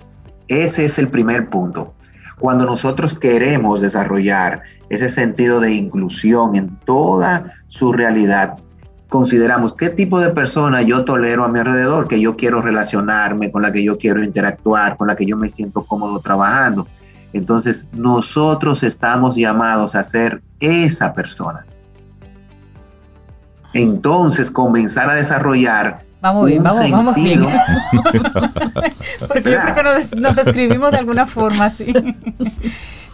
ese 0.48 0.86
es 0.86 0.98
el 0.98 1.08
primer 1.08 1.50
punto. 1.50 1.94
Cuando 2.40 2.66
nosotros 2.66 3.14
queremos 3.14 3.82
desarrollar 3.82 4.64
ese 4.90 5.10
sentido 5.10 5.60
de 5.60 5.74
inclusión 5.74 6.56
en 6.56 6.78
toda 6.86 7.54
su 7.68 7.94
realidad, 7.94 8.58
consideramos 9.14 9.76
qué 9.76 9.92
tipo 9.92 10.20
de 10.20 10.32
persona 10.32 10.82
yo 10.82 11.06
tolero 11.06 11.46
a 11.46 11.48
mi 11.48 11.60
alrededor, 11.60 12.08
que 12.08 12.20
yo 12.20 12.36
quiero 12.36 12.64
relacionarme, 12.64 13.52
con 13.52 13.62
la 13.62 13.72
que 13.72 13.84
yo 13.84 13.96
quiero 14.00 14.24
interactuar, 14.24 14.98
con 14.98 15.08
la 15.08 15.16
que 15.16 15.28
yo 15.28 15.38
me 15.38 15.50
siento 15.50 15.86
cómodo 15.86 16.20
trabajando. 16.20 16.88
Entonces, 17.32 17.86
nosotros 17.92 18.82
estamos 18.82 19.36
llamados 19.36 19.94
a 19.94 20.04
ser 20.04 20.42
esa 20.60 21.14
persona. 21.14 21.64
Entonces, 23.76 24.50
comenzar 24.50 25.12
a 25.12 25.14
desarrollar 25.14 26.02
Vamos 26.20 26.48
bien, 26.48 26.64
vamos, 26.64 26.90
vamos 26.90 27.16
bien. 27.18 27.42
porque 29.28 29.52
yo 29.52 29.60
creo 29.62 29.76
que 29.76 30.16
nos, 30.16 30.36
describimos 30.36 30.90
de 30.90 30.98
alguna 30.98 31.28
forma 31.28 31.66
así. 31.66 31.94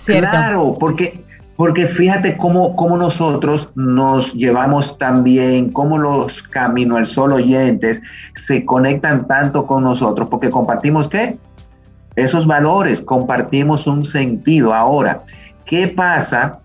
Claro, 0.06 0.76
porque 0.80 1.24
porque 1.60 1.88
fíjate 1.88 2.38
cómo, 2.38 2.74
cómo, 2.74 2.96
nosotros 2.96 3.70
nos 3.76 4.34
llevamos 4.34 4.98
tan 4.98 5.26
bien, 5.26 5.74
cómo 5.74 5.98
los 5.98 6.42
Camino 6.42 6.96
al 6.96 7.06
Sol 7.06 7.34
oyentes 7.34 8.02
se 8.34 8.64
conectan 8.64 9.28
tanto 9.28 9.68
con 9.68 9.84
nosotros, 9.84 10.30
porque 10.30 10.50
compartimos 10.50 11.10
qué? 11.10 11.38
Esos 12.16 12.48
valores, 12.48 13.02
compartimos 13.02 13.88
un 13.88 14.06
sentido. 14.06 14.74
Ahora, 14.74 15.24
¿qué 15.66 15.90
pasa 15.90 16.60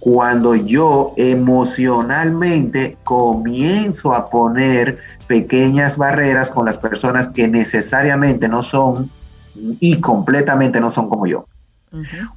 cuando 0.00 0.56
yo 0.56 1.14
emocionalmente 1.16 2.96
comienzo 3.04 4.12
a 4.12 4.28
poner 4.28 4.98
pequeñas 5.28 5.96
barreras 5.96 6.50
con 6.50 6.66
las 6.66 6.76
personas 6.76 7.28
que 7.28 7.46
necesariamente 7.46 8.48
no 8.48 8.64
son 8.64 9.12
y 9.54 10.00
completamente 10.00 10.80
no 10.80 10.90
son 10.90 11.08
como 11.08 11.28
yo? 11.28 11.46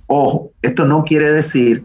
Ojo, 0.05 0.51
esto 0.61 0.85
no 0.85 1.03
quiere 1.05 1.31
decir 1.31 1.83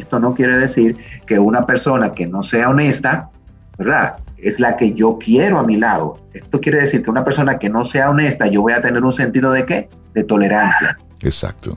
esto 0.00 0.18
no 0.18 0.34
quiere 0.34 0.56
decir 0.56 0.96
que 1.26 1.38
una 1.38 1.66
persona 1.66 2.12
que 2.12 2.26
no 2.26 2.42
sea 2.42 2.70
honesta, 2.70 3.30
¿verdad? 3.78 4.16
Es 4.38 4.58
la 4.58 4.76
que 4.76 4.92
yo 4.92 5.18
quiero 5.18 5.58
a 5.58 5.62
mi 5.62 5.76
lado. 5.76 6.18
Esto 6.32 6.60
quiere 6.60 6.80
decir 6.80 7.02
que 7.02 7.10
una 7.10 7.24
persona 7.24 7.58
que 7.58 7.68
no 7.68 7.84
sea 7.84 8.10
honesta, 8.10 8.46
yo 8.46 8.62
voy 8.62 8.72
a 8.72 8.82
tener 8.82 9.04
un 9.04 9.12
sentido 9.12 9.52
de 9.52 9.66
qué? 9.66 9.88
De 10.14 10.24
tolerancia. 10.24 10.98
Exacto. 11.20 11.76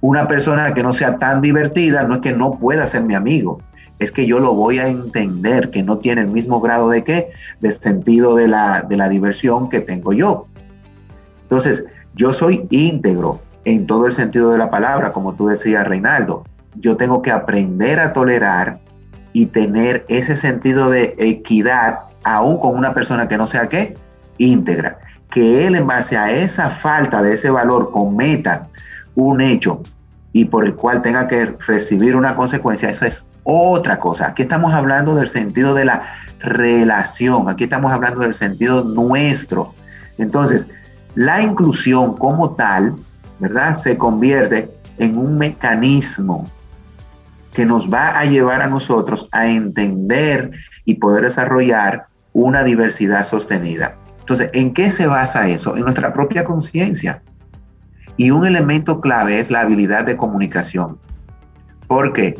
Una 0.00 0.28
persona 0.28 0.72
que 0.74 0.82
no 0.82 0.92
sea 0.92 1.16
tan 1.16 1.40
divertida 1.40 2.04
no 2.04 2.16
es 2.16 2.20
que 2.20 2.32
no 2.32 2.58
pueda 2.58 2.86
ser 2.86 3.02
mi 3.02 3.14
amigo, 3.14 3.60
es 3.98 4.12
que 4.12 4.26
yo 4.26 4.38
lo 4.38 4.54
voy 4.54 4.78
a 4.78 4.88
entender, 4.88 5.70
que 5.70 5.82
no 5.82 5.98
tiene 5.98 6.22
el 6.22 6.28
mismo 6.28 6.60
grado 6.60 6.90
de 6.90 7.04
qué, 7.04 7.30
del 7.60 7.74
sentido 7.74 8.34
de 8.34 8.48
la, 8.48 8.82
de 8.82 8.96
la 8.96 9.08
diversión 9.08 9.68
que 9.68 9.80
tengo 9.80 10.12
yo. 10.12 10.46
Entonces, 11.42 11.84
yo 12.14 12.32
soy 12.32 12.66
íntegro 12.70 13.40
en 13.64 13.86
todo 13.86 14.06
el 14.06 14.12
sentido 14.12 14.52
de 14.52 14.58
la 14.58 14.70
palabra, 14.70 15.12
como 15.12 15.34
tú 15.34 15.48
decías, 15.48 15.86
Reinaldo 15.86 16.44
yo 16.76 16.96
tengo 16.96 17.22
que 17.22 17.30
aprender 17.30 17.98
a 18.00 18.12
tolerar 18.12 18.80
y 19.32 19.46
tener 19.46 20.04
ese 20.08 20.36
sentido 20.36 20.90
de 20.90 21.14
equidad 21.18 22.00
aún 22.22 22.58
con 22.58 22.76
una 22.76 22.94
persona 22.94 23.28
que 23.28 23.36
no 23.36 23.46
sea 23.46 23.68
qué, 23.68 23.96
íntegra. 24.38 24.98
Que 25.30 25.66
él 25.66 25.76
en 25.76 25.86
base 25.86 26.16
a 26.16 26.30
esa 26.30 26.70
falta 26.70 27.22
de 27.22 27.34
ese 27.34 27.50
valor 27.50 27.92
cometa 27.92 28.68
un 29.14 29.40
hecho 29.40 29.82
y 30.32 30.44
por 30.44 30.64
el 30.64 30.74
cual 30.74 31.02
tenga 31.02 31.28
que 31.28 31.56
recibir 31.66 32.14
una 32.16 32.36
consecuencia, 32.36 32.88
eso 32.88 33.04
es 33.04 33.26
otra 33.42 33.98
cosa. 33.98 34.28
Aquí 34.28 34.42
estamos 34.42 34.72
hablando 34.72 35.14
del 35.14 35.28
sentido 35.28 35.74
de 35.74 35.84
la 35.84 36.02
relación, 36.40 37.48
aquí 37.48 37.64
estamos 37.64 37.92
hablando 37.92 38.20
del 38.20 38.34
sentido 38.34 38.84
nuestro. 38.84 39.74
Entonces, 40.18 40.68
la 41.14 41.42
inclusión 41.42 42.16
como 42.16 42.50
tal, 42.50 42.94
¿verdad? 43.40 43.76
Se 43.76 43.96
convierte 43.96 44.70
en 44.98 45.18
un 45.18 45.36
mecanismo 45.36 46.46
que 47.52 47.66
nos 47.66 47.92
va 47.92 48.18
a 48.18 48.24
llevar 48.24 48.62
a 48.62 48.68
nosotros 48.68 49.28
a 49.32 49.46
entender 49.48 50.52
y 50.84 50.94
poder 50.94 51.24
desarrollar 51.24 52.06
una 52.32 52.62
diversidad 52.62 53.24
sostenida. 53.24 53.96
Entonces, 54.20 54.50
¿en 54.52 54.72
qué 54.72 54.90
se 54.90 55.06
basa 55.06 55.48
eso? 55.48 55.76
En 55.76 55.82
nuestra 55.82 56.12
propia 56.12 56.44
conciencia. 56.44 57.22
Y 58.16 58.30
un 58.30 58.46
elemento 58.46 59.00
clave 59.00 59.40
es 59.40 59.50
la 59.50 59.62
habilidad 59.62 60.04
de 60.04 60.16
comunicación. 60.16 60.98
¿Por 61.88 62.12
qué? 62.12 62.38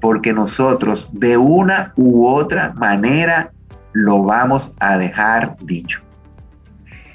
Porque 0.00 0.32
nosotros 0.32 1.10
de 1.12 1.36
una 1.36 1.92
u 1.96 2.26
otra 2.26 2.72
manera 2.74 3.50
lo 3.92 4.22
vamos 4.22 4.72
a 4.78 4.96
dejar 4.98 5.56
dicho. 5.62 6.00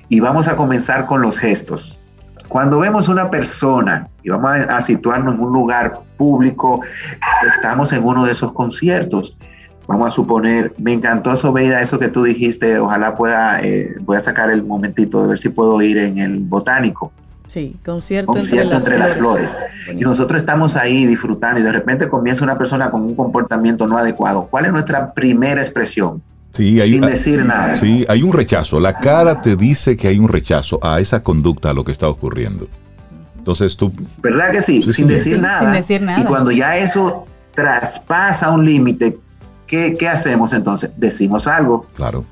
Y 0.09 0.19
vamos 0.19 0.47
a 0.47 0.55
comenzar 0.55 1.05
con 1.05 1.21
los 1.21 1.39
gestos. 1.39 2.00
Cuando 2.51 2.79
vemos 2.79 3.07
una 3.07 3.31
persona 3.31 4.09
y 4.23 4.29
vamos 4.29 4.51
a, 4.51 4.81
situarnos 4.81 5.35
en 5.35 5.39
un 5.39 5.53
lugar 5.53 6.01
público, 6.17 6.81
estamos 7.47 7.93
en 7.93 8.03
uno 8.03 8.25
de 8.25 8.33
esos 8.33 8.51
conciertos. 8.51 9.37
Vamos 9.87 10.09
a 10.09 10.11
suponer, 10.11 10.73
me 10.77 10.91
encantó 10.91 11.33
Sobeida 11.37 11.79
eso 11.79 11.97
que 11.97 12.09
tú 12.09 12.23
dijiste, 12.23 12.77
ojalá 12.77 13.15
pueda, 13.15 13.61
eh, 13.61 13.95
voy 14.01 14.17
a 14.17 14.19
sacar 14.19 14.51
el 14.51 14.63
momentito 14.63 15.21
de 15.21 15.29
ver 15.29 15.39
si 15.39 15.47
puedo 15.47 15.81
ir 15.81 15.97
en 15.97 16.17
el 16.17 16.39
botánico. 16.39 17.13
Sí, 17.47 17.77
concierto, 17.85 18.35
entre, 18.37 18.65
las, 18.99 19.13
flores. 19.13 19.55
Y 19.89 20.01
nosotros 20.01 20.41
estamos 20.41 20.75
ahí 20.75 21.05
disfrutando 21.05 21.61
y 21.61 21.63
de 21.63 21.71
repente 21.71 22.09
comienza 22.09 22.43
una 22.43 22.57
persona 22.57 22.91
con 22.91 23.03
un 23.03 23.15
comportamiento 23.15 23.87
no 23.87 23.97
adecuado. 23.97 24.47
¿Cuál 24.51 24.65
es 24.65 24.73
nuestra 24.73 25.13
primera 25.13 25.61
expresión? 25.61 26.21
Sí, 26.53 26.81
hay, 26.81 26.91
sin 26.91 27.01
decir 27.01 27.45
nada. 27.45 27.75
Sí, 27.75 28.05
hay 28.09 28.23
un 28.23 28.33
rechazo. 28.33 28.79
La 28.79 28.99
cara 28.99 29.41
te 29.41 29.55
dice 29.55 29.95
que 29.95 30.07
hay 30.07 30.19
un 30.19 30.27
rechazo 30.27 30.79
a 30.83 30.99
esa 30.99 31.23
conducta, 31.23 31.69
a 31.69 31.73
lo 31.73 31.83
que 31.83 31.91
está 31.91 32.09
ocurriendo. 32.09 32.67
Entonces 33.37 33.75
tú... 33.77 33.91
¿Verdad 34.21 34.51
que 34.51 34.61
sí? 34.61 34.83
Sin, 34.91 35.07
decir, 35.07 35.41
nada. 35.41 35.61
sin 35.61 35.71
decir 35.71 36.01
nada. 36.01 36.19
Y 36.19 36.25
cuando 36.25 36.51
ya 36.51 36.77
eso 36.77 37.25
traspasa 37.55 38.51
un 38.51 38.65
límite, 38.65 39.17
¿qué, 39.65 39.95
¿qué 39.97 40.07
hacemos 40.07 40.53
entonces? 40.53 40.91
Decimos 40.97 41.47
algo. 41.47 41.87
Claro. 41.95 42.25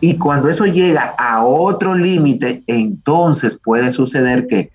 Y 0.00 0.16
cuando 0.16 0.48
eso 0.48 0.66
llega 0.66 1.14
a 1.18 1.42
otro 1.42 1.94
límite, 1.94 2.62
entonces 2.66 3.56
puede 3.56 3.90
suceder 3.90 4.46
que 4.46 4.70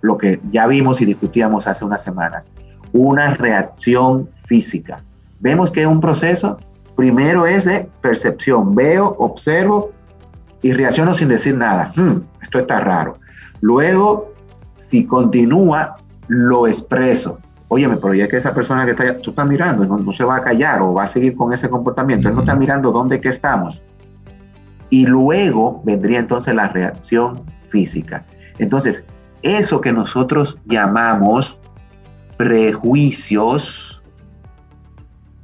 lo 0.00 0.18
que 0.18 0.40
ya 0.50 0.66
vimos 0.66 1.00
y 1.00 1.04
discutíamos 1.04 1.66
hace 1.66 1.84
unas 1.84 2.02
semanas, 2.02 2.48
una 2.92 3.34
reacción 3.34 4.28
física. 4.46 5.02
Vemos 5.40 5.70
que 5.70 5.82
es 5.82 5.86
un 5.86 6.00
proceso 6.00 6.58
Primero 6.98 7.46
es 7.46 7.64
de 7.64 7.88
percepción. 8.00 8.74
Veo, 8.74 9.14
observo 9.20 9.92
y 10.62 10.72
reacciono 10.72 11.14
sin 11.14 11.28
decir 11.28 11.56
nada. 11.56 11.92
Hmm, 11.94 12.22
esto 12.42 12.58
está 12.58 12.80
raro. 12.80 13.20
Luego, 13.60 14.34
si 14.74 15.04
continúa, 15.04 15.96
lo 16.26 16.66
expreso. 16.66 17.38
Óyeme, 17.68 17.98
pero 17.98 18.14
ya 18.14 18.26
que 18.26 18.38
esa 18.38 18.52
persona 18.52 18.84
que 18.84 18.90
está, 18.90 19.16
tú 19.18 19.30
estás 19.30 19.46
mirando, 19.46 19.86
no, 19.86 20.12
se 20.12 20.24
va 20.24 20.38
a 20.38 20.42
callar 20.42 20.82
o 20.82 20.92
va 20.92 21.04
a 21.04 21.06
seguir 21.06 21.36
con 21.36 21.52
ese 21.52 21.70
comportamiento. 21.70 22.30
Él 22.30 22.34
no 22.34 22.40
está 22.40 22.56
mirando 22.56 22.90
dónde 22.90 23.20
que 23.20 23.28
estamos. 23.28 23.80
Y 24.90 25.06
luego 25.06 25.80
vendría 25.84 26.18
entonces 26.18 26.52
la 26.52 26.66
reacción 26.66 27.44
física. 27.68 28.26
Entonces, 28.58 29.04
eso 29.42 29.80
que 29.80 29.92
nosotros 29.92 30.60
llamamos 30.66 31.60
prejuicios, 32.38 33.97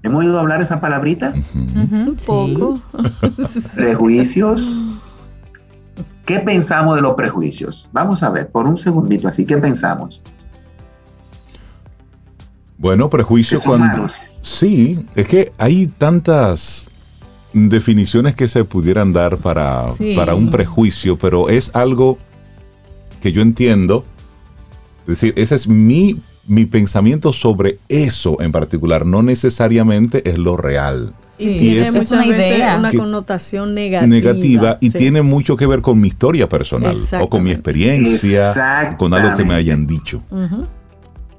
¿Hemos 0.04 0.22
oído 0.22 0.38
hablar 0.38 0.60
esa 0.60 0.82
palabrita? 0.82 1.32
Un 1.54 2.14
poco. 2.26 2.78
Prejuicios. 3.74 4.78
¿Qué 6.26 6.40
pensamos 6.40 6.96
de 6.96 7.02
los 7.02 7.14
prejuicios? 7.14 7.88
Vamos 7.90 8.22
a 8.22 8.28
ver, 8.28 8.48
por 8.48 8.66
un 8.66 8.76
segundito 8.76 9.28
así, 9.28 9.46
¿qué 9.46 9.56
pensamos? 9.56 10.20
Bueno, 12.76 13.08
prejuicios 13.08 13.62
cuando... 13.62 14.08
Sí, 14.42 15.06
es 15.14 15.26
que 15.26 15.52
hay 15.56 15.86
tantas 15.86 16.84
definiciones 17.54 18.34
que 18.34 18.46
se 18.46 18.62
pudieran 18.64 19.14
dar 19.14 19.38
para, 19.38 19.80
para 20.14 20.34
un 20.34 20.50
prejuicio, 20.50 21.16
pero 21.16 21.48
es 21.48 21.74
algo 21.74 22.18
que 23.22 23.32
yo 23.32 23.40
entiendo. 23.40 24.04
Es 25.02 25.20
decir, 25.20 25.32
ese 25.38 25.54
es 25.54 25.66
mi, 25.66 26.20
mi 26.46 26.66
pensamiento 26.66 27.32
sobre 27.32 27.78
eso 27.88 28.40
en 28.40 28.52
particular, 28.52 29.06
no 29.06 29.22
necesariamente 29.22 30.28
es 30.28 30.38
lo 30.38 30.56
real. 30.56 31.14
Y, 31.36 31.58
tiene 31.58 31.90
muchas 31.90 32.12
una 32.12 32.26
idea. 32.26 32.78
una 32.78 32.92
connotación 32.92 33.74
negativa. 33.74 34.06
Negativa 34.06 34.78
y 34.80 34.90
tiene 34.90 35.22
mucho 35.22 35.56
que 35.56 35.66
ver 35.66 35.80
con 35.80 36.00
mi 36.00 36.08
historia 36.08 36.48
personal 36.48 36.96
o 37.20 37.28
con 37.28 37.42
mi 37.42 37.50
experiencia, 37.50 38.94
con 38.96 39.14
algo 39.14 39.36
que 39.36 39.44
me 39.44 39.54
hayan 39.54 39.86
dicho. 39.86 40.22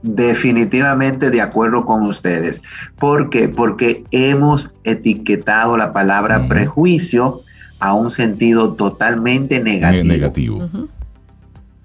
Definitivamente 0.02 1.30
de 1.30 1.42
acuerdo 1.42 1.86
con 1.86 2.04
ustedes. 2.04 2.62
¿Por 3.00 3.30
qué? 3.30 3.48
Porque 3.48 4.04
hemos 4.12 4.74
etiquetado 4.84 5.78
la 5.78 5.94
palabra 5.94 6.48
prejuicio 6.48 7.42
a 7.80 7.94
un 7.94 8.12
sentido 8.12 8.74
totalmente 8.74 9.60
negativo. 9.60 10.04
negativo. 10.04 10.70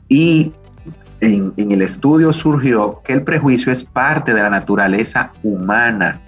Y 0.09 0.52
en, 1.20 1.52
el 1.56 1.83
estudio 1.83 2.33
surgió 2.33 3.00
que 3.04 3.12
el 3.12 3.22
prejuicio 3.22 3.72
es 3.72 3.85
parte 3.85 4.33
de 4.33 4.42
la 4.42 4.50
naturaleza 4.50 5.33
humana. 5.42 6.20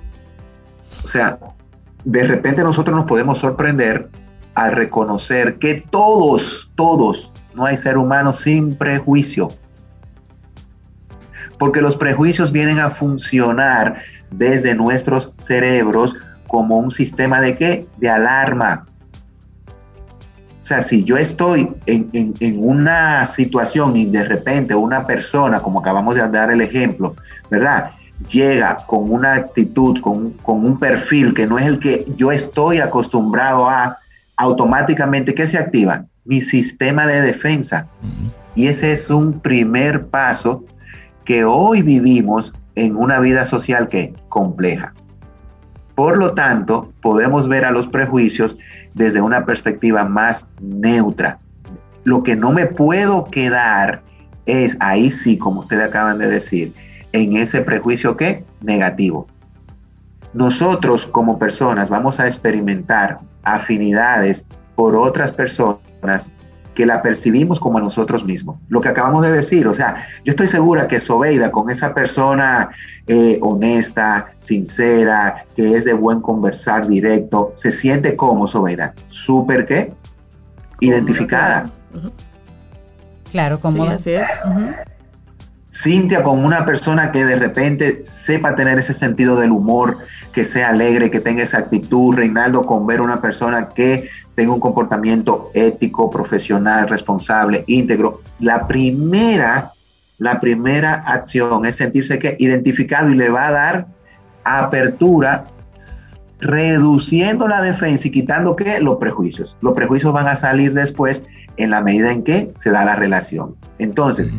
O 1.04 1.08
sea, 1.08 1.38
de 2.04 2.24
repente 2.24 2.62
nosotros 2.62 2.96
nos 2.96 3.06
podemos 3.06 3.38
sorprender 3.38 4.08
al 4.54 4.72
reconocer 4.72 5.58
que 5.58 5.84
todos, 5.90 6.70
todos, 6.74 7.32
no 7.54 7.64
hay 7.64 7.76
ser 7.76 7.96
humano 7.96 8.32
sin 8.32 8.76
prejuicio. 8.76 9.48
Porque 11.58 11.80
los 11.80 11.96
prejuicios 11.96 12.52
vienen 12.52 12.78
a 12.80 12.90
funcionar 12.90 13.96
desde 14.30 14.74
nuestros 14.74 15.32
cerebros 15.38 16.14
como 16.48 16.76
un 16.78 16.90
sistema 16.90 17.40
de 17.40 17.56
qué? 17.56 17.86
De 17.98 18.10
alarma. 18.10 18.84
Sea, 20.72 20.82
si 20.82 21.04
yo 21.04 21.18
estoy 21.18 21.68
en, 21.86 22.08
en, 22.12 22.56
una 22.58 23.26
situación 23.26 23.94
y 23.96 24.06
de 24.06 24.24
repente 24.24 24.74
una 24.74 25.06
persona, 25.06 25.60
como 25.60 25.80
acabamos 25.80 26.14
de 26.14 26.26
dar 26.28 26.50
el 26.50 26.62
ejemplo, 26.62 27.14
¿verdad? 27.50 27.90
llega 28.28 28.76
con 28.86 29.10
una 29.10 29.34
actitud, 29.34 30.00
con, 30.00 30.34
un 30.44 30.78
perfil 30.78 31.34
que 31.34 31.46
no 31.46 31.58
es 31.58 31.66
el 31.66 31.78
que 31.78 32.06
yo 32.16 32.32
estoy 32.32 32.78
acostumbrado 32.78 33.68
a, 33.68 33.98
automáticamente, 34.36 35.34
¿qué 35.34 35.46
se 35.46 35.58
activa? 35.58 36.06
Mi 36.24 36.40
sistema 36.40 37.06
de 37.06 37.20
defensa. 37.20 37.88
Y 38.54 38.68
ese 38.68 38.92
es 38.92 39.10
un 39.10 39.40
primer 39.40 40.06
paso 40.06 40.64
que 41.24 41.44
hoy 41.44 41.82
vivimos 41.82 42.52
en 42.74 42.96
una 42.96 43.20
vida 43.20 43.44
social 43.44 43.88
que 43.88 44.14
compleja. 44.28 44.94
Por 45.94 46.16
lo 46.18 46.32
tanto, 46.32 46.92
podemos 47.02 47.48
ver 47.48 47.64
a 47.64 47.70
los 47.70 47.86
prejuicios 47.86 48.58
desde 48.94 49.20
una 49.20 49.44
perspectiva 49.44 50.04
más 50.04 50.46
neutra. 50.60 51.38
Lo 52.04 52.22
que 52.22 52.34
no 52.34 52.52
me 52.52 52.66
puedo 52.66 53.24
quedar 53.26 54.02
es, 54.46 54.76
ahí 54.80 55.10
sí, 55.10 55.38
como 55.38 55.60
ustedes 55.60 55.88
acaban 55.88 56.18
de 56.18 56.28
decir, 56.28 56.74
en 57.12 57.36
ese 57.36 57.60
prejuicio 57.60 58.16
que 58.16 58.44
negativo. 58.60 59.26
Nosotros 60.32 61.06
como 61.06 61.38
personas 61.38 61.90
vamos 61.90 62.18
a 62.18 62.26
experimentar 62.26 63.18
afinidades 63.42 64.46
por 64.74 64.96
otras 64.96 65.30
personas 65.30 66.32
que 66.74 66.86
la 66.86 67.02
percibimos 67.02 67.60
como 67.60 67.78
a 67.78 67.80
nosotros 67.80 68.24
mismos. 68.24 68.56
Lo 68.68 68.80
que 68.80 68.88
acabamos 68.88 69.22
de 69.22 69.32
decir, 69.32 69.66
o 69.68 69.74
sea, 69.74 70.06
yo 70.24 70.30
estoy 70.30 70.46
segura 70.46 70.88
que 70.88 71.00
Sobeida 71.00 71.50
con 71.50 71.70
esa 71.70 71.92
persona 71.94 72.70
eh, 73.06 73.38
honesta, 73.42 74.32
sincera, 74.38 75.44
que 75.54 75.74
es 75.74 75.84
de 75.84 75.92
buen 75.92 76.20
conversar 76.20 76.86
directo, 76.86 77.52
se 77.54 77.70
siente 77.70 78.16
como 78.16 78.46
Sobeida, 78.46 78.94
súper 79.08 79.66
qué, 79.66 79.92
identificada. 80.80 81.70
Claro, 83.30 83.60
como 83.60 83.84
así 83.84 84.12
es. 84.12 84.28
Cintia 85.74 86.22
con 86.22 86.44
una 86.44 86.66
persona 86.66 87.12
que 87.12 87.24
de 87.24 87.34
repente 87.34 88.04
sepa 88.04 88.54
tener 88.54 88.78
ese 88.78 88.92
sentido 88.92 89.36
del 89.36 89.52
humor, 89.52 89.96
que 90.32 90.44
sea 90.44 90.68
alegre, 90.68 91.10
que 91.10 91.18
tenga 91.18 91.42
esa 91.42 91.58
actitud. 91.58 92.14
Reinaldo 92.14 92.66
con 92.66 92.86
ver 92.86 93.00
una 93.00 93.22
persona 93.22 93.70
que 93.70 94.08
tenga 94.34 94.52
un 94.52 94.60
comportamiento 94.60 95.50
ético, 95.54 96.10
profesional, 96.10 96.88
responsable, 96.88 97.64
íntegro. 97.66 98.20
La 98.38 98.66
primera, 98.66 99.72
la 100.18 100.40
primera 100.40 100.94
acción 100.94 101.64
es 101.64 101.76
sentirse 101.76 102.18
que 102.18 102.36
identificado 102.38 103.08
y 103.08 103.14
le 103.14 103.30
va 103.30 103.48
a 103.48 103.52
dar 103.52 103.86
apertura 104.44 105.46
reduciendo 106.40 107.48
la 107.48 107.62
defensa 107.62 108.08
y 108.08 108.10
quitando 108.10 108.56
que 108.56 108.78
los 108.80 108.98
prejuicios. 108.98 109.56
Los 109.62 109.72
prejuicios 109.72 110.12
van 110.12 110.28
a 110.28 110.36
salir 110.36 110.74
después 110.74 111.24
en 111.56 111.70
la 111.70 111.80
medida 111.80 112.12
en 112.12 112.24
que 112.24 112.52
se 112.56 112.70
da 112.70 112.84
la 112.84 112.96
relación. 112.96 113.54
Entonces, 113.78 114.32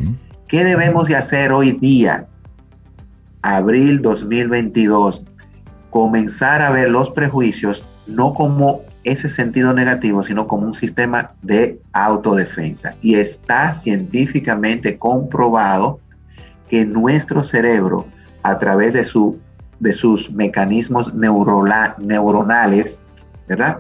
¿Qué 0.54 0.64
debemos 0.64 1.08
de 1.08 1.16
hacer 1.16 1.52
hoy 1.52 1.72
día? 1.72 2.28
Abril 3.42 4.04
2022. 4.04 5.24
Comenzar 5.90 6.62
a 6.62 6.70
ver 6.70 6.92
los 6.92 7.10
prejuicios 7.10 7.84
no 8.06 8.36
como 8.36 8.84
ese 9.04 9.32
sentido 9.32 9.74
negativo, 9.74 10.22
sino 10.22 10.46
como 10.46 10.68
un 10.68 10.76
sistema 10.76 11.32
de 11.42 11.82
autodefensa. 11.94 12.94
Y 13.02 13.16
está 13.16 13.74
científicamente 13.74 15.00
comprobado 15.00 16.00
que 16.70 16.86
nuestro 16.86 17.42
cerebro, 17.42 18.06
a 18.44 18.60
través 18.60 18.94
de, 18.94 19.06
su, 19.06 19.40
de 19.80 19.92
sus 19.92 20.32
mecanismos 20.32 21.16
neuronales, 21.16 23.02
¿verdad? 23.48 23.80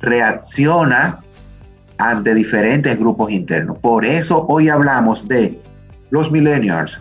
reacciona 0.00 1.20
ante 1.96 2.34
diferentes 2.34 2.98
grupos 2.98 3.30
internos. 3.30 3.78
Por 3.78 4.04
eso 4.04 4.44
hoy 4.46 4.68
hablamos 4.68 5.26
de 5.26 5.58
los 6.12 6.30
millennials, 6.30 7.00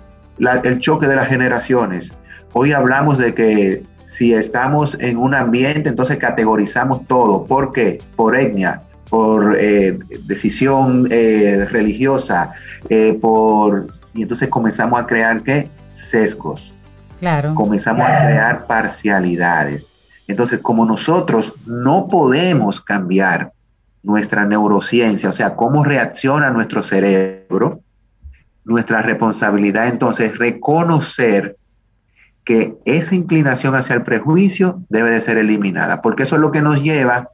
el 0.63 0.79
choque 0.79 1.05
de 1.05 1.17
las 1.17 1.27
generaciones. 1.27 2.13
Hoy 2.53 2.71
hablamos 2.71 3.17
de 3.17 3.35
que 3.35 3.83
si 4.05 4.33
estamos 4.33 4.97
en 5.01 5.17
un 5.17 5.35
ambiente, 5.35 5.89
entonces 5.89 6.15
categorizamos 6.15 7.05
todo. 7.07 7.43
¿Por 7.45 7.73
qué? 7.73 8.01
Por 8.15 8.37
etnia, 8.37 8.83
por 9.09 9.57
eh, 9.59 9.99
decisión 10.23 11.09
eh, 11.11 11.67
religiosa, 11.69 12.53
eh, 12.87 13.17
por 13.21 13.87
y 14.13 14.21
entonces 14.21 14.47
comenzamos 14.47 15.01
a 15.01 15.05
crear 15.05 15.43
qué 15.43 15.69
sesgos. 15.89 16.73
Claro. 17.19 17.53
Comenzamos 17.53 18.09
a 18.09 18.23
crear 18.23 18.65
parcialidades. 18.65 19.89
Entonces, 20.25 20.59
como 20.59 20.85
nosotros 20.85 21.53
no 21.65 22.07
podemos 22.07 22.79
cambiar 22.79 23.51
nuestra 24.03 24.45
neurociencia, 24.45 25.29
o 25.29 25.33
sea, 25.33 25.55
cómo 25.57 25.83
reacciona 25.83 26.49
nuestro 26.49 26.81
cerebro, 26.81 27.81
nuestra 28.63 29.01
responsabilidad 29.01 29.87
entonces 29.87 30.31
es 30.31 30.37
reconocer 30.37 31.57
que 32.43 32.75
esa 32.85 33.15
inclinación 33.15 33.75
hacia 33.75 33.95
el 33.95 34.03
prejuicio 34.03 34.81
debe 34.89 35.11
de 35.11 35.21
ser 35.21 35.37
eliminada, 35.37 36.01
porque 36.01 36.23
eso 36.23 36.35
es 36.35 36.41
lo 36.41 36.51
que 36.51 36.61
nos 36.61 36.81
lleva 36.81 37.29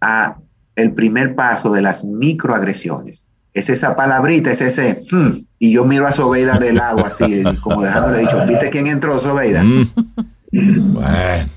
a 0.00 0.36
el 0.76 0.92
primer 0.92 1.34
paso 1.34 1.72
de 1.72 1.82
las 1.82 2.04
microagresiones. 2.04 3.26
Es 3.54 3.70
esa 3.70 3.96
palabrita, 3.96 4.50
es 4.50 4.60
ese, 4.60 5.02
hmm", 5.10 5.38
y 5.58 5.72
yo 5.72 5.84
miro 5.84 6.06
a 6.06 6.12
Sobeida 6.12 6.58
de 6.58 6.74
lado, 6.74 7.04
así, 7.04 7.42
como 7.62 7.82
dejándole 7.82 8.20
dicho, 8.20 8.44
¿viste 8.46 8.70
quién 8.70 8.86
entró, 8.86 9.18
Sobeida? 9.18 9.64
Mm. 9.64 10.92
Bueno. 10.92 11.50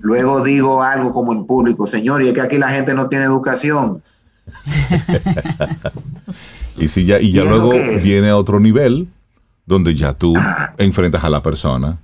Luego 0.00 0.42
digo 0.42 0.82
algo 0.82 1.12
como 1.12 1.32
en 1.32 1.46
público, 1.46 1.86
señor, 1.86 2.22
y 2.22 2.28
es 2.28 2.34
que 2.34 2.40
aquí 2.40 2.58
la 2.58 2.70
gente 2.70 2.94
no 2.94 3.08
tiene 3.08 3.24
educación. 3.24 4.02
Y, 6.76 6.88
si 6.88 7.04
ya, 7.04 7.20
y 7.20 7.32
ya 7.32 7.44
luego 7.44 7.72
viene 8.04 8.28
a 8.28 8.36
otro 8.36 8.60
nivel 8.60 9.08
donde 9.66 9.94
ya 9.94 10.12
tú 10.12 10.34
ah. 10.36 10.74
enfrentas 10.78 11.24
a 11.24 11.30
la 11.30 11.42
persona. 11.42 11.98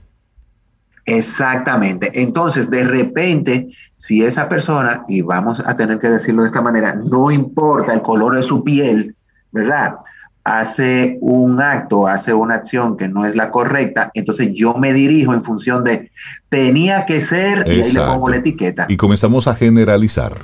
Exactamente. 1.05 2.11
Entonces, 2.15 2.71
de 2.71 2.85
repente, 2.85 3.69
si 3.97 4.23
esa 4.23 4.49
persona, 4.49 5.05
y 5.09 5.23
vamos 5.23 5.61
a 5.65 5.77
tener 5.77 5.99
que 5.99 6.09
decirlo 6.09 6.43
de 6.43 6.49
esta 6.49 6.61
manera, 6.61 6.95
no 6.95 7.31
importa 7.31 7.93
el 7.93 8.03
color 8.03 8.37
de 8.37 8.43
su 8.43 8.63
piel, 8.63 9.17
¿verdad? 9.51 9.97
Hace 10.45 11.19
un 11.21 11.61
acto, 11.61 12.07
hace 12.07 12.35
una 12.35 12.57
acción 12.57 12.97
que 12.97 13.09
no 13.09 13.25
es 13.25 13.37
la 13.37 13.51
correcta, 13.51 14.11
entonces 14.15 14.51
yo 14.53 14.75
me 14.75 14.93
dirijo 14.93 15.35
en 15.35 15.45
función 15.45 15.85
de 15.85 16.11
tenía 16.49 17.07
que 17.07 17.21
ser 17.21 17.65
y 17.67 17.81
ahí 17.81 17.93
le 17.93 18.01
pongo 18.01 18.29
la 18.29 18.37
etiqueta. 18.37 18.87
Y 18.89 18.97
comenzamos 18.97 19.47
a 19.47 19.55
generalizar 19.55 20.39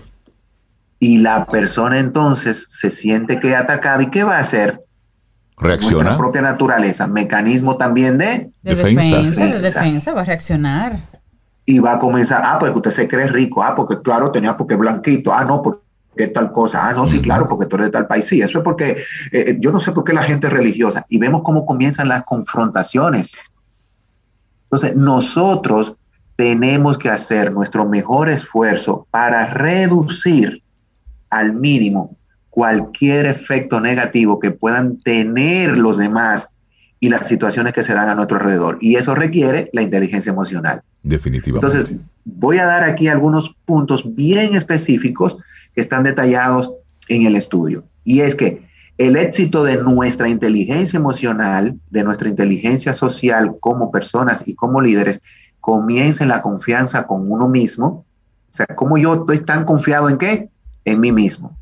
y 1.01 1.19
la 1.19 1.47
persona 1.47 1.99
entonces 1.99 2.67
se 2.69 2.91
siente 2.91 3.39
que 3.39 3.55
atacada 3.55 4.03
y 4.03 4.11
¿qué 4.11 4.25
va 4.25 4.37
a 4.37 4.41
hacer? 4.41 4.81
Reacciona. 5.57 6.05
Nuestra 6.05 6.19
propia 6.19 6.43
naturaleza, 6.43 7.07
mecanismo 7.07 7.77
también 7.77 8.19
de, 8.19 8.51
defensa. 8.63 9.47
De 9.47 9.61
defensa, 9.61 10.13
va 10.13 10.23
a 10.23 10.25
reaccionar. 10.25 10.99
Y 11.65 11.81
va 11.81 11.95
a 11.95 11.99
comenzar, 11.99 12.43
ah, 12.45 12.59
porque 12.59 12.77
usted 12.77 12.91
se 12.91 13.09
cree 13.09 13.27
rico, 13.27 13.63
ah, 13.63 13.75
porque 13.75 14.01
claro, 14.01 14.31
tenía 14.31 14.57
porque 14.57 14.77
blanquito, 14.77 15.33
ah, 15.33 15.45
no, 15.45 15.61
porque 15.63 15.83
es 16.17 16.33
tal 16.33 16.53
cosa. 16.53 16.89
Ah, 16.89 16.93
no, 16.93 17.07
sí, 17.07 17.21
claro, 17.21 17.49
porque 17.49 17.67
tú 17.67 17.77
eres 17.77 17.89
de 17.89 17.93
tal 17.93 18.07
país. 18.07 18.27
Sí, 18.27 18.41
eso 18.41 18.59
es 18.59 18.65
porque 18.65 18.91
eh, 18.91 18.97
eh, 19.33 19.57
yo 19.61 19.71
no 19.73 19.81
sé 19.81 19.93
por 19.93 20.05
qué 20.05 20.13
la 20.13 20.23
gente 20.23 20.47
es 20.47 20.53
religiosa. 20.53 21.05
Y 21.09 21.19
vemos 21.19 21.43
cómo 21.43 21.67
comienzan 21.67 22.09
las 22.09 22.25
confrontaciones. 22.25 23.37
Entonces, 24.65 24.97
nosotros 24.97 25.95
tenemos 26.37 26.97
que 26.99 27.11
hacer 27.11 27.53
nuestro 27.53 27.87
mejor 27.87 28.29
esfuerzo 28.29 29.07
para 29.11 29.47
reducir 29.55 30.63
al 31.31 31.53
mínimo 31.53 32.17
cualquier 32.51 33.27
efecto 33.27 33.81
negativo 33.81 34.41
que 34.41 34.51
puedan 34.51 34.99
tener 34.99 35.79
los 35.79 35.97
demás 35.97 36.49
y 36.99 37.09
las 37.09 37.29
situaciones 37.29 37.73
que 37.73 37.85
se 37.85 37.95
dan 37.95 38.09
a 38.09 38.17
nuestro 38.17 38.37
alrededor. 38.39 38.79
Y 38.81 38.97
eso 38.97 39.15
requiere 39.15 39.71
la 39.73 39.83
inteligencia 39.83 40.33
emocional. 40.33 40.83
Definitivamente. 41.05 41.67
Entonces, 41.67 41.97
voy 42.25 42.59
a 42.59 42.67
dar 42.67 42.83
aquí 42.83 43.07
algunos 43.07 43.55
puntos 43.65 44.03
bien 44.15 44.57
específicos 44.57 45.39
que 45.75 45.83
están 45.83 46.03
detallados 46.03 46.73
en 47.09 47.27
el 47.27 47.37
estudio. 47.37 47.85
Y 48.03 48.23
es 48.23 48.35
que 48.35 48.67
el 48.99 49.15
éxito 49.15 49.63
de 49.63 49.77
nuestra 49.77 50.29
inteligencia 50.29 50.97
emocional, 50.97 51.79
de 51.91 52.03
nuestra 52.03 52.29
inteligencia 52.29 52.93
social 52.93 53.55
como 53.61 53.93
personas 53.93 54.47
y 54.49 54.57
como 54.57 54.81
líderes, 54.81 55.21
comienza 55.61 56.25
en 56.25 56.31
la 56.31 56.43
confianza 56.43 57.07
con 57.07 57.31
uno 57.31 57.49
mismo. 57.49 58.05
O 58.51 58.53
sea, 58.53 58.67
¿cómo 58.75 58.99
yo 58.99 59.15
estoy 59.15 59.39
tan 59.41 59.65
confiado 59.65 60.09
en 60.09 60.19
qué? 60.19 60.49
En 60.85 61.01
mí 61.01 61.13
mismo. 61.13 61.57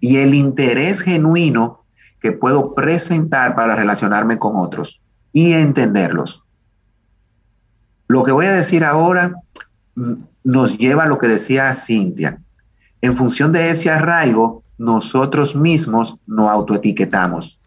Y 0.00 0.16
el 0.16 0.34
interés 0.34 1.02
genuino 1.02 1.84
que 2.20 2.32
puedo 2.32 2.74
presentar 2.74 3.54
para 3.54 3.74
relacionarme 3.74 4.38
con 4.38 4.56
otros 4.56 5.00
y 5.32 5.52
entenderlos. 5.52 6.44
Lo 8.08 8.24
que 8.24 8.32
voy 8.32 8.46
a 8.46 8.52
decir 8.52 8.84
ahora 8.84 9.34
mm, 9.94 10.14
nos 10.44 10.78
lleva 10.78 11.04
a 11.04 11.08
lo 11.08 11.18
que 11.18 11.28
decía 11.28 11.72
Cintia. 11.74 12.40
En 13.02 13.16
función 13.16 13.52
de 13.52 13.70
ese 13.70 13.90
arraigo, 13.90 14.62
nosotros 14.78 15.54
mismos 15.54 16.16
nos 16.26 16.50
autoetiquetamos. 16.50 17.60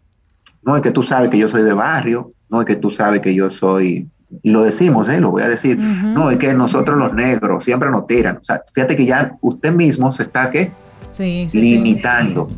No 0.63 0.75
es 0.75 0.81
que 0.81 0.91
tú 0.91 1.03
sabes 1.03 1.29
que 1.29 1.37
yo 1.37 1.47
soy 1.47 1.63
de 1.63 1.73
barrio, 1.73 2.31
no 2.49 2.61
es 2.61 2.67
que 2.67 2.75
tú 2.75 2.91
sabes 2.91 3.21
que 3.21 3.33
yo 3.33 3.49
soy, 3.49 4.09
y 4.41 4.51
lo 4.51 4.63
decimos, 4.63 5.09
¿eh? 5.09 5.19
lo 5.19 5.31
voy 5.31 5.43
a 5.43 5.49
decir, 5.49 5.77
no 5.77 6.29
es 6.29 6.37
que 6.37 6.53
nosotros 6.53 6.97
los 6.97 7.13
negros 7.13 7.63
siempre 7.63 7.89
nos 7.89 8.07
tiran. 8.07 8.37
O 8.37 8.43
sea, 8.43 8.61
fíjate 8.73 8.95
que 8.95 9.05
ya 9.05 9.37
usted 9.41 9.71
mismo 9.71 10.11
se 10.11 10.23
está 10.23 10.51
¿qué? 10.51 10.71
Sí, 11.13 11.47
limitando. 11.53 12.49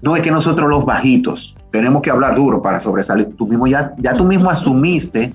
No 0.00 0.16
es 0.16 0.22
que 0.22 0.30
nosotros 0.30 0.68
los 0.68 0.84
bajitos 0.84 1.56
tenemos 1.70 2.02
que 2.02 2.10
hablar 2.10 2.34
duro 2.34 2.62
para 2.62 2.80
sobresalir. 2.80 3.36
Tú 3.36 3.46
mismo 3.46 3.66
ya, 3.66 3.94
ya 3.98 4.14
tú 4.14 4.24
mismo 4.24 4.50
asumiste 4.50 5.34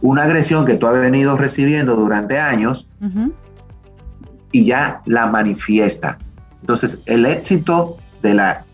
una 0.00 0.24
agresión 0.24 0.66
que 0.66 0.74
tú 0.74 0.86
has 0.88 0.94
venido 0.94 1.36
recibiendo 1.36 1.94
durante 1.94 2.38
años 2.38 2.88
y 4.50 4.64
ya 4.64 5.00
la 5.06 5.26
manifiesta. 5.26 6.18
Entonces, 6.60 6.98
el 7.06 7.24
éxito 7.24 7.96
de 8.22 8.34
la, 8.34 8.64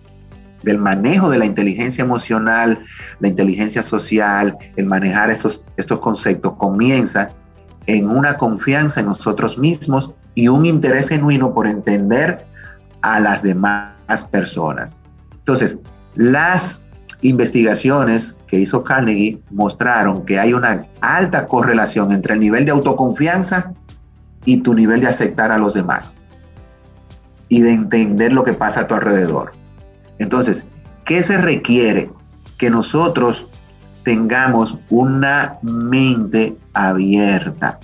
del 0.62 0.78
manejo 0.78 1.28
de 1.28 1.38
la 1.38 1.44
inteligencia 1.44 2.02
emocional, 2.02 2.82
la 3.20 3.28
inteligencia 3.28 3.82
social, 3.82 4.56
el 4.76 4.86
manejar 4.86 5.30
estos, 5.30 5.62
estos 5.76 5.98
conceptos 6.00 6.54
comienza 6.54 7.30
en 7.86 8.08
una 8.08 8.36
confianza 8.36 9.00
en 9.00 9.06
nosotros 9.06 9.58
mismos 9.58 10.12
y 10.38 10.46
un 10.46 10.66
interés 10.66 11.08
genuino 11.08 11.52
por 11.52 11.66
entender 11.66 12.46
a 13.02 13.18
las 13.18 13.42
demás 13.42 14.24
personas. 14.30 15.00
Entonces, 15.32 15.78
las 16.14 16.80
investigaciones 17.22 18.36
que 18.46 18.60
hizo 18.60 18.84
Carnegie 18.84 19.40
mostraron 19.50 20.24
que 20.24 20.38
hay 20.38 20.52
una 20.54 20.86
alta 21.00 21.44
correlación 21.46 22.12
entre 22.12 22.34
el 22.34 22.40
nivel 22.40 22.64
de 22.64 22.70
autoconfianza 22.70 23.72
y 24.44 24.58
tu 24.58 24.74
nivel 24.74 25.00
de 25.00 25.08
aceptar 25.08 25.50
a 25.50 25.58
los 25.58 25.74
demás 25.74 26.16
y 27.48 27.62
de 27.62 27.72
entender 27.72 28.32
lo 28.32 28.44
que 28.44 28.52
pasa 28.52 28.82
a 28.82 28.86
tu 28.86 28.94
alrededor. 28.94 29.50
Entonces, 30.20 30.62
¿qué 31.04 31.24
se 31.24 31.38
requiere? 31.38 32.12
Que 32.58 32.70
nosotros 32.70 33.48
tengamos 34.04 34.78
una 34.88 35.58
mente 35.62 36.56
abierta, 36.74 37.80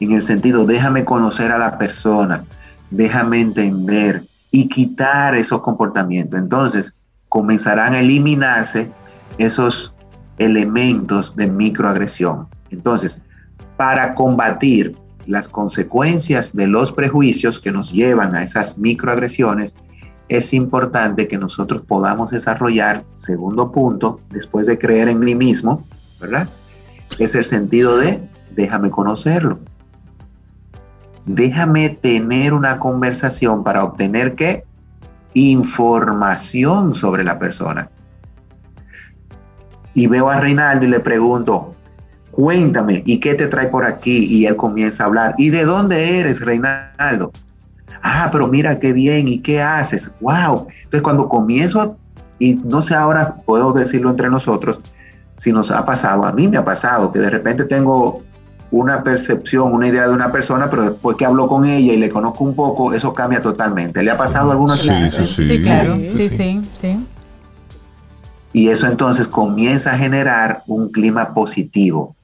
en 0.00 0.12
el 0.12 0.22
sentido, 0.22 0.66
déjame 0.66 1.04
conocer 1.04 1.52
a 1.52 1.58
la 1.58 1.78
persona, 1.78 2.44
déjame 2.90 3.40
entender, 3.40 4.26
y 4.50 4.68
quitar 4.68 5.34
esos 5.34 5.60
comportamientos. 5.60 6.40
Entonces, 6.40 6.94
comenzarán 7.28 7.92
a 7.92 8.00
eliminarse 8.00 8.90
esos 9.36 9.92
elementos 10.38 11.36
de 11.36 11.46
microagresión. 11.46 12.48
Entonces, 12.70 13.20
para 13.76 14.14
combatir 14.14 14.96
las 15.26 15.48
consecuencias 15.48 16.54
de 16.54 16.66
los 16.68 16.90
prejuicios 16.90 17.60
que 17.60 17.70
nos 17.70 17.92
llevan 17.92 18.34
a 18.34 18.42
esas 18.42 18.78
microagresiones, 18.78 19.74
es 20.28 20.54
importante 20.54 21.28
que 21.28 21.36
nosotros 21.36 21.82
podamos 21.86 22.30
desarrollar, 22.30 23.04
segundo 23.12 23.70
punto, 23.70 24.20
después 24.30 24.66
de 24.66 24.78
creer 24.78 25.08
en 25.08 25.20
mí 25.20 25.34
mismo, 25.34 25.84
¿verdad? 26.18 26.48
Es 27.18 27.34
el 27.34 27.44
sentido 27.44 27.98
de 27.98 28.20
déjame 28.54 28.90
conocerlo 28.90 29.58
déjame 31.26 31.90
tener 31.90 32.54
una 32.54 32.78
conversación 32.78 33.64
para 33.64 33.84
obtener 33.84 34.34
qué? 34.34 34.64
Información 35.34 36.94
sobre 36.94 37.24
la 37.24 37.38
persona. 37.38 37.90
Y 39.92 40.06
veo 40.06 40.30
a 40.30 40.38
Reinaldo 40.38 40.86
y 40.86 40.90
le 40.90 41.00
pregunto, 41.00 41.74
cuéntame, 42.30 43.02
¿y 43.04 43.18
qué 43.18 43.34
te 43.34 43.48
trae 43.48 43.68
por 43.68 43.84
aquí? 43.84 44.24
Y 44.26 44.46
él 44.46 44.56
comienza 44.56 45.02
a 45.02 45.06
hablar, 45.06 45.34
¿y 45.36 45.50
de 45.50 45.64
dónde 45.64 46.20
eres, 46.20 46.40
Reinaldo? 46.40 47.32
Ah, 48.02 48.28
pero 48.30 48.46
mira 48.46 48.78
qué 48.78 48.92
bien, 48.92 49.26
¿y 49.26 49.38
qué 49.38 49.60
haces? 49.60 50.10
¡Wow! 50.20 50.68
Entonces 50.68 51.02
cuando 51.02 51.28
comienzo, 51.28 51.96
y 52.38 52.54
no 52.54 52.82
sé 52.82 52.94
ahora, 52.94 53.36
puedo 53.44 53.72
decirlo 53.72 54.10
entre 54.10 54.30
nosotros, 54.30 54.80
si 55.38 55.52
nos 55.52 55.70
ha 55.70 55.84
pasado, 55.84 56.24
a 56.24 56.32
mí 56.32 56.46
me 56.46 56.56
ha 56.56 56.64
pasado, 56.64 57.10
que 57.10 57.18
de 57.18 57.30
repente 57.30 57.64
tengo 57.64 58.22
una 58.70 59.02
percepción, 59.02 59.72
una 59.72 59.88
idea 59.88 60.08
de 60.08 60.14
una 60.14 60.32
persona, 60.32 60.68
pero 60.68 60.90
después 60.90 61.16
que 61.16 61.24
hablo 61.24 61.48
con 61.48 61.64
ella 61.64 61.92
y 61.92 61.96
le 61.96 62.08
conozco 62.08 62.44
un 62.44 62.54
poco, 62.54 62.92
eso 62.92 63.12
cambia 63.14 63.40
totalmente. 63.40 64.02
¿Le 64.02 64.10
ha 64.10 64.16
pasado 64.16 64.50
alguna 64.50 64.76
sí, 64.76 64.90
sí, 65.10 65.26
sí, 65.26 65.48
sí, 65.48 65.62
claro. 65.62 65.96
Sí, 66.08 66.28
sí, 66.28 66.60
sí. 66.72 67.06
Y 68.52 68.68
eso 68.68 68.86
entonces 68.86 69.28
comienza 69.28 69.92
a 69.92 69.98
generar 69.98 70.62
un 70.66 70.90
clima 70.90 71.34
positivo 71.34 72.16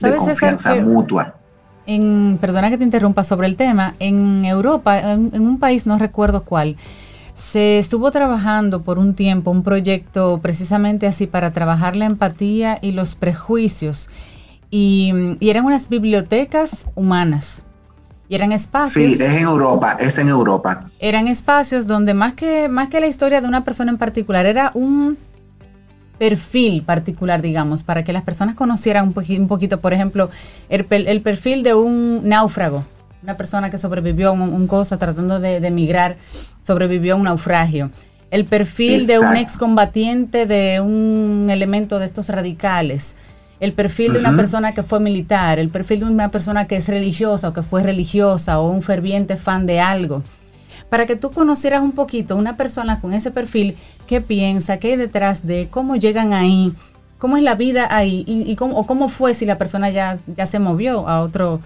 de 0.00 0.16
confianza 0.16 0.74
mutua. 0.76 1.34
En, 1.86 2.38
perdona 2.40 2.68
que 2.68 2.78
te 2.78 2.84
interrumpa 2.84 3.24
sobre 3.24 3.46
el 3.46 3.56
tema, 3.56 3.94
en 4.00 4.44
Europa, 4.44 4.98
en, 4.98 5.30
en 5.32 5.42
un 5.42 5.58
país, 5.58 5.86
no 5.86 5.98
recuerdo 5.98 6.42
cuál, 6.42 6.76
se 7.34 7.78
estuvo 7.78 8.10
trabajando 8.10 8.82
por 8.82 8.98
un 8.98 9.14
tiempo 9.14 9.50
un 9.50 9.62
proyecto 9.62 10.38
precisamente 10.38 11.06
así 11.06 11.26
para 11.26 11.52
trabajar 11.52 11.94
la 11.94 12.06
empatía 12.06 12.78
y 12.80 12.92
los 12.92 13.14
prejuicios 13.14 14.08
y, 14.70 15.36
eran 15.40 15.64
unas 15.64 15.88
bibliotecas 15.88 16.86
humanas. 16.94 17.62
Y 18.28 18.34
eran 18.34 18.50
espacios. 18.50 18.92
Sí, 18.92 19.12
es 19.12 19.20
en 19.20 19.44
Europa, 19.44 19.96
es 20.00 20.18
en 20.18 20.28
Europa. 20.28 20.90
Eran 20.98 21.28
espacios 21.28 21.86
donde 21.86 22.12
más 22.12 22.34
que, 22.34 22.68
más 22.68 22.88
que 22.88 22.98
la 22.98 23.06
historia 23.06 23.40
de 23.40 23.46
una 23.46 23.62
persona 23.64 23.92
en 23.92 23.98
particular, 23.98 24.46
era 24.46 24.72
un 24.74 25.16
perfil 26.18 26.82
particular, 26.82 27.40
digamos, 27.40 27.82
para 27.82 28.02
que 28.02 28.12
las 28.12 28.24
personas 28.24 28.56
conocieran 28.56 29.14
un, 29.14 29.48
poquito, 29.48 29.80
por 29.80 29.92
ejemplo, 29.92 30.30
el, 30.68 30.84
perfil 31.20 31.62
de 31.62 31.74
un 31.74 32.28
náufrago, 32.28 32.84
una 33.22 33.36
persona 33.36 33.70
que 33.70 33.78
sobrevivió 33.78 34.30
a 34.30 34.32
un, 34.32 34.66
cosa 34.66 34.98
tratando 34.98 35.38
de, 35.38 35.56
emigrar, 35.58 36.16
sobrevivió 36.60 37.14
a 37.14 37.16
un 37.16 37.24
naufragio. 37.24 37.90
El 38.32 38.44
perfil 38.44 39.06
de 39.06 39.20
un 39.20 39.36
excombatiente 39.36 40.46
de 40.46 40.80
un 40.80 41.46
elemento 41.48 42.00
de 42.00 42.06
estos 42.06 42.28
radicales 42.28 43.16
el 43.60 43.72
perfil 43.72 44.12
de 44.12 44.18
una 44.18 44.36
persona 44.36 44.74
que 44.74 44.82
fue 44.82 45.00
militar, 45.00 45.58
el 45.58 45.70
perfil 45.70 46.00
de 46.00 46.06
una 46.06 46.30
persona 46.30 46.66
que 46.66 46.76
es 46.76 46.88
religiosa 46.88 47.48
o 47.48 47.52
que 47.52 47.62
fue 47.62 47.82
religiosa 47.82 48.60
o 48.60 48.70
un 48.70 48.82
ferviente 48.82 49.36
fan 49.36 49.66
de 49.66 49.80
algo. 49.80 50.22
Para 50.90 51.06
que 51.06 51.16
tú 51.16 51.30
conocieras 51.30 51.82
un 51.82 51.92
poquito 51.92 52.36
una 52.36 52.56
persona 52.56 53.00
con 53.00 53.14
ese 53.14 53.30
perfil, 53.30 53.76
qué 54.06 54.20
piensa, 54.20 54.78
qué 54.78 54.92
hay 54.92 54.96
detrás 54.96 55.46
de, 55.46 55.68
cómo 55.70 55.96
llegan 55.96 56.32
ahí, 56.32 56.74
cómo 57.18 57.36
es 57.36 57.42
la 57.42 57.54
vida 57.54 57.88
ahí 57.90 58.24
y, 58.26 58.54
cómo, 58.56 58.76
o 58.76 58.86
cómo 58.86 59.08
fue 59.08 59.34
si 59.34 59.46
la 59.46 59.58
persona 59.58 59.90
ya, 59.90 60.18
ya 60.26 60.46
se 60.46 60.58
movió 60.58 61.08
a 61.08 61.22
otro 61.22 61.60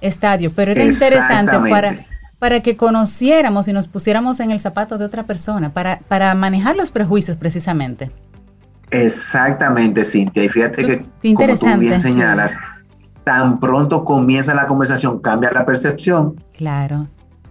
estadio. 0.00 0.52
Pero 0.54 0.72
era 0.72 0.84
interesante 0.84 1.58
para, 1.70 2.06
para 2.38 2.60
que 2.60 2.76
conociéramos 2.76 3.68
y 3.68 3.72
nos 3.72 3.86
pusiéramos 3.86 4.40
en 4.40 4.50
el 4.50 4.60
zapato 4.60 4.98
de 4.98 5.04
otra 5.04 5.22
persona, 5.22 5.72
para, 5.72 6.00
para 6.08 6.34
manejar 6.34 6.76
los 6.76 6.90
prejuicios 6.90 7.36
precisamente. 7.36 8.10
Exactamente, 8.90 10.04
Cintia. 10.04 10.44
Y 10.44 10.48
fíjate 10.48 10.84
que, 10.84 11.34
como 11.34 11.54
tú 11.54 11.78
bien 11.78 12.00
señalas, 12.00 12.56
tan 13.24 13.58
pronto 13.58 14.04
comienza 14.04 14.54
la 14.54 14.66
conversación, 14.66 15.18
cambia 15.18 15.50
la 15.52 15.66
percepción. 15.66 16.40
Claro, 16.52 17.08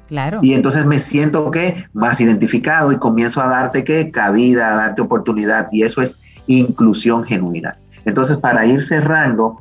claro. 0.08 0.40
Y 0.42 0.54
entonces 0.54 0.86
me 0.86 1.00
siento 1.00 1.52
que 1.52 1.86
más 1.94 2.22
identificado 2.22 2.92
y 2.92 2.98
comienzo 2.98 3.42
a 3.42 3.48
darte 3.48 3.84
que 3.84 4.12
cabida, 4.12 4.74
a 4.74 4.76
darte 4.78 5.02
oportunidad. 5.02 5.68
Y 5.72 5.84
eso 5.84 6.02
es 6.02 6.18
inclusión 6.48 7.24
genuina. 7.24 7.78
Entonces, 8.06 8.38
para 8.38 8.66
ir 8.66 8.84
cerrando, 8.84 9.58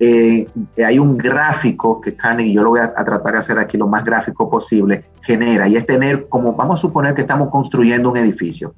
eh, 0.00 0.46
hay 0.84 0.98
un 0.98 1.16
gráfico 1.16 2.00
que 2.00 2.14
Carnegie, 2.14 2.52
yo 2.52 2.62
lo 2.62 2.70
voy 2.70 2.80
a, 2.80 2.92
a, 2.96 3.04
tratar 3.04 3.32
de 3.32 3.38
hacer 3.38 3.58
aquí 3.58 3.76
lo 3.76 3.86
más 3.86 4.04
gráfico 4.04 4.50
posible, 4.50 5.04
genera, 5.22 5.68
y 5.68 5.76
es 5.76 5.86
tener 5.86 6.28
como, 6.28 6.54
vamos 6.54 6.76
a 6.76 6.80
suponer 6.80 7.14
que 7.14 7.20
estamos 7.20 7.48
construyendo 7.50 8.10
un 8.10 8.16
edificio. 8.16 8.74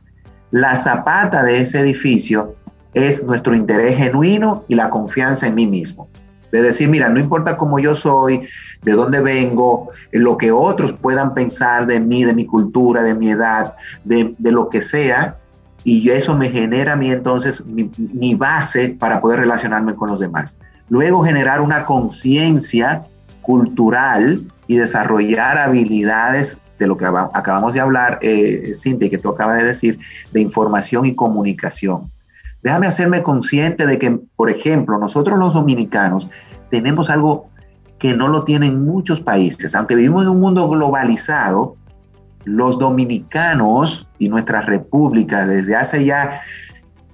La 0.50 0.76
zapata 0.76 1.42
de 1.42 1.60
ese 1.60 1.80
edificio 1.80 2.54
es 2.94 3.22
nuestro 3.24 3.54
interés 3.54 3.96
genuino 3.96 4.64
y 4.68 4.74
la 4.74 4.90
confianza 4.90 5.46
en 5.46 5.54
mí 5.54 5.66
mismo. 5.66 6.08
De 6.52 6.62
decir, 6.62 6.88
mira, 6.88 7.08
no 7.10 7.20
importa 7.20 7.58
cómo 7.58 7.78
yo 7.78 7.94
soy, 7.94 8.48
de 8.82 8.92
dónde 8.92 9.20
vengo, 9.20 9.90
lo 10.12 10.38
que 10.38 10.50
otros 10.50 10.92
puedan 10.94 11.34
pensar 11.34 11.86
de 11.86 12.00
mí, 12.00 12.24
de 12.24 12.32
mi 12.32 12.46
cultura, 12.46 13.02
de 13.02 13.14
mi 13.14 13.30
edad, 13.30 13.74
de, 14.04 14.34
lo 14.38 14.70
que 14.70 14.80
sea, 14.80 15.36
y 15.84 16.08
eso 16.08 16.34
me 16.34 16.48
genera 16.48 16.94
a 16.94 16.96
mí 16.96 17.10
entonces 17.10 17.62
mi 17.66 18.34
base 18.34 18.96
para 18.98 19.20
poder 19.20 19.40
relacionarme 19.40 19.94
con 19.94 20.08
los 20.08 20.20
demás. 20.20 20.56
Luego 20.88 21.22
generar 21.22 21.60
una 21.60 21.84
conciencia 21.84 23.02
cultural 23.42 24.42
y 24.66 24.76
desarrollar 24.76 25.58
habilidades 25.58 26.56
de 26.78 26.86
lo 26.86 26.96
que 26.96 27.06
acabamos 27.06 27.74
de 27.74 27.80
hablar, 27.80 28.18
eh, 28.22 28.72
Cintia, 28.74 29.10
que 29.10 29.18
tú 29.18 29.28
acabas 29.28 29.58
de 29.58 29.64
decir, 29.64 29.98
de 30.32 30.40
información 30.40 31.06
y 31.06 31.14
comunicación. 31.14 32.10
Déjame 32.62 32.86
hacerme 32.86 33.22
consciente 33.22 33.86
de 33.86 33.98
que, 33.98 34.18
por 34.36 34.50
ejemplo, 34.50 34.98
nosotros 34.98 35.38
los 35.38 35.54
dominicanos 35.54 36.28
tenemos 36.70 37.10
algo 37.10 37.48
que 37.98 38.14
no 38.14 38.28
lo 38.28 38.44
tienen 38.44 38.84
muchos 38.84 39.20
países. 39.20 39.74
Aunque 39.74 39.94
vivimos 39.94 40.24
en 40.24 40.30
un 40.30 40.40
mundo 40.40 40.68
globalizado, 40.68 41.76
los 42.44 42.78
dominicanos 42.78 44.08
y 44.18 44.28
nuestra 44.28 44.62
república 44.62 45.46
desde 45.46 45.76
hace 45.76 46.04
ya 46.04 46.40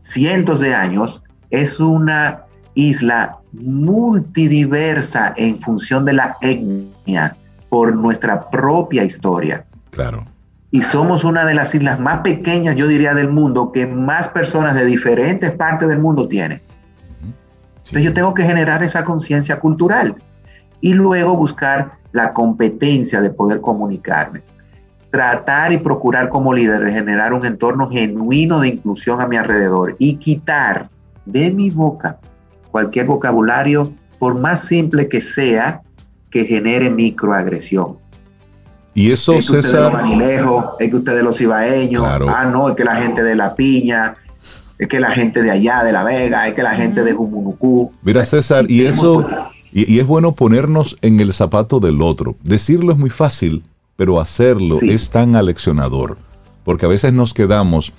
cientos 0.02 0.60
de 0.60 0.74
años 0.74 1.22
es 1.50 1.80
una 1.80 2.42
isla 2.74 3.38
multidiversa 3.52 5.32
en 5.36 5.60
función 5.60 6.04
de 6.04 6.12
la 6.12 6.36
etnia 6.40 7.36
por 7.74 7.92
nuestra 7.92 8.50
propia 8.50 9.02
historia. 9.02 9.64
Claro. 9.90 10.24
Y 10.70 10.84
somos 10.84 11.24
una 11.24 11.44
de 11.44 11.54
las 11.54 11.74
islas 11.74 11.98
más 11.98 12.20
pequeñas, 12.20 12.76
yo 12.76 12.86
diría, 12.86 13.14
del 13.14 13.32
mundo, 13.32 13.72
que 13.72 13.84
más 13.84 14.28
personas 14.28 14.76
de 14.76 14.84
diferentes 14.84 15.50
partes 15.50 15.88
del 15.88 15.98
mundo 15.98 16.28
tiene. 16.28 16.62
Entonces 17.78 18.04
yo 18.04 18.14
tengo 18.14 18.32
que 18.32 18.44
generar 18.44 18.84
esa 18.84 19.04
conciencia 19.04 19.58
cultural 19.58 20.14
y 20.80 20.92
luego 20.92 21.34
buscar 21.34 21.94
la 22.12 22.32
competencia 22.32 23.20
de 23.20 23.30
poder 23.30 23.60
comunicarme. 23.60 24.42
Tratar 25.10 25.72
y 25.72 25.78
procurar 25.78 26.28
como 26.28 26.54
líder 26.54 26.84
de 26.84 26.92
generar 26.92 27.32
un 27.32 27.44
entorno 27.44 27.90
genuino 27.90 28.60
de 28.60 28.68
inclusión 28.68 29.20
a 29.20 29.26
mi 29.26 29.36
alrededor 29.36 29.96
y 29.98 30.14
quitar 30.18 30.90
de 31.26 31.50
mi 31.50 31.70
boca 31.70 32.20
cualquier 32.70 33.06
vocabulario, 33.06 33.92
por 34.20 34.36
más 34.36 34.60
simple 34.60 35.08
que 35.08 35.20
sea, 35.20 35.82
que 36.34 36.44
genere 36.46 36.90
microagresión. 36.90 37.96
Y 38.92 39.12
eso, 39.12 39.34
es 39.34 39.48
que 39.48 39.62
César. 39.62 40.02
es 40.80 40.90
que 40.90 40.96
ustedes 40.96 41.22
los 41.22 41.40
ibaeños, 41.40 42.04
ah, 42.04 42.50
no, 42.52 42.70
es 42.70 42.74
que 42.74 42.82
la 42.82 42.96
gente 42.96 43.22
de 43.22 43.36
La 43.36 43.54
Piña, 43.54 44.16
es 44.76 44.88
que 44.88 44.98
la 44.98 45.12
gente 45.12 45.44
de 45.44 45.52
allá, 45.52 45.84
de 45.84 45.92
La 45.92 46.02
Vega, 46.02 46.48
es 46.48 46.54
que 46.54 46.64
la 46.64 46.74
gente 46.74 47.04
de 47.04 47.12
Jumunucú. 47.12 47.92
Mira, 48.02 48.24
César, 48.24 48.68
y, 48.68 48.84
eso, 48.84 49.24
y, 49.72 50.00
es 50.00 50.06
bueno 50.08 50.32
ponernos 50.34 50.96
en 51.02 51.20
el 51.20 51.32
zapato 51.32 51.78
del 51.78 52.02
otro. 52.02 52.34
Decirlo 52.42 52.90
es 52.90 52.98
muy 52.98 53.10
fácil, 53.10 53.62
pero 53.94 54.20
hacerlo 54.20 54.80
es 54.82 55.10
tan 55.10 55.36
aleccionador, 55.36 56.18
porque 56.64 56.86
a 56.86 56.88
veces 56.88 57.12
nos 57.12 57.32
quedamos 57.32 57.92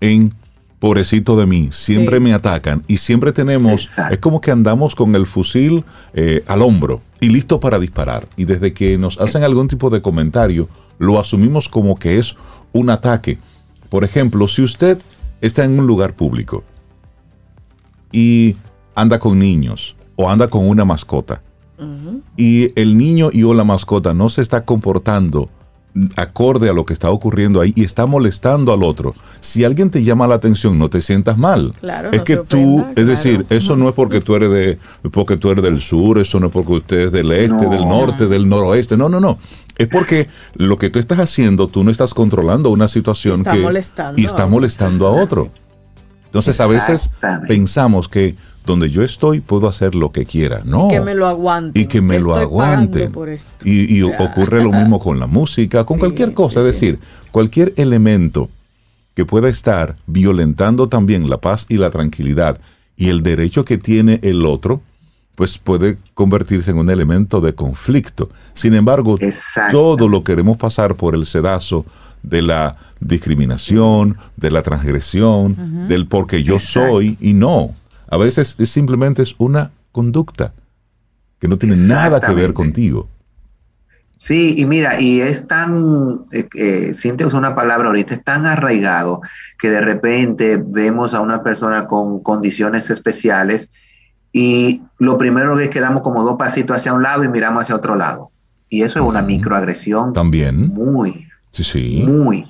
en 0.00 0.32
pobrecito 0.78 1.36
de 1.36 1.44
mí, 1.44 1.68
siempre 1.70 2.20
me 2.20 2.32
atacan 2.32 2.84
y 2.88 2.96
siempre 2.96 3.32
tenemos, 3.32 3.90
es 4.10 4.18
como 4.18 4.40
que 4.40 4.50
andamos 4.50 4.94
con 4.94 5.14
el 5.14 5.26
fusil 5.26 5.84
eh, 6.14 6.42
al 6.46 6.62
hombro 6.62 7.02
y 7.22 7.28
listo 7.28 7.60
para 7.60 7.78
disparar. 7.78 8.28
Y 8.36 8.44
desde 8.44 8.74
que 8.74 8.98
nos 8.98 9.18
hacen 9.18 9.44
algún 9.44 9.68
tipo 9.68 9.88
de 9.90 10.02
comentario, 10.02 10.68
lo 10.98 11.20
asumimos 11.20 11.68
como 11.68 11.94
que 11.94 12.18
es 12.18 12.34
un 12.72 12.90
ataque. 12.90 13.38
Por 13.88 14.02
ejemplo, 14.02 14.48
si 14.48 14.60
usted 14.60 14.98
está 15.40 15.64
en 15.64 15.78
un 15.78 15.86
lugar 15.86 16.14
público 16.14 16.64
y 18.10 18.56
anda 18.96 19.20
con 19.20 19.38
niños 19.38 19.94
o 20.16 20.28
anda 20.28 20.48
con 20.48 20.68
una 20.68 20.84
mascota, 20.84 21.42
y 22.36 22.78
el 22.80 22.96
niño 22.96 23.30
y 23.32 23.42
o 23.42 23.54
la 23.54 23.64
mascota 23.64 24.14
no 24.14 24.28
se 24.28 24.42
está 24.42 24.64
comportando 24.64 25.48
acorde 26.16 26.70
a 26.70 26.72
lo 26.72 26.86
que 26.86 26.94
está 26.94 27.10
ocurriendo 27.10 27.60
ahí 27.60 27.72
y 27.76 27.84
está 27.84 28.06
molestando 28.06 28.72
al 28.72 28.82
otro. 28.82 29.14
Si 29.40 29.64
alguien 29.64 29.90
te 29.90 30.02
llama 30.02 30.26
la 30.26 30.36
atención, 30.36 30.78
no 30.78 30.88
te 30.88 31.00
sientas 31.02 31.36
mal. 31.36 31.74
es 32.12 32.22
que 32.22 32.36
tú, 32.36 32.84
es 32.96 33.06
decir, 33.06 33.44
eso 33.50 33.76
no 33.76 33.88
es 33.88 33.94
porque 33.94 34.20
tú 34.20 34.34
eres 34.34 34.50
de 34.50 34.78
porque 35.10 35.36
tú 35.36 35.50
eres 35.50 35.62
del 35.62 35.80
sur, 35.80 36.18
eso 36.18 36.40
no 36.40 36.46
es 36.46 36.52
porque 36.52 36.72
usted 36.72 36.98
es 36.98 37.12
del 37.12 37.30
este, 37.32 37.66
del 37.66 37.86
norte, 37.86 38.26
del 38.26 38.48
noroeste. 38.48 38.96
No, 38.96 39.08
no, 39.08 39.20
no. 39.20 39.38
Es 39.76 39.88
porque 39.88 40.28
lo 40.54 40.78
que 40.78 40.90
tú 40.90 40.98
estás 40.98 41.18
haciendo, 41.18 41.68
tú 41.68 41.84
no 41.84 41.90
estás 41.90 42.14
controlando 42.14 42.70
una 42.70 42.88
situación 42.88 43.44
que 43.44 43.82
y 44.16 44.24
está 44.24 44.46
molestando 44.46 45.06
a 45.06 45.10
otro. 45.10 45.50
Entonces 46.26 46.58
a 46.60 46.66
veces 46.66 47.10
pensamos 47.46 48.08
que 48.08 48.36
donde 48.64 48.90
yo 48.90 49.02
estoy 49.02 49.40
puedo 49.40 49.68
hacer 49.68 49.94
lo 49.94 50.12
que 50.12 50.24
quiera. 50.24 50.62
No. 50.64 50.86
Y 50.86 50.90
que 50.90 51.00
me 51.00 51.14
lo 51.14 51.26
aguante. 51.26 51.80
Y 51.80 51.86
que 51.86 52.00
me 52.00 52.18
lo 52.18 52.34
aguante. 52.34 53.10
Y, 53.64 53.98
y 53.98 54.02
ocurre 54.02 54.62
lo 54.62 54.72
mismo 54.72 54.98
con 54.98 55.18
la 55.18 55.26
música, 55.26 55.84
con 55.84 55.98
cualquier 56.00 56.34
cosa. 56.34 56.60
es 56.60 56.66
decir, 56.66 56.98
cualquier 57.30 57.72
elemento 57.76 58.48
que 59.14 59.24
pueda 59.24 59.48
estar 59.48 59.96
violentando 60.06 60.88
también 60.88 61.28
la 61.28 61.38
paz 61.38 61.66
y 61.68 61.76
la 61.76 61.90
tranquilidad 61.90 62.58
y 62.96 63.08
el 63.08 63.22
derecho 63.22 63.64
que 63.64 63.78
tiene 63.78 64.20
el 64.22 64.46
otro, 64.46 64.80
pues 65.34 65.58
puede 65.58 65.98
convertirse 66.14 66.70
en 66.70 66.78
un 66.78 66.90
elemento 66.90 67.40
de 67.40 67.54
conflicto. 67.54 68.30
Sin 68.54 68.74
embargo, 68.74 69.18
todo 69.70 70.08
lo 70.08 70.22
queremos 70.22 70.56
pasar 70.56 70.94
por 70.94 71.14
el 71.14 71.26
sedazo 71.26 71.84
de 72.22 72.42
la 72.42 72.76
discriminación, 73.00 74.16
de 74.36 74.50
la 74.50 74.62
transgresión, 74.62 75.88
del 75.88 76.06
porque 76.06 76.42
yo 76.42 76.58
soy 76.58 77.16
y 77.20 77.32
no. 77.32 77.74
A 78.12 78.18
veces 78.18 78.56
es 78.58 78.68
simplemente 78.68 79.22
es 79.22 79.34
una 79.38 79.70
conducta 79.90 80.52
que 81.38 81.48
no 81.48 81.56
tiene 81.56 81.76
nada 81.76 82.20
que 82.20 82.34
ver 82.34 82.52
contigo. 82.52 83.08
Sí, 84.18 84.54
y 84.58 84.66
mira, 84.66 85.00
y 85.00 85.22
es 85.22 85.48
tan, 85.48 86.26
eh, 86.30 86.46
eh 86.54 86.92
sientes 86.92 87.32
una 87.32 87.54
palabra 87.54 87.88
ahorita, 87.88 88.16
es 88.16 88.22
tan 88.22 88.44
arraigado 88.44 89.22
que 89.58 89.70
de 89.70 89.80
repente 89.80 90.62
vemos 90.62 91.14
a 91.14 91.22
una 91.22 91.42
persona 91.42 91.86
con 91.86 92.22
condiciones 92.22 92.90
especiales 92.90 93.70
y 94.30 94.82
lo 94.98 95.16
primero 95.16 95.58
es 95.58 95.70
que 95.70 95.80
damos 95.80 96.02
como 96.02 96.22
dos 96.22 96.36
pasitos 96.36 96.76
hacia 96.76 96.92
un 96.92 97.02
lado 97.02 97.24
y 97.24 97.28
miramos 97.28 97.62
hacia 97.62 97.76
otro 97.76 97.96
lado. 97.96 98.30
Y 98.68 98.82
eso 98.82 98.98
es 98.98 99.06
una 99.06 99.22
microagresión. 99.22 100.12
También. 100.12 100.68
Muy, 100.68 101.28
sí, 101.50 101.64
sí. 101.64 102.04
muy 102.06 102.44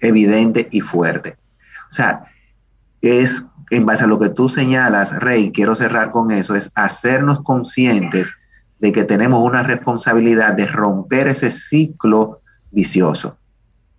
evidente 0.00 0.66
y 0.72 0.80
fuerte. 0.80 1.36
O 1.88 1.92
sea, 1.92 2.24
es 3.00 3.46
en 3.70 3.86
base 3.86 4.04
a 4.04 4.06
lo 4.06 4.18
que 4.18 4.28
tú 4.28 4.48
señalas, 4.48 5.18
Rey, 5.18 5.52
quiero 5.52 5.74
cerrar 5.74 6.10
con 6.10 6.30
eso, 6.30 6.54
es 6.54 6.70
hacernos 6.74 7.40
conscientes 7.42 8.32
de 8.78 8.92
que 8.92 9.04
tenemos 9.04 9.42
una 9.46 9.62
responsabilidad 9.62 10.54
de 10.54 10.66
romper 10.66 11.28
ese 11.28 11.50
ciclo 11.50 12.40
vicioso, 12.70 13.36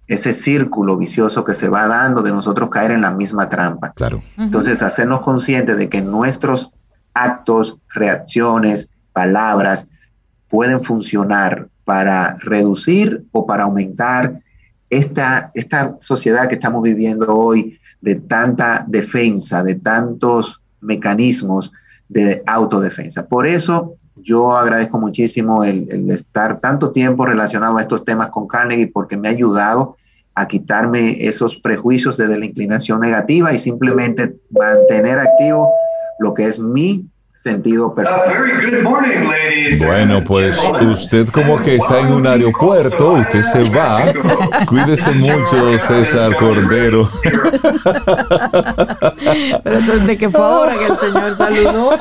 ese 0.08 0.34
círculo 0.34 0.98
vicioso 0.98 1.44
que 1.44 1.54
se 1.54 1.70
va 1.70 1.88
dando 1.88 2.22
de 2.22 2.32
nosotros 2.32 2.70
caer 2.70 2.92
en 2.92 3.02
la 3.02 3.12
misma 3.12 3.50
trampa. 3.50 3.94
Claro. 3.94 4.22
Entonces, 4.38 4.82
hacernos 4.84 5.22
conscientes 5.22 5.78
de 5.78 5.90
que 5.90 6.02
nuestros 6.02 6.72
actos, 7.14 7.78
reacciones, 7.94 8.90
palabras 9.14 9.88
pueden 10.50 10.84
funcionar 10.84 11.70
para 11.86 12.36
reducir 12.40 13.26
o 13.32 13.46
para 13.46 13.64
aumentar 13.64 14.42
esta, 14.90 15.52
esta 15.54 15.96
sociedad 16.00 16.48
que 16.48 16.56
estamos 16.56 16.84
viviendo 16.84 17.34
hoy 17.36 17.80
de 18.06 18.16
tanta 18.16 18.86
defensa, 18.88 19.64
de 19.64 19.76
tantos 19.76 20.62
mecanismos 20.80 21.72
de 22.08 22.44
autodefensa. 22.46 23.26
Por 23.26 23.48
eso 23.48 23.96
yo 24.18 24.56
agradezco 24.56 25.00
muchísimo 25.00 25.64
el, 25.64 26.12
estar 26.12 26.60
tanto 26.60 26.92
tiempo 26.92 27.26
relacionado 27.26 27.78
a 27.78 27.82
estos 27.82 28.06
temas 28.06 28.30
con 28.30 28.48
Carnegie 28.48 28.92
porque 28.94 29.18
me 29.18 29.28
ha 29.28 29.32
ayudado 29.32 29.98
a 30.36 30.48
quitarme 30.48 31.26
esos 31.26 31.58
prejuicios 31.58 32.18
desde 32.18 32.38
la 32.38 32.46
inclinación 32.46 33.00
negativa 33.00 33.52
y 33.54 33.58
simplemente 33.58 34.36
mantener 34.52 35.18
activo 35.18 35.74
lo 36.20 36.36
que 36.36 36.46
es 36.46 36.60
mi 36.60 37.08
sentido 37.46 37.94
personal. 37.94 38.84
Bueno, 39.86 40.24
pues 40.24 40.58
usted 40.82 41.30
como 41.30 41.62
que 41.62 41.76
está 41.76 42.00
en 42.00 42.14
un 42.14 42.26
aeropuerto, 42.26 43.14
usted 43.14 43.44
se 43.44 43.70
va. 43.70 44.12
Cuídese 44.66 45.12
mucho, 45.12 45.78
César 45.78 46.36
Cordero. 46.38 47.08
Pero 49.64 49.78
eso 49.78 49.94
es 49.94 50.08
de 50.08 50.18
que 50.18 50.28
fue 50.32 50.42
ahora 50.42 50.74
que 50.76 50.86
el 50.86 50.98
señor 50.98 51.36
saludó. 51.36 51.92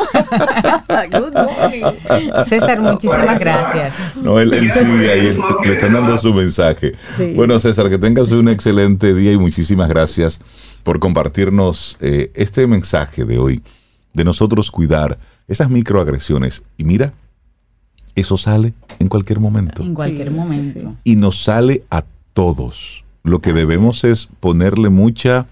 César, 2.47 2.81
muchísimas 2.81 3.39
gracias. 3.39 4.17
No, 4.23 4.41
él, 4.41 4.73
sigue 4.73 5.13
ahí, 5.13 5.39
le 5.67 5.75
están 5.75 5.93
dando 5.93 6.17
su 6.17 6.33
mensaje. 6.33 6.95
Bueno, 7.35 7.59
César, 7.59 7.91
que 7.91 7.99
tengas 7.99 8.33
un 8.33 8.49
excelente 8.49 9.13
día 9.13 9.33
y 9.33 9.39
muchísimas 9.39 9.91
gracias 9.91 10.41
por 10.83 11.01
compartirnos 11.01 11.99
eh, 12.01 12.33
este 12.35 12.67
mensaje 12.67 13.27
de 13.27 13.39
hoy 13.39 13.63
de 14.15 14.25
nosotros 14.25 14.71
cuidar 14.71 15.19
esas 15.49 15.71
microagresiones. 15.71 16.63
Y 16.77 16.85
mira, 16.85 17.13
eso 18.15 18.37
sale 18.37 18.75
en 18.99 19.09
cualquier 19.09 19.41
momento. 19.41 19.83
En 19.83 19.95
cualquier 19.95 20.29
Sí, 20.29 20.35
momento. 20.35 20.81
sí. 20.81 20.89
Y 21.05 21.17
nos 21.17 21.43
sale 21.43 21.85
a 21.91 22.05
todos. 22.33 23.05
Lo 23.23 23.41
que 23.41 23.53
debemos 23.53 24.05
es 24.05 24.29
ponerle 24.41 24.91
mucha, 24.91 25.47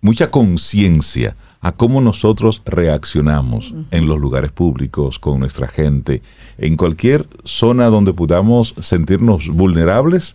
mucha 0.00 0.30
conciencia 0.30 1.36
a 1.62 1.72
cómo 1.72 2.00
nosotros 2.00 2.62
reaccionamos 2.64 3.74
en 3.90 4.06
los 4.06 4.18
lugares 4.18 4.50
públicos, 4.50 5.18
con 5.18 5.40
nuestra 5.40 5.68
gente, 5.68 6.22
en 6.56 6.76
cualquier 6.78 7.26
zona 7.44 7.86
donde 7.88 8.14
podamos 8.14 8.74
sentirnos 8.80 9.48
vulnerables 9.48 10.32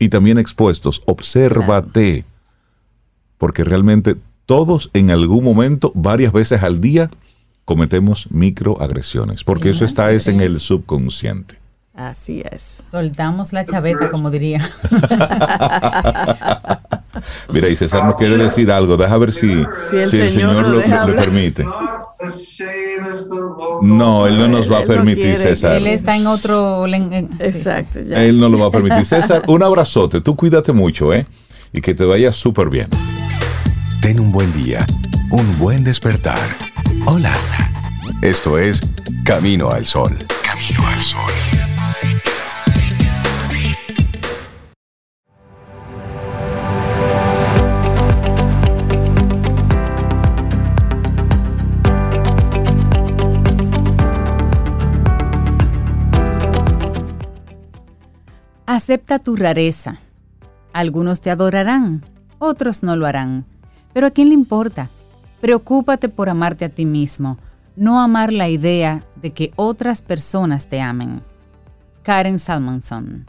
y 0.00 0.08
también 0.08 0.38
expuestos. 0.38 1.02
Obsérvate, 1.06 2.24
porque 3.38 3.62
realmente 3.62 4.16
todos 4.44 4.90
en 4.92 5.12
algún 5.12 5.44
momento, 5.44 5.92
varias 5.94 6.32
veces 6.32 6.64
al 6.64 6.80
día, 6.80 7.10
cometemos 7.66 8.28
microagresiones, 8.30 9.44
porque 9.44 9.64
Sí, 9.64 9.76
eso 9.76 9.84
está 9.84 10.10
es 10.12 10.28
en 10.28 10.40
el 10.40 10.58
subconsciente. 10.60 11.58
Así 11.96 12.42
es. 12.50 12.82
Soltamos 12.90 13.52
la 13.52 13.64
chaveta, 13.64 14.08
como 14.10 14.30
diría. 14.30 14.60
Mira, 17.52 17.68
y 17.68 17.76
César 17.76 18.04
nos 18.04 18.16
quiere 18.16 18.36
decir 18.36 18.70
algo. 18.70 18.98
Deja 18.98 19.16
ver 19.16 19.32
si, 19.32 19.48
Si 19.90 19.96
el 19.96 20.10
si 20.10 20.18
el 20.18 20.30
Señor 20.30 20.66
Señor 20.82 21.08
lo 21.08 21.16
permite. 21.16 21.64
No, 23.82 24.26
Él 24.26 24.38
no 24.38 24.48
nos 24.48 24.70
va 24.70 24.78
a 24.78 24.80
no 24.82 24.86
permitir. 24.86 25.36
César. 25.38 25.76
Él 25.76 25.86
está 25.86 26.16
en 26.16 26.26
otro... 26.26 26.86
Exacto. 27.40 28.00
ya. 28.02 28.22
Él 28.22 28.38
no 28.38 28.50
lo 28.50 28.58
va 28.58 28.66
a 28.66 28.70
permitir. 28.70 29.06
César, 29.06 29.42
un 29.46 29.62
abrazote. 29.62 30.20
Tú 30.20 30.36
cuídate 30.36 30.72
mucho, 30.72 31.14
¿eh? 31.14 31.26
Y 31.72 31.80
que 31.80 31.94
te 31.94 32.04
vaya 32.04 32.30
súper 32.30 32.68
bien. 32.68 32.90
Ten 34.02 34.20
un 34.20 34.30
buen 34.30 34.52
día, 34.52 34.86
un 35.30 35.58
buen 35.58 35.82
despertar. 35.82 36.38
Hola. 37.06 37.32
Esto 38.22 38.58
es 38.58 38.80
Camino 39.24 39.70
al 39.70 39.84
Sol. 39.84 40.10
Camino 40.42 40.86
al 40.86 41.00
Sol. 41.02 41.20
Acepta 58.64 59.18
tu 59.18 59.36
rareza. 59.36 59.98
Algunos 60.72 61.20
te 61.20 61.30
adorarán, 61.30 62.02
otros 62.38 62.82
no 62.82 62.96
lo 62.96 63.06
harán. 63.06 63.44
Pero 63.92 64.06
¿a 64.06 64.10
quién 64.10 64.28
le 64.28 64.34
importa? 64.34 64.88
Preocúpate 65.42 66.08
por 66.08 66.30
amarte 66.30 66.64
a 66.64 66.70
ti 66.70 66.86
mismo, 66.86 67.38
no 67.76 68.00
amar 68.00 68.32
la 68.32 68.48
idea 68.48 69.04
de 69.20 69.32
que 69.32 69.52
otras 69.56 70.02
personas 70.02 70.68
te 70.68 70.80
amen. 70.80 71.22
Karen 72.02 72.38
Salmonson. 72.38 73.26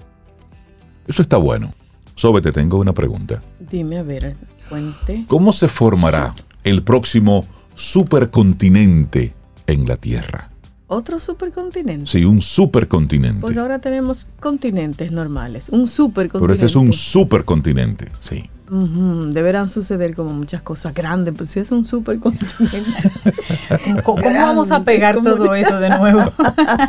Eso 1.08 1.22
está 1.22 1.38
bueno. 1.38 1.74
Sobe, 2.16 2.42
te 2.42 2.52
tengo 2.52 2.80
una 2.80 2.94
pregunta. 2.94 3.42
Dime, 3.60 4.00
a 4.00 4.04
ver, 4.04 4.36
cuente. 4.70 5.26
¿Cómo 5.28 5.54
se 5.54 5.68
formará 5.68 6.34
el 6.64 6.84
próximo 6.84 7.46
supercontinente 7.76 9.34
en 9.68 9.88
la 9.88 9.98
Tierra? 9.98 10.50
Otro 10.88 11.20
supercontinente. 11.20 12.10
Sí, 12.10 12.24
un 12.24 12.42
supercontinente. 12.42 13.42
Porque 13.42 13.60
ahora 13.60 13.80
tenemos 13.80 14.26
continentes 14.40 15.12
normales. 15.12 15.70
Un 15.70 15.88
supercontinente. 15.88 16.40
Pero 16.40 16.54
este 16.54 16.66
es 16.66 16.76
un 16.76 16.94
supercontinente, 16.94 18.10
sí. 18.20 18.50
Deberán 18.70 19.70
suceder 19.70 20.14
como 20.14 20.32
muchas 20.34 20.62
cosas 20.62 20.94
grandes, 20.94 21.34
pues 21.36 21.50
si 21.52 21.60
es 21.60 21.72
un 21.72 21.86
supercontinente. 21.86 23.12
¿Cómo, 24.04 24.22
cómo 24.22 24.40
vamos 24.40 24.72
a 24.72 24.84
pegar 24.84 25.22
todo 25.22 25.56
eso 25.56 25.80
de 25.80 25.90
nuevo? 25.90 26.22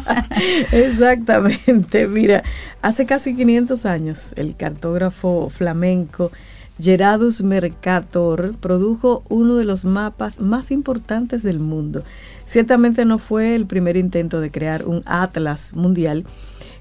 Exactamente. 0.73 2.09
Mira, 2.09 2.43
hace 2.83 3.07
casi 3.07 3.37
500 3.37 3.87
años 3.87 4.33
el 4.37 4.57
cartógrafo 4.57 5.51
flamenco 5.51 6.33
Gerardus 6.81 7.43
Mercator 7.43 8.55
produjo 8.57 9.25
uno 9.29 9.57
de 9.57 9.65
los 9.65 9.85
mapas 9.85 10.41
más 10.41 10.71
importantes 10.71 11.43
del 11.43 11.59
mundo. 11.59 12.05
Ciertamente 12.45 13.05
no 13.05 13.19
fue 13.19 13.55
el 13.57 13.67
primer 13.67 13.97
intento 13.97 14.41
de 14.41 14.51
crear 14.51 14.87
un 14.87 15.03
atlas 15.05 15.75
mundial 15.75 16.25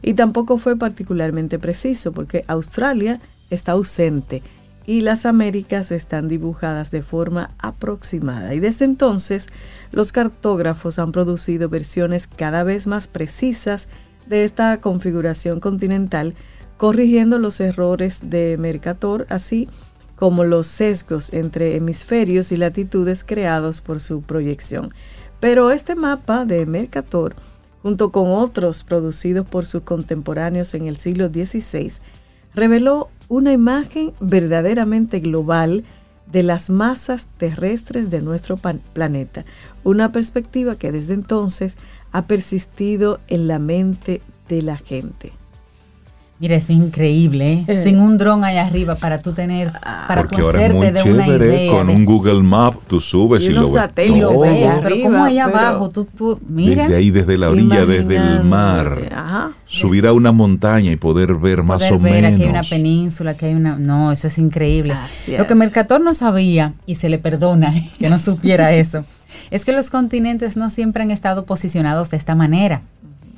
y 0.04 0.14
tampoco 0.14 0.60
fue 0.60 0.78
particularmente 0.78 1.58
preciso 1.58 2.12
porque 2.12 2.44
Australia 2.48 3.20
está 3.50 3.72
ausente 3.72 4.44
y 4.88 5.02
las 5.02 5.26
Américas 5.26 5.92
están 5.92 6.30
dibujadas 6.30 6.92
de 6.92 7.04
forma 7.04 7.52
aproximada. 7.60 8.56
Y 8.56 8.62
desde 8.62 8.86
entonces 8.86 9.48
los 9.92 10.14
cartógrafos 10.14 10.98
han 10.98 11.12
producido 11.12 11.68
versiones 11.68 12.26
cada 12.26 12.64
vez 12.64 12.88
más 12.88 13.10
precisas 13.10 13.90
de 14.28 14.46
esta 14.46 14.80
configuración 14.80 15.60
continental, 15.60 16.36
corrigiendo 16.78 17.38
los 17.38 17.60
errores 17.60 18.30
de 18.30 18.56
Mercator, 18.58 19.28
así 19.30 19.68
como 20.16 20.46
los 20.46 20.68
sesgos 20.68 21.34
entre 21.34 21.76
hemisferios 21.76 22.54
y 22.54 22.58
latitudes 22.58 23.26
creados 23.26 23.82
por 23.82 24.00
su 24.00 24.22
proyección. 24.22 24.94
Pero 25.42 25.70
este 25.70 25.96
mapa 25.96 26.46
de 26.46 26.66
Mercator, 26.66 27.36
junto 27.84 28.14
con 28.14 28.32
otros 28.32 28.84
producidos 28.84 29.46
por 29.46 29.66
sus 29.66 29.82
contemporáneos 29.82 30.74
en 30.76 30.88
el 30.88 30.96
siglo 30.96 31.28
XVI, 31.28 31.92
reveló 32.54 33.10
una 33.28 33.52
imagen 33.52 34.14
verdaderamente 34.20 35.20
global 35.20 35.84
de 36.32 36.44
las 36.44 36.70
masas 36.70 37.28
terrestres 37.38 38.10
de 38.10 38.22
nuestro 38.22 38.58
planeta, 38.58 39.46
una 39.84 40.12
perspectiva 40.12 40.76
que 40.76 40.92
desde 40.92 41.14
entonces 41.14 41.78
ha 42.12 42.26
persistido 42.26 43.20
en 43.28 43.48
la 43.48 43.60
mente 43.60 44.22
de 44.50 44.62
la 44.62 44.78
gente. 44.78 45.32
Mira, 46.40 46.56
eso 46.56 46.72
es 46.72 46.78
increíble, 46.78 47.52
¿eh? 47.54 47.66
Eh. 47.68 47.78
Sin 47.78 48.00
un 48.00 48.16
dron 48.20 48.44
ahí 48.44 48.58
arriba 48.58 48.94
para 48.94 49.20
tú 49.20 49.34
tener, 49.34 49.72
para 49.82 50.22
Porque 50.22 50.36
tú 50.36 50.44
ahora 50.46 50.68
es 50.68 50.74
muy 50.74 50.86
hacerte 50.86 51.10
de 51.10 51.16
una 51.16 51.26
chévere. 51.26 51.64
idea. 51.64 51.72
Con 51.72 51.88
de- 51.88 51.96
un 51.96 52.06
Google 52.06 52.44
Map 52.44 52.76
tú 52.88 53.02
subes 53.02 53.42
Y 53.44 53.48
y, 53.48 53.50
lo 53.54 53.62
ves 53.64 53.72
todo. 53.72 54.44
allá 54.44 54.80
pero 54.84 54.88
arriba, 54.88 55.10
como 55.10 55.24
allá 55.24 55.46
pero- 55.48 55.58
abajo, 55.60 55.90
tú, 55.90 56.06
tú, 56.06 56.40
mira, 56.48 56.84
Desde 56.84 56.96
ahí, 56.96 57.10
desde 57.10 57.38
la 57.40 57.50
orilla, 57.50 57.88
desde 57.88 58.18
el 58.18 58.44
mar. 58.44 59.00
Ajá. 59.12 59.52
Subir 59.66 60.06
a 60.06 60.14
una 60.14 60.32
montaña 60.32 60.92
y 60.92 60.96
poder 60.96 61.34
ver 61.34 61.64
más 61.64 61.82
poder 61.82 61.94
o 61.94 62.00
ver 62.00 62.14
menos. 62.22 62.38
que 62.38 62.44
hay 62.44 62.50
una 62.52 62.64
península, 62.64 63.36
que 63.36 63.46
hay 63.48 63.54
una... 63.56 63.76
No, 63.80 64.12
eso 64.12 64.28
es 64.28 64.38
increíble. 64.38 64.94
Así 64.94 65.36
Lo 65.36 65.48
que. 65.48 65.56
Mercator 65.56 66.00
no 66.02 66.14
sabía, 66.14 66.74
y 66.86 66.96
se 66.96 67.10
le 67.10 67.18
perdona 67.18 67.74
que 67.98 68.12
no 68.12 68.20
supiera 68.20 68.72
eso, 68.74 69.06
es 69.50 69.66
que 69.66 69.72
los 69.72 69.90
continentes 69.90 70.56
no 70.56 70.70
siempre 70.70 71.02
han 71.02 71.10
estado 71.10 71.46
posicionados 71.46 72.12
de 72.12 72.18
esta 72.18 72.36
manera. 72.36 72.84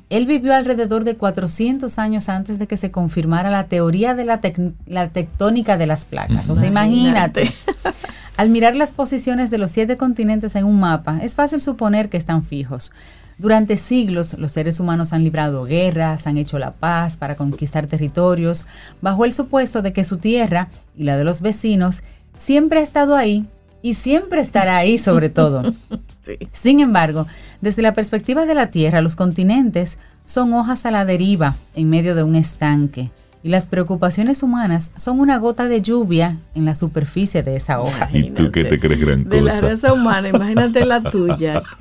Él 0.09 0.25
vivió 0.25 0.55
alrededor 0.55 1.03
de 1.03 1.15
400 1.15 1.99
años 1.99 2.29
antes 2.29 2.57
de 2.57 2.65
que 2.67 2.77
se 2.77 2.89
confirmara 2.91 3.49
la 3.49 3.65
teoría 3.65 4.15
de 4.15 4.25
la, 4.25 4.41
tec- 4.41 4.73
la 4.87 5.09
tectónica 5.09 5.77
de 5.77 5.85
las 5.87 6.05
placas. 6.05 6.49
O 6.49 6.55
sea, 6.55 6.67
imagínate. 6.67 7.41
Imagínate. 7.43 7.97
Al 8.37 8.49
mirar 8.49 8.75
las 8.75 8.91
posiciones 8.91 9.49
de 9.51 9.57
los 9.57 9.71
siete 9.71 9.97
continentes 9.97 10.55
en 10.55 10.63
un 10.63 10.79
mapa, 10.79 11.19
es 11.21 11.35
fácil 11.35 11.61
suponer 11.61 12.09
que 12.09 12.17
están 12.17 12.41
fijos. 12.41 12.91
Durante 13.37 13.77
siglos, 13.77 14.33
los 14.39 14.51
seres 14.53 14.79
humanos 14.79 15.13
han 15.13 15.23
librado 15.23 15.63
guerras, 15.65 16.25
han 16.25 16.37
hecho 16.37 16.57
la 16.59 16.71
paz 16.71 17.15
para 17.17 17.35
conquistar 17.35 17.85
territorios, 17.87 18.65
bajo 19.01 19.25
el 19.25 19.33
supuesto 19.33 19.81
de 19.81 19.93
que 19.93 20.03
su 20.03 20.17
tierra 20.17 20.69
y 20.97 21.03
la 21.03 21.17
de 21.17 21.23
los 21.23 21.41
vecinos 21.41 22.01
siempre 22.35 22.79
ha 22.79 22.83
estado 22.83 23.15
ahí 23.15 23.45
y 23.81 23.93
siempre 23.93 24.41
estará 24.41 24.77
ahí 24.77 24.97
sobre 24.97 25.29
todo. 25.29 25.61
Sí. 26.21 26.37
Sin 26.51 26.81
embargo, 26.81 27.25
desde 27.61 27.81
la 27.81 27.93
perspectiva 27.93 28.45
de 28.45 28.55
la 28.55 28.67
Tierra, 28.71 29.01
los 29.01 29.15
continentes 29.15 29.97
son 30.25 30.53
hojas 30.53 30.85
a 30.85 30.91
la 30.91 31.05
deriva 31.05 31.55
en 31.75 31.89
medio 31.89 32.15
de 32.15 32.23
un 32.23 32.35
estanque 32.35 33.09
y 33.41 33.47
las 33.49 33.67
preocupaciones 33.67 34.43
humanas 34.43 34.91
son 34.97 35.19
una 35.21 35.37
gota 35.37 35.69
de 35.69 35.81
lluvia 35.81 36.35
en 36.55 36.65
la 36.65 36.75
superficie 36.75 37.41
de 37.41 37.55
esa 37.55 37.79
hoja. 37.79 38.09
¿Y 38.11 38.31
tú 38.31 38.49
qué 38.51 38.65
te 38.65 38.79
crees 38.79 38.99
gran 38.99 39.29
De 39.29 39.41
la 39.41 39.51
cosa? 39.51 39.69
raza 39.69 39.93
humana, 39.93 40.27
imagínate 40.27 40.85
la 40.85 41.01
tuya. 41.01 41.63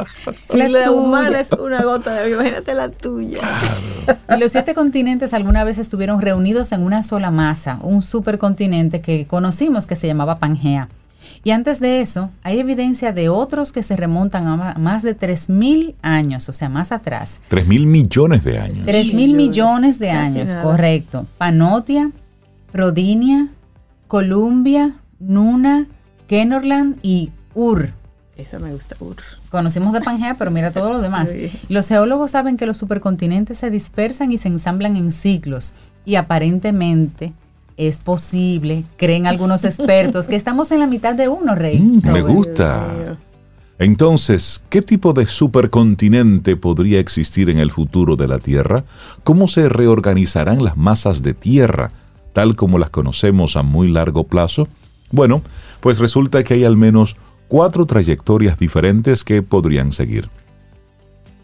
Si 0.48 0.56
La 0.56 0.68
la, 0.68 0.78
tuya. 0.84 0.90
humana 0.92 1.40
es 1.40 1.50
una 1.52 1.82
gota 1.82 2.14
de 2.22 2.30
imagínate 2.30 2.74
la 2.74 2.90
tuya. 2.90 3.40
Y 4.34 4.38
los 4.38 4.52
siete 4.52 4.72
continentes 4.74 5.34
alguna 5.34 5.64
vez 5.64 5.78
estuvieron 5.78 6.20
reunidos 6.22 6.70
en 6.72 6.82
una 6.82 7.02
sola 7.02 7.30
masa, 7.32 7.78
un 7.82 8.02
supercontinente 8.02 9.00
que 9.00 9.26
conocimos 9.26 9.86
que 9.86 9.96
se 9.96 10.06
llamaba 10.06 10.38
Pangea. 10.38 10.88
Y 11.44 11.50
antes 11.52 11.80
de 11.80 12.00
eso, 12.00 12.30
hay 12.42 12.58
evidencia 12.58 13.12
de 13.12 13.28
otros 13.28 13.72
que 13.72 13.82
se 13.82 13.96
remontan 13.96 14.46
a 14.46 14.74
más 14.74 15.02
de 15.02 15.16
3.000 15.16 15.94
años, 16.02 16.48
o 16.48 16.52
sea, 16.52 16.68
más 16.68 16.92
atrás. 16.92 17.40
Tres 17.48 17.66
mil 17.66 17.86
millones 17.86 18.44
de 18.44 18.58
años. 18.58 18.84
3 18.86 19.14
mil 19.14 19.34
Millones, 19.34 19.36
millones 19.36 19.98
de 19.98 20.10
años, 20.10 20.48
nada. 20.50 20.62
correcto. 20.62 21.26
Panotia, 21.38 22.10
Rodinia, 22.72 23.48
Columbia, 24.08 24.94
Nuna, 25.20 25.86
Kenorland 26.26 26.98
y 27.02 27.30
Ur. 27.54 27.90
Esa 28.36 28.58
me 28.58 28.72
gusta. 28.72 28.96
Ur. 29.00 29.16
Conocimos 29.50 29.92
de 29.92 30.00
Pangea, 30.00 30.36
pero 30.36 30.50
mira 30.50 30.70
todo 30.70 30.92
lo 30.92 31.00
demás. 31.00 31.32
Los 31.68 31.88
geólogos 31.88 32.30
saben 32.32 32.56
que 32.56 32.66
los 32.66 32.76
supercontinentes 32.76 33.58
se 33.58 33.70
dispersan 33.70 34.30
y 34.32 34.38
se 34.38 34.48
ensamblan 34.48 34.96
en 34.96 35.10
ciclos. 35.12 35.74
Y 36.04 36.14
aparentemente 36.14 37.32
es 37.78 38.00
posible, 38.00 38.84
creen 38.96 39.26
algunos 39.26 39.64
expertos, 39.64 40.26
que 40.26 40.36
estamos 40.36 40.70
en 40.72 40.80
la 40.80 40.86
mitad 40.88 41.14
de 41.14 41.28
uno, 41.28 41.54
Rey. 41.54 41.78
Mm, 41.78 42.10
me 42.10 42.20
gusta. 42.20 43.16
Entonces, 43.78 44.64
¿qué 44.68 44.82
tipo 44.82 45.12
de 45.12 45.28
supercontinente 45.28 46.56
podría 46.56 46.98
existir 46.98 47.48
en 47.48 47.58
el 47.58 47.70
futuro 47.70 48.16
de 48.16 48.26
la 48.26 48.40
Tierra? 48.40 48.84
¿Cómo 49.22 49.46
se 49.46 49.68
reorganizarán 49.68 50.64
las 50.64 50.76
masas 50.76 51.22
de 51.22 51.34
Tierra, 51.34 51.92
tal 52.32 52.56
como 52.56 52.78
las 52.78 52.90
conocemos 52.90 53.56
a 53.56 53.62
muy 53.62 53.86
largo 53.86 54.24
plazo? 54.24 54.66
Bueno, 55.12 55.42
pues 55.78 56.00
resulta 56.00 56.42
que 56.42 56.54
hay 56.54 56.64
al 56.64 56.76
menos 56.76 57.16
cuatro 57.46 57.86
trayectorias 57.86 58.58
diferentes 58.58 59.22
que 59.22 59.42
podrían 59.42 59.92
seguir. 59.92 60.28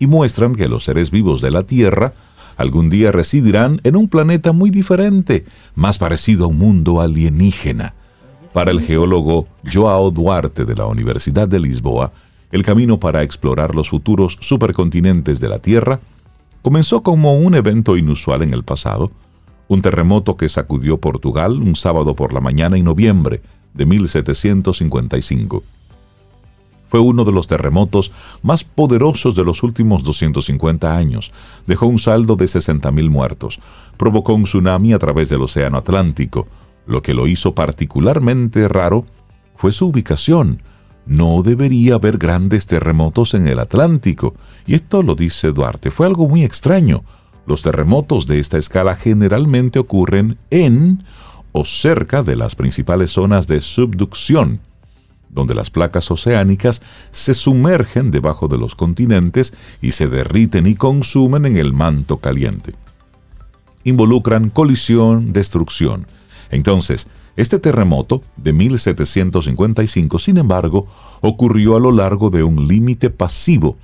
Y 0.00 0.08
muestran 0.08 0.56
que 0.56 0.68
los 0.68 0.82
seres 0.82 1.12
vivos 1.12 1.40
de 1.40 1.52
la 1.52 1.62
Tierra 1.62 2.12
algún 2.56 2.90
día 2.90 3.12
residirán 3.12 3.80
en 3.84 3.96
un 3.96 4.08
planeta 4.08 4.52
muy 4.52 4.70
diferente, 4.70 5.44
más 5.74 5.98
parecido 5.98 6.44
a 6.44 6.48
un 6.48 6.58
mundo 6.58 7.00
alienígena. 7.00 7.94
Para 8.52 8.70
el 8.70 8.80
geólogo 8.80 9.48
Joao 9.70 10.10
Duarte 10.10 10.64
de 10.64 10.76
la 10.76 10.86
Universidad 10.86 11.48
de 11.48 11.58
Lisboa, 11.60 12.12
el 12.52 12.62
camino 12.62 13.00
para 13.00 13.22
explorar 13.22 13.74
los 13.74 13.88
futuros 13.88 14.38
supercontinentes 14.40 15.40
de 15.40 15.48
la 15.48 15.58
Tierra 15.58 15.98
comenzó 16.62 17.02
como 17.02 17.34
un 17.36 17.54
evento 17.56 17.96
inusual 17.96 18.42
en 18.42 18.54
el 18.54 18.62
pasado, 18.62 19.10
un 19.66 19.82
terremoto 19.82 20.36
que 20.36 20.48
sacudió 20.48 20.98
Portugal 20.98 21.52
un 21.52 21.74
sábado 21.74 22.14
por 22.14 22.32
la 22.32 22.40
mañana 22.40 22.76
en 22.76 22.84
noviembre 22.84 23.42
de 23.74 23.86
1755. 23.86 25.64
Fue 26.94 27.00
uno 27.00 27.24
de 27.24 27.32
los 27.32 27.48
terremotos 27.48 28.12
más 28.42 28.62
poderosos 28.62 29.34
de 29.34 29.42
los 29.42 29.64
últimos 29.64 30.04
250 30.04 30.96
años. 30.96 31.32
Dejó 31.66 31.86
un 31.86 31.98
saldo 31.98 32.36
de 32.36 32.44
60.000 32.44 33.10
muertos. 33.10 33.58
Provocó 33.96 34.34
un 34.34 34.44
tsunami 34.44 34.92
a 34.92 35.00
través 35.00 35.28
del 35.28 35.42
Océano 35.42 35.78
Atlántico. 35.78 36.46
Lo 36.86 37.02
que 37.02 37.12
lo 37.12 37.26
hizo 37.26 37.52
particularmente 37.52 38.68
raro 38.68 39.06
fue 39.56 39.72
su 39.72 39.88
ubicación, 39.88 40.62
no 41.04 41.42
debería 41.42 41.96
haber 41.96 42.16
grandes 42.16 42.66
terremotos 42.66 43.34
en 43.34 43.48
el 43.48 43.58
Atlántico. 43.58 44.36
Y 44.64 44.76
esto 44.76 45.02
lo 45.02 45.16
dice 45.16 45.50
Duarte. 45.50 45.90
Fue 45.90 46.06
algo 46.06 46.28
muy 46.28 46.44
extraño. 46.44 47.02
Los 47.44 47.62
terremotos 47.62 48.28
de 48.28 48.38
esta 48.38 48.56
escala 48.56 48.94
generalmente 48.94 49.80
ocurren 49.80 50.38
en 50.50 51.02
o 51.50 51.64
cerca 51.64 52.22
de 52.22 52.36
las 52.36 52.54
principales 52.54 53.10
zonas 53.10 53.48
de 53.48 53.60
subducción, 53.60 54.60
donde 55.34 55.54
las 55.54 55.70
placas 55.70 56.10
oceánicas 56.10 56.80
se 57.10 57.34
sumergen 57.34 58.10
debajo 58.10 58.48
de 58.48 58.56
los 58.56 58.74
continentes 58.74 59.52
y 59.82 59.90
se 59.90 60.06
derriten 60.06 60.66
y 60.66 60.76
consumen 60.76 61.44
en 61.44 61.56
el 61.56 61.72
manto 61.72 62.18
caliente. 62.18 62.72
Involucran 63.82 64.48
colisión, 64.48 65.32
destrucción. 65.32 66.06
Entonces, 66.50 67.08
este 67.36 67.58
terremoto 67.58 68.22
de 68.36 68.52
1755, 68.52 70.18
sin 70.20 70.38
embargo, 70.38 70.86
ocurrió 71.20 71.76
a 71.76 71.80
lo 71.80 71.90
largo 71.90 72.30
de 72.30 72.44
un 72.44 72.68
límite 72.68 73.10
pasivo, 73.10 73.76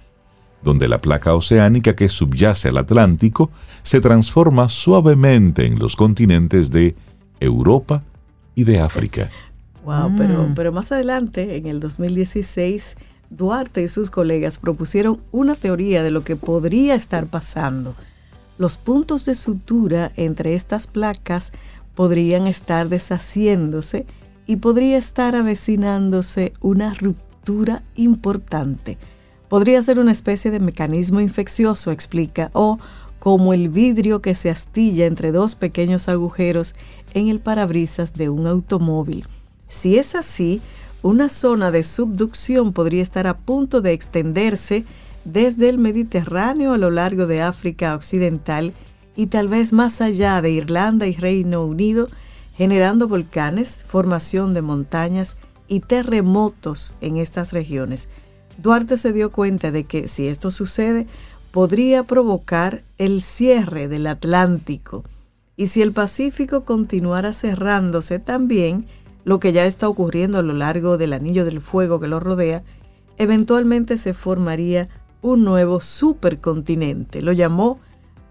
donde 0.62 0.86
la 0.88 1.00
placa 1.00 1.34
oceánica 1.34 1.96
que 1.96 2.08
subyace 2.08 2.68
al 2.68 2.76
Atlántico 2.76 3.50
se 3.82 4.00
transforma 4.00 4.68
suavemente 4.68 5.66
en 5.66 5.78
los 5.78 5.96
continentes 5.96 6.70
de 6.70 6.94
Europa 7.40 8.04
y 8.54 8.64
de 8.64 8.80
África. 8.80 9.30
Wow, 9.84 10.12
pero, 10.16 10.48
mm. 10.48 10.54
pero 10.54 10.72
más 10.72 10.92
adelante, 10.92 11.56
en 11.56 11.66
el 11.66 11.80
2016, 11.80 12.96
Duarte 13.30 13.82
y 13.82 13.88
sus 13.88 14.10
colegas 14.10 14.58
propusieron 14.58 15.20
una 15.30 15.54
teoría 15.54 16.02
de 16.02 16.10
lo 16.10 16.24
que 16.24 16.34
podría 16.34 16.96
estar 16.96 17.26
pasando. 17.26 17.94
Los 18.58 18.76
puntos 18.76 19.24
de 19.24 19.36
sutura 19.36 20.10
entre 20.16 20.54
estas 20.54 20.88
placas 20.88 21.52
podrían 21.94 22.48
estar 22.48 22.88
deshaciéndose 22.88 24.04
y 24.46 24.56
podría 24.56 24.98
estar 24.98 25.36
avecinándose 25.36 26.52
una 26.60 26.92
ruptura 26.94 27.84
importante. 27.94 28.98
Podría 29.48 29.80
ser 29.80 30.00
una 30.00 30.12
especie 30.12 30.50
de 30.50 30.60
mecanismo 30.60 31.20
infeccioso, 31.20 31.92
explica, 31.92 32.50
o 32.52 32.78
como 33.20 33.54
el 33.54 33.68
vidrio 33.68 34.20
que 34.22 34.34
se 34.34 34.50
astilla 34.50 35.06
entre 35.06 35.30
dos 35.30 35.54
pequeños 35.54 36.08
agujeros 36.08 36.74
en 37.14 37.28
el 37.28 37.38
parabrisas 37.38 38.14
de 38.14 38.28
un 38.28 38.48
automóvil. 38.48 39.26
Si 39.70 39.96
es 39.96 40.16
así, 40.16 40.60
una 41.00 41.30
zona 41.30 41.70
de 41.70 41.84
subducción 41.84 42.72
podría 42.72 43.02
estar 43.02 43.26
a 43.28 43.38
punto 43.38 43.80
de 43.80 43.92
extenderse 43.92 44.84
desde 45.24 45.68
el 45.68 45.78
Mediterráneo 45.78 46.72
a 46.72 46.78
lo 46.78 46.90
largo 46.90 47.26
de 47.26 47.40
África 47.40 47.94
Occidental 47.94 48.74
y 49.14 49.28
tal 49.28 49.48
vez 49.48 49.72
más 49.72 50.00
allá 50.00 50.42
de 50.42 50.50
Irlanda 50.50 51.06
y 51.06 51.14
Reino 51.14 51.64
Unido, 51.64 52.08
generando 52.56 53.06
volcanes, 53.06 53.84
formación 53.86 54.54
de 54.54 54.62
montañas 54.62 55.36
y 55.68 55.80
terremotos 55.80 56.96
en 57.00 57.16
estas 57.16 57.52
regiones. 57.52 58.08
Duarte 58.58 58.96
se 58.96 59.12
dio 59.12 59.30
cuenta 59.30 59.70
de 59.70 59.84
que 59.84 60.08
si 60.08 60.26
esto 60.26 60.50
sucede, 60.50 61.06
podría 61.52 62.02
provocar 62.02 62.82
el 62.98 63.22
cierre 63.22 63.86
del 63.86 64.08
Atlántico. 64.08 65.04
Y 65.56 65.68
si 65.68 65.80
el 65.80 65.92
Pacífico 65.92 66.64
continuara 66.64 67.32
cerrándose 67.32 68.18
también, 68.18 68.86
lo 69.30 69.38
que 69.38 69.52
ya 69.52 69.64
está 69.66 69.88
ocurriendo 69.88 70.38
a 70.38 70.42
lo 70.42 70.54
largo 70.54 70.98
del 70.98 71.12
anillo 71.12 71.44
del 71.44 71.60
fuego 71.60 72.00
que 72.00 72.08
lo 72.08 72.18
rodea, 72.18 72.64
eventualmente 73.16 73.96
se 73.96 74.12
formaría 74.12 74.88
un 75.22 75.44
nuevo 75.44 75.80
supercontinente. 75.80 77.22
Lo 77.22 77.30
llamó 77.30 77.78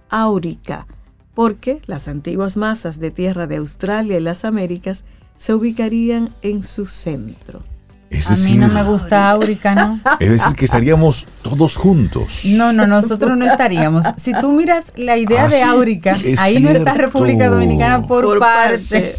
áurica, 0.09 0.87
porque 1.33 1.81
las 1.85 2.09
antiguas 2.09 2.57
masas 2.57 2.99
de 2.99 3.11
tierra 3.11 3.47
de 3.47 3.55
Australia 3.55 4.17
y 4.17 4.21
las 4.21 4.43
Américas 4.43 5.05
se 5.37 5.53
ubicarían 5.53 6.35
en 6.41 6.63
su 6.63 6.85
centro. 6.85 7.63
A 8.11 8.35
mí 8.35 8.55
no 8.55 8.67
me 8.67 8.83
gusta 8.83 9.29
áurica, 9.29 9.75
¿no? 9.75 9.99
Es 10.19 10.29
decir, 10.29 10.55
que 10.55 10.65
estaríamos 10.65 11.25
todos 11.41 11.75
juntos. 11.75 12.41
No, 12.45 12.73
no, 12.73 12.87
nosotros 12.87 13.37
no 13.37 13.45
estaríamos. 13.45 14.05
Si 14.17 14.33
tú 14.33 14.51
miras 14.51 14.85
la 14.95 15.17
idea 15.17 15.45
ah, 15.45 15.47
de 15.49 15.63
áurica, 15.63 16.15
ahí 16.39 16.59
no 16.59 16.69
está 16.69 16.93
República 16.93 17.49
Dominicana 17.49 18.05
por, 18.05 18.39
parte. 18.39 19.15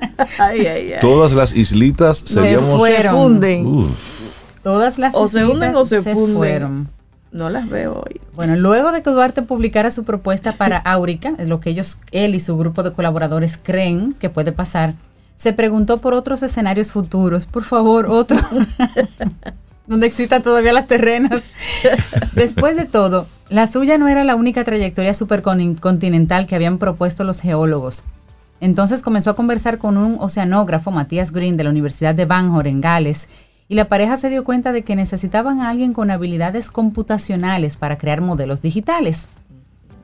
Todas 1.00 1.32
las 1.32 1.54
islitas 1.54 2.22
seríamos... 2.24 2.82
Se 2.82 3.08
funden. 3.08 3.94
Todas 4.62 4.98
las 4.98 5.14
o 5.14 5.26
se 5.26 5.44
hunden 5.44 5.74
o 5.74 5.84
se, 5.84 6.02
funden. 6.02 6.88
No 7.32 7.48
las 7.48 7.68
veo 7.68 7.94
hoy. 7.94 8.20
Bueno, 8.34 8.56
luego 8.56 8.92
de 8.92 9.02
que 9.02 9.10
Duarte 9.10 9.42
publicara 9.42 9.90
su 9.90 10.04
propuesta 10.04 10.52
para 10.52 10.76
Áurica, 10.84 11.34
es 11.38 11.48
lo 11.48 11.60
que 11.60 11.70
ellos, 11.70 11.98
él 12.10 12.34
y 12.34 12.40
su 12.40 12.56
grupo 12.56 12.82
de 12.82 12.92
colaboradores 12.92 13.58
creen 13.62 14.14
que 14.14 14.30
puede 14.30 14.52
pasar, 14.52 14.94
se 15.40 15.54
preguntó 15.54 16.02
por 16.02 16.12
otros 16.12 16.42
escenarios 16.42 16.92
futuros. 16.92 17.46
Por 17.46 17.64
favor, 17.64 18.08
otro. 18.10 18.36
donde 19.86 20.06
existan 20.06 20.42
todavía 20.42 20.74
las 20.74 20.86
terrenas. 20.86 21.42
Después 22.34 22.76
de 22.76 22.84
todo, 22.84 23.26
la 23.48 23.66
suya 23.66 23.96
no 23.96 24.06
era 24.06 24.22
la 24.22 24.36
única 24.36 24.64
trayectoria 24.64 25.14
supercontinental 25.14 26.46
que 26.46 26.56
habían 26.56 26.76
propuesto 26.76 27.24
los 27.24 27.40
geólogos. 27.40 28.02
Entonces 28.60 29.00
comenzó 29.00 29.30
a 29.30 29.34
conversar 29.34 29.78
con 29.78 29.96
un 29.96 30.18
oceanógrafo, 30.20 30.90
Matías 30.90 31.32
Green, 31.32 31.56
de 31.56 31.64
la 31.64 31.70
Universidad 31.70 32.14
de 32.14 32.26
Bangor, 32.26 32.66
en 32.66 32.82
Gales, 32.82 33.30
y 33.66 33.76
la 33.76 33.88
pareja 33.88 34.18
se 34.18 34.28
dio 34.28 34.44
cuenta 34.44 34.72
de 34.72 34.82
que 34.82 34.94
necesitaban 34.94 35.62
a 35.62 35.70
alguien 35.70 35.94
con 35.94 36.10
habilidades 36.10 36.70
computacionales 36.70 37.78
para 37.78 37.96
crear 37.96 38.20
modelos 38.20 38.60
digitales. 38.60 39.28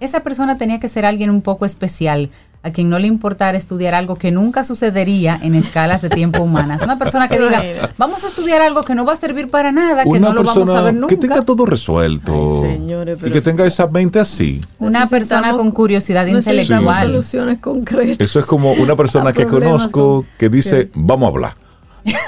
Esa 0.00 0.20
persona 0.20 0.56
tenía 0.56 0.80
que 0.80 0.88
ser 0.88 1.04
alguien 1.04 1.28
un 1.28 1.42
poco 1.42 1.66
especial, 1.66 2.30
a 2.66 2.72
quien 2.72 2.90
no 2.90 2.98
le 2.98 3.06
importara 3.06 3.56
estudiar 3.56 3.94
algo 3.94 4.16
que 4.16 4.32
nunca 4.32 4.64
sucedería 4.64 5.38
en 5.40 5.54
escalas 5.54 6.02
de 6.02 6.08
tiempo 6.08 6.42
humanas. 6.42 6.82
Una 6.82 6.98
persona 6.98 7.28
que 7.28 7.38
diga, 7.38 7.62
vamos 7.96 8.24
a 8.24 8.26
estudiar 8.26 8.60
algo 8.60 8.82
que 8.82 8.96
no 8.96 9.04
va 9.04 9.12
a 9.12 9.16
servir 9.16 9.48
para 9.48 9.70
nada, 9.70 10.02
que 10.02 10.18
no 10.18 10.32
lo 10.32 10.42
vamos 10.42 10.68
a 10.70 10.82
ver 10.82 10.94
nunca. 10.94 11.14
Que 11.14 11.16
tenga 11.16 11.42
todo 11.42 11.64
resuelto. 11.64 12.64
y 13.24 13.30
que 13.30 13.40
tenga 13.40 13.64
esa 13.64 13.86
mente 13.86 14.18
así. 14.18 14.60
Una 14.80 15.06
persona 15.06 15.52
con 15.52 15.70
curiosidad 15.70 16.26
intelectual. 16.26 17.06
soluciones 17.06 17.58
concretas. 17.60 18.18
Eso 18.18 18.40
es 18.40 18.46
como 18.46 18.72
una 18.72 18.96
persona 18.96 19.32
que 19.32 19.46
conozco 19.46 20.26
que 20.36 20.48
dice, 20.48 20.90
vamos 20.94 21.26
a 21.26 21.28
hablar 21.28 21.65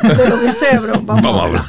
de 0.02 0.28
lo 0.28 0.40
que 0.40 0.52
sé, 0.52 0.78
bro. 0.78 1.00
Vamos, 1.02 1.24
a 1.24 1.44
hablar. 1.44 1.64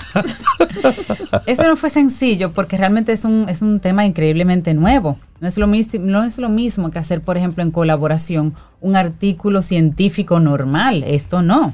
Eso 1.45 1.63
no 1.67 1.75
fue 1.75 1.89
sencillo 1.89 2.51
porque 2.51 2.77
realmente 2.77 3.11
es 3.11 3.25
un, 3.25 3.47
es 3.49 3.61
un 3.61 3.79
tema 3.79 4.05
increíblemente 4.05 4.73
nuevo. 4.73 5.17
No 5.39 5.47
es, 5.47 5.57
lo 5.57 5.67
mismo, 5.67 5.99
no 6.03 6.23
es 6.23 6.37
lo 6.37 6.49
mismo 6.49 6.91
que 6.91 6.99
hacer, 6.99 7.21
por 7.21 7.37
ejemplo, 7.37 7.63
en 7.63 7.71
colaboración 7.71 8.55
un 8.81 8.95
artículo 8.95 9.61
científico 9.61 10.39
normal. 10.39 11.03
Esto 11.05 11.41
no. 11.41 11.73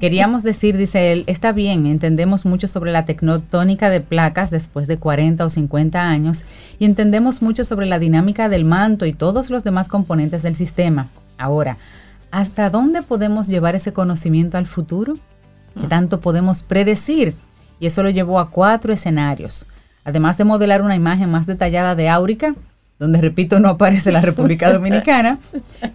Queríamos 0.00 0.42
decir, 0.42 0.76
dice 0.76 1.12
él, 1.12 1.24
está 1.26 1.52
bien, 1.52 1.86
entendemos 1.86 2.44
mucho 2.44 2.68
sobre 2.68 2.92
la 2.92 3.06
tecnotónica 3.06 3.88
de 3.88 4.02
placas 4.02 4.50
después 4.50 4.86
de 4.86 4.98
40 4.98 5.46
o 5.46 5.50
50 5.50 6.02
años 6.02 6.44
y 6.78 6.84
entendemos 6.84 7.40
mucho 7.40 7.64
sobre 7.64 7.86
la 7.86 7.98
dinámica 7.98 8.50
del 8.50 8.66
manto 8.66 9.06
y 9.06 9.14
todos 9.14 9.48
los 9.48 9.64
demás 9.64 9.88
componentes 9.88 10.42
del 10.42 10.56
sistema. 10.56 11.08
Ahora, 11.38 11.78
¿hasta 12.30 12.70
dónde 12.70 13.02
podemos 13.02 13.48
llevar 13.48 13.74
ese 13.74 13.92
conocimiento 13.92 14.58
al 14.58 14.66
futuro? 14.66 15.14
¿Qué 15.80 15.86
tanto 15.88 16.20
podemos 16.20 16.62
predecir? 16.62 17.34
Y 17.80 17.86
eso 17.86 18.02
lo 18.02 18.10
llevó 18.10 18.40
a 18.40 18.50
cuatro 18.50 18.92
escenarios. 18.92 19.66
Además 20.04 20.38
de 20.38 20.44
modelar 20.44 20.82
una 20.82 20.96
imagen 20.96 21.30
más 21.30 21.46
detallada 21.46 21.94
de 21.94 22.08
Áurica, 22.08 22.54
donde 22.98 23.20
repito 23.20 23.60
no 23.60 23.68
aparece 23.68 24.10
la 24.10 24.20
República 24.20 24.72
Dominicana, 24.72 25.38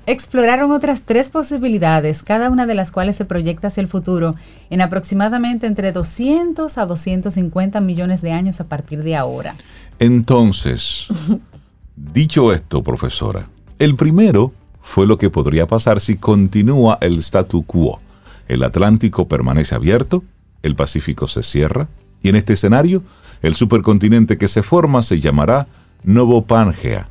exploraron 0.05 0.71
otras 0.71 1.01
tres 1.01 1.29
posibilidades, 1.29 2.23
cada 2.23 2.49
una 2.49 2.65
de 2.65 2.75
las 2.75 2.91
cuales 2.91 3.17
se 3.17 3.25
proyecta 3.25 3.67
hacia 3.67 3.81
el 3.81 3.87
futuro 3.87 4.35
en 4.69 4.81
aproximadamente 4.81 5.67
entre 5.67 5.91
200 5.91 6.77
a 6.77 6.85
250 6.85 7.81
millones 7.81 8.21
de 8.21 8.31
años 8.31 8.61
a 8.61 8.65
partir 8.65 9.03
de 9.03 9.15
ahora. 9.15 9.55
Entonces, 9.99 11.07
dicho 11.95 12.53
esto, 12.53 12.83
profesora, 12.83 13.49
el 13.79 13.95
primero 13.95 14.53
fue 14.83 15.07
lo 15.07 15.17
que 15.17 15.31
podría 15.31 15.65
pasar 15.65 15.99
si 15.99 16.17
continúa 16.17 16.99
el 17.01 17.17
statu 17.19 17.63
quo. 17.63 17.99
El 18.47 18.63
Atlántico 18.63 19.27
permanece 19.27 19.73
abierto, 19.73 20.23
el 20.61 20.75
Pacífico 20.75 21.27
se 21.27 21.41
cierra, 21.41 21.87
y 22.21 22.29
en 22.29 22.35
este 22.35 22.53
escenario, 22.53 23.01
el 23.41 23.55
supercontinente 23.55 24.37
que 24.37 24.47
se 24.47 24.61
forma 24.61 25.01
se 25.01 25.19
llamará 25.19 25.67
Novopangea. 26.03 27.07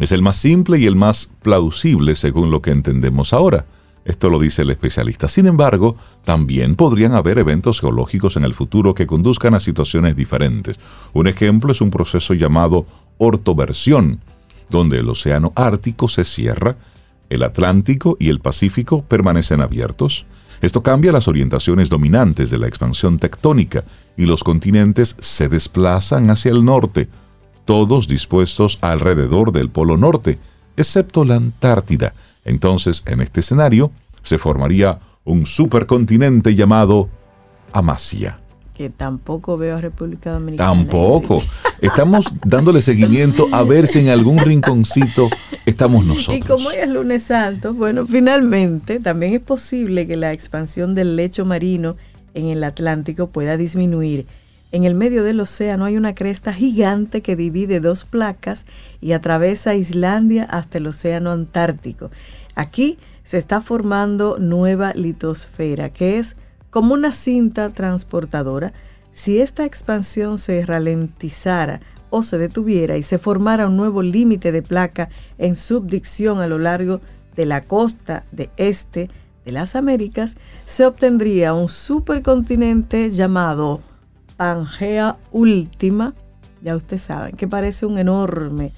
Es 0.00 0.10
el 0.10 0.22
más 0.22 0.36
simple 0.36 0.78
y 0.78 0.86
el 0.86 0.96
más 0.96 1.30
plausible 1.42 2.16
según 2.16 2.50
lo 2.50 2.60
que 2.60 2.70
entendemos 2.70 3.32
ahora. 3.32 3.66
Esto 4.04 4.28
lo 4.28 4.38
dice 4.38 4.62
el 4.62 4.70
especialista. 4.70 5.28
Sin 5.28 5.46
embargo, 5.46 5.96
también 6.24 6.74
podrían 6.74 7.14
haber 7.14 7.38
eventos 7.38 7.80
geológicos 7.80 8.36
en 8.36 8.44
el 8.44 8.54
futuro 8.54 8.94
que 8.94 9.06
conduzcan 9.06 9.54
a 9.54 9.60
situaciones 9.60 10.16
diferentes. 10.16 10.78
Un 11.12 11.26
ejemplo 11.26 11.70
es 11.70 11.80
un 11.80 11.90
proceso 11.90 12.34
llamado 12.34 12.86
ortoversión, 13.18 14.20
donde 14.68 14.98
el 14.98 15.08
océano 15.08 15.52
Ártico 15.54 16.08
se 16.08 16.24
cierra, 16.24 16.76
el 17.34 17.42
Atlántico 17.42 18.16
y 18.18 18.28
el 18.28 18.40
Pacífico 18.40 19.02
permanecen 19.02 19.60
abiertos. 19.60 20.26
Esto 20.60 20.82
cambia 20.82 21.12
las 21.12 21.28
orientaciones 21.28 21.90
dominantes 21.90 22.50
de 22.50 22.58
la 22.58 22.66
expansión 22.66 23.18
tectónica 23.18 23.84
y 24.16 24.26
los 24.26 24.44
continentes 24.44 25.16
se 25.18 25.48
desplazan 25.48 26.30
hacia 26.30 26.52
el 26.52 26.64
norte, 26.64 27.08
todos 27.64 28.08
dispuestos 28.08 28.78
alrededor 28.80 29.52
del 29.52 29.68
Polo 29.68 29.96
Norte, 29.96 30.38
excepto 30.76 31.24
la 31.24 31.36
Antártida. 31.36 32.14
Entonces, 32.44 33.02
en 33.06 33.20
este 33.20 33.40
escenario, 33.40 33.90
se 34.22 34.38
formaría 34.38 35.00
un 35.24 35.46
supercontinente 35.46 36.54
llamado 36.54 37.08
Amasia. 37.72 38.43
Que 38.74 38.90
tampoco 38.90 39.56
veo 39.56 39.76
a 39.76 39.80
República 39.80 40.32
Dominicana. 40.32 40.70
Tampoco. 40.70 41.40
Estamos 41.80 42.26
dándole 42.44 42.82
seguimiento 42.82 43.46
a 43.52 43.62
ver 43.62 43.86
si 43.86 44.00
en 44.00 44.08
algún 44.08 44.38
rinconcito 44.38 45.30
estamos 45.64 46.04
nosotros. 46.04 46.36
Y 46.36 46.40
como 46.40 46.68
hoy 46.68 46.76
es 46.76 46.88
lunes 46.88 47.22
santo, 47.22 47.72
bueno, 47.72 48.06
finalmente 48.06 48.98
también 48.98 49.34
es 49.34 49.40
posible 49.40 50.06
que 50.06 50.16
la 50.16 50.32
expansión 50.32 50.94
del 50.94 51.14
lecho 51.14 51.44
marino 51.44 51.96
en 52.34 52.46
el 52.46 52.64
Atlántico 52.64 53.28
pueda 53.28 53.56
disminuir 53.56 54.26
en 54.74 54.84
el 54.84 54.96
medio 54.96 55.22
del 55.22 55.38
océano 55.38 55.84
hay 55.84 55.96
una 55.96 56.16
cresta 56.16 56.52
gigante 56.52 57.22
que 57.22 57.36
divide 57.36 57.78
dos 57.78 58.04
placas 58.04 58.66
y 59.00 59.12
atraviesa 59.12 59.76
Islandia 59.76 60.42
hasta 60.50 60.78
el 60.78 60.88
océano 60.88 61.30
Antártico. 61.30 62.10
Aquí 62.56 62.98
se 63.22 63.38
está 63.38 63.60
formando 63.60 64.36
nueva 64.40 64.92
litosfera, 64.92 65.90
que 65.90 66.18
es 66.18 66.34
como 66.74 66.94
una 66.94 67.12
cinta 67.12 67.70
transportadora. 67.70 68.72
Si 69.12 69.38
esta 69.40 69.64
expansión 69.64 70.38
se 70.38 70.66
ralentizara 70.66 71.78
o 72.10 72.24
se 72.24 72.36
detuviera 72.36 72.96
y 72.96 73.04
se 73.04 73.18
formara 73.18 73.68
un 73.68 73.76
nuevo 73.76 74.02
límite 74.02 74.50
de 74.50 74.60
placa 74.60 75.08
en 75.38 75.54
subdicción 75.54 76.40
a 76.40 76.48
lo 76.48 76.58
largo 76.58 77.00
de 77.36 77.46
la 77.46 77.62
costa 77.62 78.24
de 78.32 78.50
este 78.56 79.08
de 79.44 79.52
las 79.52 79.76
Américas, 79.76 80.34
se 80.66 80.84
obtendría 80.84 81.54
un 81.54 81.68
supercontinente 81.68 83.08
llamado 83.08 83.80
Pangea 84.36 85.16
Última, 85.30 86.12
ya 86.60 86.74
ustedes 86.74 87.04
saben, 87.04 87.36
que 87.36 87.46
parece 87.46 87.86
un 87.86 87.98
enorme 87.98 88.72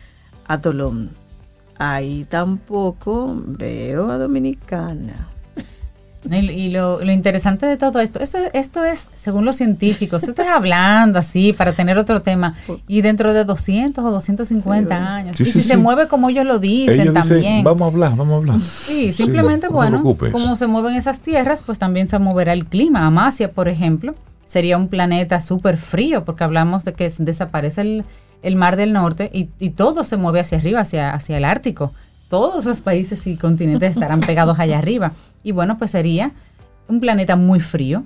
atolón. 0.47 1.13
Ahí 1.79 2.27
tampoco 2.29 3.43
veo 3.47 4.11
a 4.11 4.19
Dominicana. 4.19 5.31
Y, 6.31 6.71
lo, 6.71 7.03
interesante 7.11 7.67
de 7.67 7.77
todo 7.77 8.01
esto, 8.01 8.21
esto, 8.21 8.39
esto 8.53 8.85
es, 8.85 9.09
según 9.15 9.45
los 9.45 9.57
científicos, 9.57 10.25
esto 10.25 10.43
es 10.43 10.49
hablando 10.49 11.19
así 11.19 11.53
para 11.53 11.73
tener 11.73 11.99
otro 11.99 12.23
tema, 12.23 12.55
y 12.89 13.03
dentro 13.03 13.33
de 13.33 13.45
200 13.45 14.05
o 14.05 14.11
250 14.11 15.15
años, 15.15 15.41
y 15.41 15.45
si 15.45 15.63
se 15.63 15.77
mueve 15.77 16.09
como 16.09 16.29
ellos 16.29 16.45
lo 16.45 16.59
dicen 16.59 17.13
también. 17.15 17.65
vamos 17.65 17.83
a 17.83 17.87
hablar, 17.87 18.17
vamos 18.17 18.35
a 18.35 18.37
hablar. 18.37 18.61
Sí, 18.61 19.13
simplemente, 19.13 19.69
bueno, 19.69 20.03
como 20.33 20.57
se 20.57 20.67
mueven 20.67 20.95
esas 20.97 21.21
tierras, 21.21 21.63
pues 21.65 21.79
también 21.79 22.09
se 22.09 22.19
moverá 22.19 22.53
el 22.53 22.67
clima. 22.67 23.07
Amasia, 23.07 23.53
por 23.53 23.69
ejemplo, 23.69 24.15
sería 24.45 24.77
un 24.77 24.89
planeta 24.89 25.41
súper 25.41 25.77
frío, 25.77 26.25
porque 26.25 26.45
hablamos 26.45 26.85
de 26.85 26.95
que 26.95 27.11
desaparece 27.19 28.05
el, 28.43 28.57
mar 28.57 28.77
del 28.77 28.93
norte 28.93 29.31
y, 29.33 29.71
todo 29.71 30.05
se 30.05 30.17
mueve 30.17 30.41
hacia 30.41 30.59
arriba, 30.59 30.81
hacia, 30.81 31.13
hacia 31.13 31.37
el 31.37 31.45
Ártico. 31.45 31.93
Todos 32.29 32.65
los 32.65 32.81
países 32.81 33.27
y 33.27 33.37
continentes 33.37 33.91
estarán 33.91 34.21
pegados 34.21 34.59
allá 34.59 34.79
arriba. 34.79 35.13
Y 35.43 35.53
bueno, 35.53 35.79
pues 35.79 35.93
sería 35.93 36.33
un 36.89 37.01
planeta 37.01 37.37
muy 37.37 37.61
frío. 37.61 38.05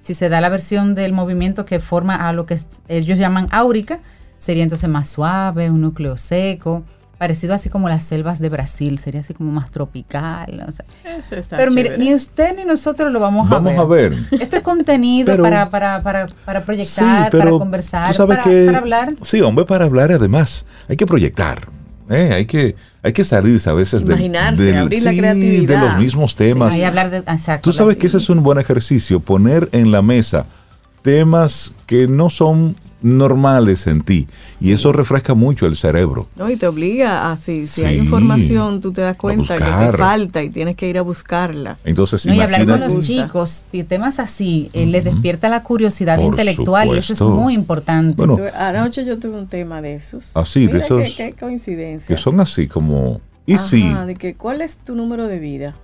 Si 0.00 0.14
se 0.14 0.28
da 0.28 0.40
la 0.40 0.48
versión 0.48 0.94
del 0.94 1.12
movimiento 1.12 1.66
que 1.66 1.78
forma 1.78 2.28
a 2.28 2.32
lo 2.32 2.46
que 2.46 2.58
ellos 2.88 3.18
llaman 3.18 3.46
áurica, 3.50 4.00
sería 4.38 4.62
entonces 4.62 4.88
más 4.88 5.08
suave, 5.08 5.70
un 5.70 5.82
núcleo 5.82 6.16
seco, 6.16 6.82
parecido 7.18 7.52
así 7.52 7.68
como 7.68 7.90
las 7.90 8.04
selvas 8.04 8.38
de 8.38 8.48
Brasil, 8.48 8.98
sería 8.98 9.20
así 9.20 9.34
como 9.34 9.52
más 9.52 9.70
tropical. 9.70 10.72
Eso 11.04 11.36
está 11.36 11.58
Pero 11.58 11.70
mire, 11.70 11.98
ni 11.98 12.14
usted 12.14 12.56
ni 12.56 12.64
nosotros 12.64 13.12
lo 13.12 13.20
vamos, 13.20 13.52
a 13.52 13.58
ver. 13.58 13.62
Vamos 13.62 13.78
a 13.78 13.84
ver. 13.84 14.14
Este 14.30 14.56
es 14.56 14.62
contenido 14.62 15.36
para, 15.36 15.68
para, 15.68 16.02
para, 16.02 16.26
para, 16.46 16.64
proyectar, 16.64 17.30
para 17.30 17.50
conversar, 17.50 18.16
para, 18.16 18.42
para, 18.42 18.78
hablar. 18.78 19.12
Sí, 19.22 19.42
hombre, 19.42 19.66
para 19.66 19.84
hablar 19.84 20.10
además. 20.10 20.64
Hay 20.88 20.96
que 20.96 21.04
proyectar. 21.04 21.68
¿Eh? 22.10 22.30
Hay 22.34 22.46
que 22.46 22.76
hay 23.02 23.12
que 23.12 23.24
salirse 23.24 23.70
a 23.70 23.72
veces 23.72 24.04
de, 24.04 24.12
abrir 24.12 25.02
la 25.02 25.12
creatividad. 25.12 25.80
de 25.80 25.88
los 25.88 25.98
mismos 25.98 26.36
temas. 26.36 26.74
hablar 26.74 27.10
de, 27.10 27.18
exacto, 27.18 27.70
Tú 27.70 27.72
sabes 27.72 27.96
que 27.96 28.08
ese 28.08 28.18
es 28.18 28.28
un 28.28 28.42
buen 28.42 28.58
ejercicio, 28.58 29.20
poner 29.20 29.68
en 29.72 29.90
la 29.90 30.02
mesa 30.02 30.46
temas 31.02 31.72
que 31.86 32.06
no 32.06 32.28
son 32.28 32.76
normales 33.02 33.86
en 33.86 34.02
ti. 34.02 34.26
Y 34.60 34.72
eso 34.72 34.92
refresca 34.92 35.34
mucho 35.34 35.66
el 35.66 35.76
cerebro. 35.76 36.28
No, 36.36 36.50
y 36.50 36.56
te 36.56 36.66
obliga 36.66 37.30
a, 37.30 37.36
si, 37.36 37.66
si 37.66 37.84
hay 37.84 37.98
información, 37.98 38.80
tú 38.80 38.92
te 38.92 39.00
das 39.00 39.16
cuenta 39.16 39.56
que 39.56 39.64
te 39.64 39.96
falta 39.96 40.42
y 40.42 40.50
tienes 40.50 40.76
que 40.76 40.88
ir 40.88 40.98
a 40.98 41.02
buscarla. 41.02 41.78
Entonces, 41.84 42.26
no, 42.26 42.34
y 42.34 42.40
hablar 42.40 42.66
con 42.66 42.80
los 42.80 43.00
chicos, 43.00 43.64
temas 43.88 44.18
así, 44.18 44.70
eh, 44.72 44.86
les 44.86 45.04
despierta 45.04 45.48
la 45.48 45.62
curiosidad 45.62 46.18
intelectual 46.18 46.88
y 46.88 46.98
eso 46.98 47.12
es 47.12 47.20
muy 47.20 47.54
importante. 47.54 48.24
Bueno, 48.24 48.38
anoche 48.54 49.04
yo 49.04 49.18
tuve 49.18 49.38
un 49.38 49.46
tema 49.46 49.80
de 49.82 49.94
esos. 49.94 50.36
Así, 50.36 50.66
de 50.66 50.78
esos. 50.78 51.02
Qué, 51.16 51.34
coincidencia. 51.38 52.14
Que 52.14 52.20
son 52.20 52.40
así 52.40 52.68
como. 52.68 53.20
Y 53.46 53.58
sí. 53.58 53.92
de 54.06 54.14
que, 54.14 54.34
¿cuál 54.34 54.60
es 54.60 54.78
tu 54.78 54.94
número 54.94 55.26
de 55.26 55.38
vida? 55.38 55.74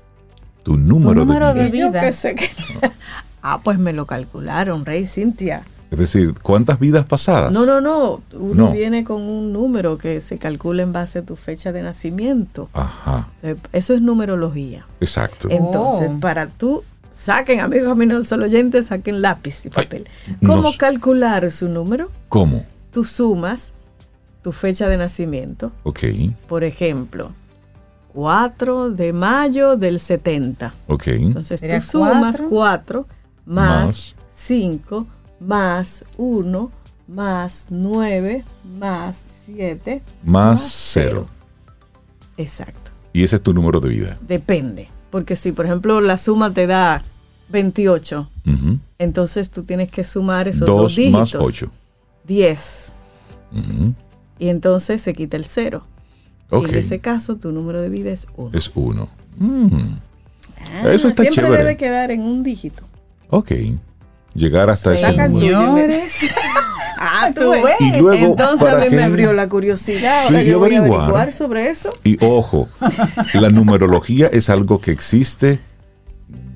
Tu 0.62 0.76
número, 0.76 1.54
de, 1.54 1.70
vida. 1.70 1.92
Yo 1.92 1.92
que 1.92 2.12
sé 2.12 2.34
que. 2.34 2.48
ah, 3.42 3.60
pues 3.62 3.78
me 3.78 3.92
lo 3.92 4.06
calcularon, 4.06 4.84
Rey 4.84 5.06
Cintia. 5.06 5.62
Es 5.90 5.98
decir, 5.98 6.34
¿cuántas 6.42 6.78
vidas 6.78 7.06
pasadas? 7.06 7.52
No, 7.52 7.64
no, 7.64 7.80
no. 7.80 8.20
Uno 8.32 8.72
viene 8.72 9.04
con 9.04 9.22
un 9.22 9.52
número 9.52 9.98
que 9.98 10.20
se 10.20 10.38
calcula 10.38 10.82
en 10.82 10.92
base 10.92 11.20
a 11.20 11.22
tu 11.22 11.36
fecha 11.36 11.72
de 11.72 11.82
nacimiento. 11.82 12.68
Ajá. 12.72 13.28
Eh, 13.42 13.56
eso 13.72 13.94
es 13.94 14.02
numerología. 14.02 14.86
Exacto. 15.00 15.48
Entonces, 15.50 16.10
oh. 16.12 16.20
para 16.20 16.48
tú, 16.48 16.82
saquen, 17.14 17.60
amigos 17.60 17.96
míos, 17.96 18.26
solo 18.26 18.46
oyentes, 18.46 18.86
saquen 18.86 19.22
lápiz 19.22 19.66
y 19.66 19.70
papel. 19.70 20.08
¿Cómo 20.44 20.72
calcular 20.76 21.50
su 21.50 21.68
número? 21.68 22.10
¿Cómo? 22.28 22.64
Tú 22.90 23.04
sumas 23.04 23.72
tu 24.42 24.52
fecha 24.52 24.88
de 24.88 24.96
nacimiento. 24.96 25.72
Ok. 25.84 26.00
Por 26.48 26.64
ejemplo, 26.64 27.32
4 28.12 28.90
de 28.90 29.12
mayo 29.12 29.76
del 29.76 30.00
70. 30.00 30.74
Ok. 30.88 31.08
Entonces 31.08 31.60
tú 31.60 31.80
sumas 31.80 32.42
4 32.48 33.06
más 33.44 34.16
5 34.34 35.06
más 35.40 36.04
1 36.16 36.70
más 37.08 37.66
9 37.70 38.44
más 38.78 39.24
7 39.46 40.02
más 40.24 40.60
0. 40.94 41.26
Exacto. 42.36 42.90
¿Y 43.12 43.24
ese 43.24 43.36
es 43.36 43.42
tu 43.42 43.54
número 43.54 43.80
de 43.80 43.88
vida? 43.88 44.18
Depende. 44.20 44.88
Porque 45.10 45.36
si, 45.36 45.52
por 45.52 45.64
ejemplo, 45.64 46.00
la 46.00 46.18
suma 46.18 46.52
te 46.52 46.66
da 46.66 47.02
28, 47.48 48.28
entonces 48.98 49.50
tú 49.50 49.62
tienes 49.62 49.90
que 49.90 50.04
sumar 50.04 50.48
esos 50.48 50.66
dos, 50.66 50.82
dos 50.82 50.96
dígitos. 50.96 51.34
más 51.34 51.34
8. 51.34 51.70
10. 52.26 52.92
Y 54.38 54.48
entonces 54.48 55.00
se 55.00 55.14
quita 55.14 55.36
el 55.36 55.44
0. 55.44 55.86
En 56.50 56.74
ese 56.74 56.98
caso, 56.98 57.36
tu 57.36 57.52
número 57.52 57.80
de 57.80 57.88
vida 57.88 58.10
es 58.10 58.26
1. 58.36 58.50
Es 58.56 58.70
1. 58.74 59.08
Mm. 59.38 59.68
Ah, 60.58 60.92
Eso 60.92 61.08
está 61.08 61.22
siempre 61.22 61.50
debe 61.50 61.76
quedar 61.76 62.10
en 62.10 62.22
un 62.22 62.42
dígito. 62.42 62.82
Ok 63.30 63.52
llegar 64.36 64.70
hasta 64.70 64.94
ese 64.94 65.28
número. 65.28 65.60
ah, 66.98 67.30
tú 67.34 67.50
ves. 67.50 67.74
Y 67.80 67.98
luego, 67.98 68.26
Entonces 68.26 68.68
a 68.68 68.76
mí 68.78 68.90
me 68.90 69.02
abrió 69.02 69.32
la 69.32 69.48
curiosidad. 69.48 70.24
Ahora 70.24 70.42
yo 70.42 70.58
voy 70.58 70.74
a 70.74 70.80
averiguar 70.80 71.32
sobre 71.32 71.70
eso. 71.70 71.90
Y 72.04 72.16
ojo, 72.24 72.68
la 73.34 73.50
numerología 73.50 74.26
es 74.28 74.50
algo 74.50 74.80
que 74.80 74.90
existe 74.90 75.60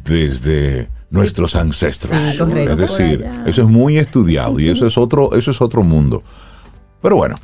desde 0.05 0.89
nuestros 1.11 1.57
ancestros. 1.57 2.41
es 2.41 2.77
decir, 2.77 3.27
eso 3.47 3.63
es 3.63 3.69
muy 3.69 3.99
estudiado 3.99 4.59
y 4.61 4.69
eso 4.69 4.87
es 4.87 4.97
otro, 4.97 5.35
eso 5.35 5.51
es 5.51 5.61
otro 5.61 5.83
mundo. 5.83 6.23
Pero 7.03 7.17
bueno, 7.17 7.37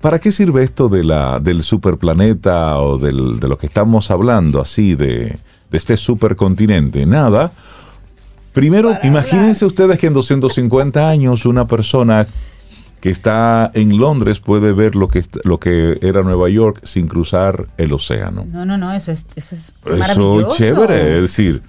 ¿para 0.00 0.18
qué 0.18 0.30
sirve 0.30 0.62
esto 0.62 0.88
de 0.88 1.04
la, 1.04 1.40
del 1.40 1.62
superplaneta 1.62 2.80
o 2.80 2.98
del, 2.98 3.40
de 3.40 3.48
lo 3.48 3.56
que 3.56 3.66
estamos 3.66 4.10
hablando 4.10 4.60
así 4.60 4.94
de, 4.94 5.38
de 5.70 5.76
este 5.76 5.96
supercontinente? 5.96 7.06
Nada. 7.06 7.52
Primero, 8.56 8.98
imagínense 9.02 9.66
ustedes 9.66 9.98
que 9.98 10.06
en 10.06 10.14
250 10.14 11.10
años 11.10 11.44
una 11.44 11.66
persona 11.66 12.26
que 13.02 13.10
está 13.10 13.70
en 13.74 13.98
Londres 13.98 14.40
puede 14.40 14.72
ver 14.72 14.94
lo 14.94 15.08
que, 15.08 15.22
lo 15.44 15.60
que 15.60 15.98
era 16.00 16.22
Nueva 16.22 16.48
York 16.48 16.80
sin 16.82 17.06
cruzar 17.06 17.68
el 17.76 17.92
océano. 17.92 18.46
No, 18.50 18.64
no, 18.64 18.78
no, 18.78 18.94
eso 18.94 19.12
es, 19.12 19.26
eso 19.36 19.56
es 19.56 19.74
Eso 19.84 20.54
chévere, 20.56 21.16
es 21.16 21.20
decir, 21.20 21.60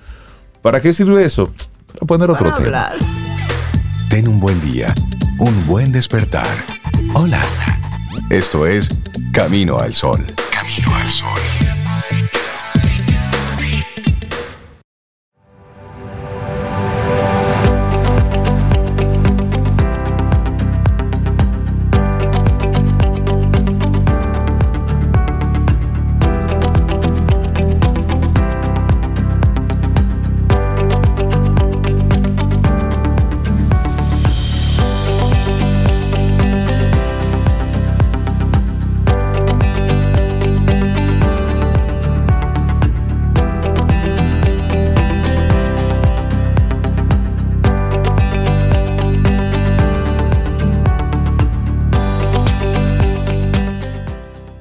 ¿para 0.61 0.79
qué 0.79 0.93
sirve 0.93 1.25
eso? 1.25 1.51
Para 1.91 2.05
poner 2.07 2.31
otro 2.31 2.53
tema. 2.55 2.91
Ten 4.09 4.25
un 4.29 4.39
buen 4.39 4.61
día, 4.61 4.95
un 5.39 5.67
buen 5.67 5.91
despertar. 5.91 6.47
Hola. 7.15 7.41
Esto 8.29 8.65
es 8.65 8.87
Camino 9.33 9.79
al 9.79 9.93
Sol. 9.93 10.25
Camino 10.53 10.95
al 10.95 11.09
Sol. 11.09 11.66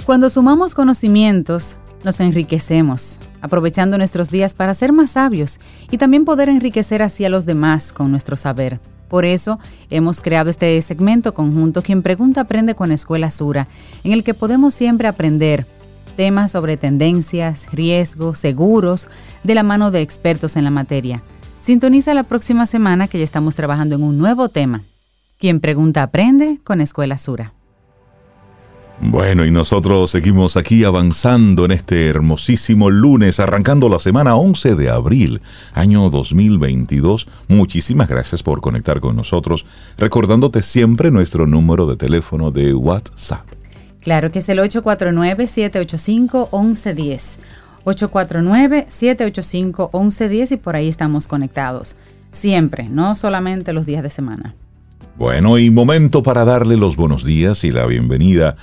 Cuando 0.07 0.31
sumamos 0.31 0.77
conocimientos, 0.77 1.79
nos 2.05 2.21
enriquecemos, 2.21 3.19
aprovechando 3.41 3.99
nuestros 3.99 4.31
días 4.31 4.55
para 4.55 4.73
ser 4.73 4.93
más 4.93 5.11
sabios 5.11 5.59
y 5.91 5.99
también 5.99 6.25
poder 6.25 6.49
enriquecer 6.49 7.03
así 7.03 7.25
a 7.25 7.29
los 7.29 7.45
demás 7.45 7.93
con 7.93 8.13
nuestro 8.13 8.37
saber. 8.37 8.79
Por 9.09 9.25
eso 9.25 9.59
hemos 9.91 10.21
creado 10.21 10.49
este 10.49 10.81
segmento 10.81 11.35
conjunto 11.35 11.83
Quien 11.83 12.03
Pregunta 12.03 12.43
Aprende 12.43 12.77
con 12.77 12.93
Escuela 12.93 13.33
Sura, 13.33 13.67
en 14.05 14.13
el 14.13 14.23
que 14.23 14.33
podemos 14.33 14.75
siempre 14.75 15.09
aprender 15.09 15.67
temas 16.17 16.53
sobre 16.53 16.77
tendencias, 16.77 17.67
riesgos, 17.73 18.39
seguros, 18.39 19.09
de 19.43 19.57
la 19.57 19.65
mano 19.65 19.91
de 19.91 20.03
expertos 20.03 20.55
en 20.55 20.63
la 20.63 20.71
materia. 20.71 21.25
Sintoniza 21.63 22.15
la 22.15 22.23
próxima 22.23 22.67
semana 22.67 23.09
que 23.09 23.19
ya 23.19 23.25
estamos 23.25 23.57
trabajando 23.57 23.97
en 23.97 24.05
un 24.05 24.19
nuevo 24.19 24.51
tema. 24.51 24.85
Quien 25.41 25.59
Pregunta 25.59 26.05
Aprende 26.05 26.61
con 26.63 26.81
Escuela 26.81 27.19
Sura. 27.19 27.56
Bueno, 28.99 29.45
y 29.45 29.51
nosotros 29.51 30.11
seguimos 30.11 30.57
aquí 30.57 30.83
avanzando 30.83 31.67
en 31.67 31.73
este 31.73 32.09
hermosísimo 32.09 32.89
lunes, 32.89 33.41
arrancando 33.41 33.91
la 33.91 33.99
semana 33.99 34.37
11 34.37 34.75
de 34.75 34.89
abril, 34.89 35.43
año 35.75 36.09
2022. 36.09 37.29
Muchísimas 37.49 38.09
gracias 38.09 38.43
por 38.43 38.63
conectar 38.63 39.01
con 39.01 39.15
nosotros, 39.15 39.67
recordándote 39.99 40.63
siempre 40.63 41.11
nuestro 41.11 41.47
número 41.47 41.87
de 41.87 41.97
teléfono 41.97 42.51
de 42.51 42.73
WhatsApp. 42.73 43.45
Claro 44.01 44.33
que 44.33 44.39
es 44.39 44.49
el 44.49 44.61
849-785-1110. 44.61 47.37
849-785-1110 47.85 50.53
y 50.53 50.57
por 50.57 50.75
ahí 50.75 50.89
estamos 50.89 51.27
conectados. 51.27 51.97
Siempre, 52.33 52.89
no 52.89 53.15
solamente 53.15 53.75
los 53.75 53.85
días 53.85 54.03
de 54.03 54.11
semana. 54.11 54.55
Bueno, 55.17 55.59
y 55.59 55.71
momento 55.71 56.23
para 56.23 56.45
darle 56.45 56.77
los 56.77 56.97
buenos 56.97 57.25
días 57.25 57.65
y 57.65 57.71
la 57.71 57.87
bienvenida 57.87 58.51
a 58.51 58.57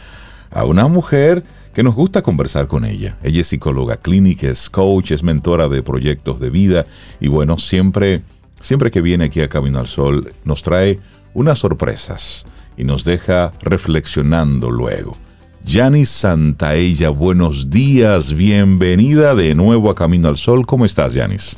una 0.62 0.88
mujer 0.88 1.44
que 1.74 1.84
nos 1.84 1.96
gusta 1.96 2.22
conversar 2.22 2.68
con 2.68 2.86
ella. 2.86 3.18
Ella 3.24 3.42
es 3.42 3.48
psicóloga 3.48 3.98
clínica, 3.98 4.48
es 4.48 4.70
coach, 4.70 5.12
es 5.12 5.24
mentora 5.24 5.68
de 5.68 5.82
proyectos 5.82 6.40
de 6.40 6.50
vida 6.50 6.86
y 7.20 7.28
bueno, 7.28 7.58
siempre, 7.58 8.22
siempre 8.62 8.92
que 8.92 9.02
viene 9.02 9.26
aquí 9.26 9.42
a 9.42 9.50
Camino 9.50 9.80
al 9.80 9.88
Sol 9.88 10.34
nos 10.46 10.62
trae 10.62 11.00
unas 11.34 11.60
sorpresas 11.60 12.46
y 12.78 12.84
nos 12.84 13.04
deja 13.04 13.54
reflexionando 13.62 14.70
luego. 14.70 15.18
Yanis 15.66 16.10
Santaella, 16.10 17.10
buenos 17.10 17.70
días, 17.70 18.34
bienvenida 18.34 19.34
de 19.34 19.56
nuevo 19.56 19.90
a 19.90 19.96
Camino 19.96 20.28
al 20.28 20.38
Sol. 20.38 20.66
¿Cómo 20.66 20.86
estás, 20.86 21.14
Yanis? 21.14 21.58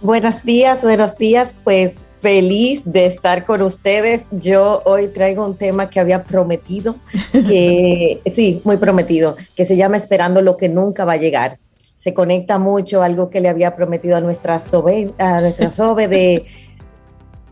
Buenos 0.00 0.42
días, 0.42 0.82
buenos 0.82 1.16
días. 1.18 1.54
Pues 1.62 2.08
feliz 2.26 2.82
de 2.84 3.06
estar 3.06 3.46
con 3.46 3.62
ustedes. 3.62 4.26
Yo 4.32 4.82
hoy 4.84 5.06
traigo 5.06 5.46
un 5.46 5.56
tema 5.56 5.88
que 5.88 6.00
había 6.00 6.24
prometido, 6.24 6.96
que 7.32 8.20
sí, 8.32 8.60
muy 8.64 8.78
prometido, 8.78 9.36
que 9.54 9.64
se 9.64 9.76
llama 9.76 9.96
Esperando 9.96 10.42
lo 10.42 10.56
que 10.56 10.68
nunca 10.68 11.04
va 11.04 11.12
a 11.12 11.18
llegar. 11.18 11.58
Se 11.94 12.14
conecta 12.14 12.58
mucho 12.58 13.00
a 13.00 13.04
algo 13.04 13.30
que 13.30 13.40
le 13.40 13.48
había 13.48 13.76
prometido 13.76 14.16
a 14.16 14.20
nuestra 14.20 14.60
Sobe, 14.60 15.12
a 15.18 15.40
nuestra 15.40 15.70
Sobe 15.70 16.08
de 16.08 16.46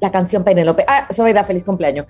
la 0.01 0.11
canción 0.11 0.43
Penelope. 0.43 0.85
Ah, 0.89 1.07
Sobeida, 1.09 1.45
feliz 1.45 1.63
cumpleaños. 1.63 2.07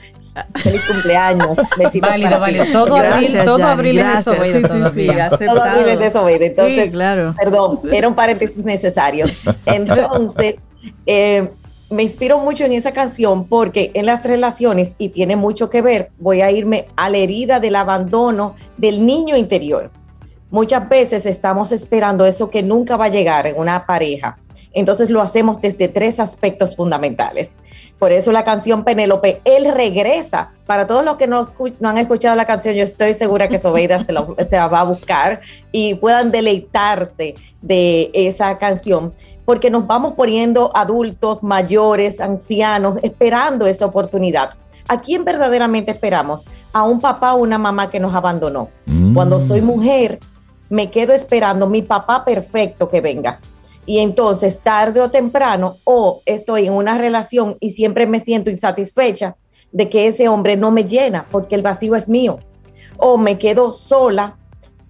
Feliz 0.55 0.87
cumpleaños. 0.87 1.59
Besitos 1.79 2.09
válido, 2.09 2.41
válido. 2.41 2.65
Todo 2.73 2.97
abril, 2.97 3.37
todo 3.45 3.65
abril 3.67 3.99
es 3.99 4.17
de 4.17 4.23
Sobeida 4.23 4.69
sí, 4.69 4.91
sí, 4.95 5.07
sí, 5.37 5.47
Todo 5.47 5.63
abril 5.63 5.89
es 5.89 5.99
de 5.99 6.13
Sobeida. 6.13 6.47
Entonces, 6.47 6.93
claro. 6.93 7.35
perdón, 7.39 7.81
era 7.93 8.09
un 8.09 8.15
paréntesis 8.15 8.65
necesario. 8.65 9.27
Entonces, 9.67 10.57
eh, 11.05 11.51
me 11.91 12.03
inspiro 12.03 12.39
mucho 12.39 12.65
en 12.65 12.73
esa 12.73 12.93
canción 12.93 13.47
porque 13.47 13.91
en 13.95 14.07
las 14.07 14.25
relaciones, 14.25 14.97
y 14.99 15.11
tiene 15.11 15.37
mucho 15.37 15.71
que 15.71 15.83
ver, 15.83 16.11
voy 16.19 16.41
a 16.41 16.51
irme 16.51 16.87
a 16.97 17.11
la 17.11 17.19
herida 17.19 17.61
del 17.61 17.77
abandono 17.77 18.57
del 18.77 19.05
niño 19.05 19.37
interior. 19.37 19.91
Muchas 20.51 20.89
veces 20.89 21.27
estamos 21.27 21.73
esperando 21.73 22.27
eso 22.27 22.51
que 22.51 22.63
nunca 22.63 22.97
va 22.97 23.07
a 23.07 23.09
llegar 23.09 23.47
en 23.47 23.59
una 23.59 23.87
pareja 23.87 24.39
entonces 24.75 25.09
lo 25.09 25.23
hacemos 25.23 25.61
desde 25.61 25.89
tres 25.89 26.21
aspectos 26.21 26.77
fundamentales. 26.77 27.57
Por 27.99 28.13
eso 28.13 28.33
la 28.33 28.45
canción 28.45 28.85
Penélope, 28.85 29.41
Él 29.45 29.73
regresa. 29.73 30.53
Para 30.67 30.87
todos 30.87 31.05
los 31.05 31.17
que 31.17 31.27
no, 31.27 31.53
han 31.83 31.99
escuchado 31.99 32.35
la 32.35 32.45
canción, 32.45 32.75
yo 32.75 32.83
estoy 32.83 33.15
segura 33.15 33.49
que 33.49 33.59
Sobeida 33.59 34.01
se, 34.01 34.13
se 34.49 34.57
la 34.57 34.67
va 34.67 34.81
a 34.81 34.85
buscar 34.85 35.41
y 35.71 35.95
puedan 35.95 36.31
deleitarse 36.31 37.35
de 37.63 38.11
esa 38.13 38.59
canción, 38.59 39.15
porque 39.45 39.71
nos 39.71 39.87
vamos 39.87 40.13
poniendo 40.13 40.71
adultos, 40.75 41.43
mayores, 41.43 42.21
ancianos, 42.21 42.99
esperando 43.03 43.67
esa 43.67 43.87
oportunidad. 43.87 44.51
¿A 44.89 44.99
quién 44.99 45.25
verdaderamente 45.25 45.93
esperamos? 45.93 46.45
A 46.73 46.85
un 46.85 47.01
papá 47.01 47.35
o 47.35 47.39
una 47.39 47.59
mamá 47.59 47.91
que 47.91 48.01
nos 48.01 48.15
abandonó. 48.15 48.69
Mm. 48.87 49.15
Cuando 49.15 49.41
soy 49.41 49.61
mujer, 49.61 50.19
me 50.69 50.91
quedo 50.91 51.13
esperando 51.13 51.69
mi 51.69 51.83
papá 51.83 52.25
perfecto 52.25 52.89
que 52.89 53.01
venga 53.01 53.41
y 53.87 53.99
entonces 53.99 54.61
tarde 54.61 55.01
o 55.01 55.11
temprano 55.11 55.77
o 55.85 56.23
estoy 56.25 56.67
en 56.67 56.73
una 56.73 56.97
relación 56.97 57.57
y 57.61 57.71
siempre 57.71 58.07
me 58.07 58.21
siento 58.21 58.51
insatisfecha 58.51 59.37
de 59.73 59.89
que 59.89 60.07
ese 60.07 60.29
hombre 60.29 60.57
no 60.57 60.71
me 60.71 60.85
llena 60.85 61.27
porque 61.31 61.55
el 61.55 61.63
vacío 61.63 61.97
es 61.97 62.09
mío 62.09 62.39
o 62.97 63.19
me 63.19 63.39
quedo 63.39 63.75
sola 63.75 64.37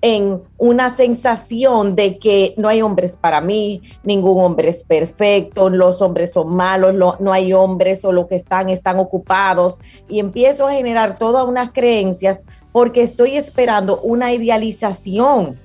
en 0.06 0.42
una 0.58 0.90
sensación 0.90 1.96
de 1.96 2.18
que 2.18 2.52
no 2.58 2.68
hay 2.68 2.82
hombres 2.82 3.16
para 3.16 3.40
mí, 3.40 3.80
ningún 4.02 4.38
hombre 4.44 4.68
es 4.68 4.84
perfecto, 4.84 5.70
los 5.70 6.02
hombres 6.02 6.34
son 6.34 6.54
malos, 6.54 6.94
no 6.94 7.32
hay 7.32 7.54
hombres 7.54 8.04
o 8.04 8.12
lo 8.12 8.28
que 8.28 8.34
están 8.34 8.68
están 8.68 8.98
ocupados 8.98 9.80
y 10.06 10.18
empiezo 10.18 10.66
a 10.66 10.72
generar 10.72 11.16
todas 11.16 11.48
unas 11.48 11.72
creencias 11.72 12.44
porque 12.70 13.00
estoy 13.00 13.38
esperando 13.38 13.98
una 14.02 14.34
idealización 14.34 15.58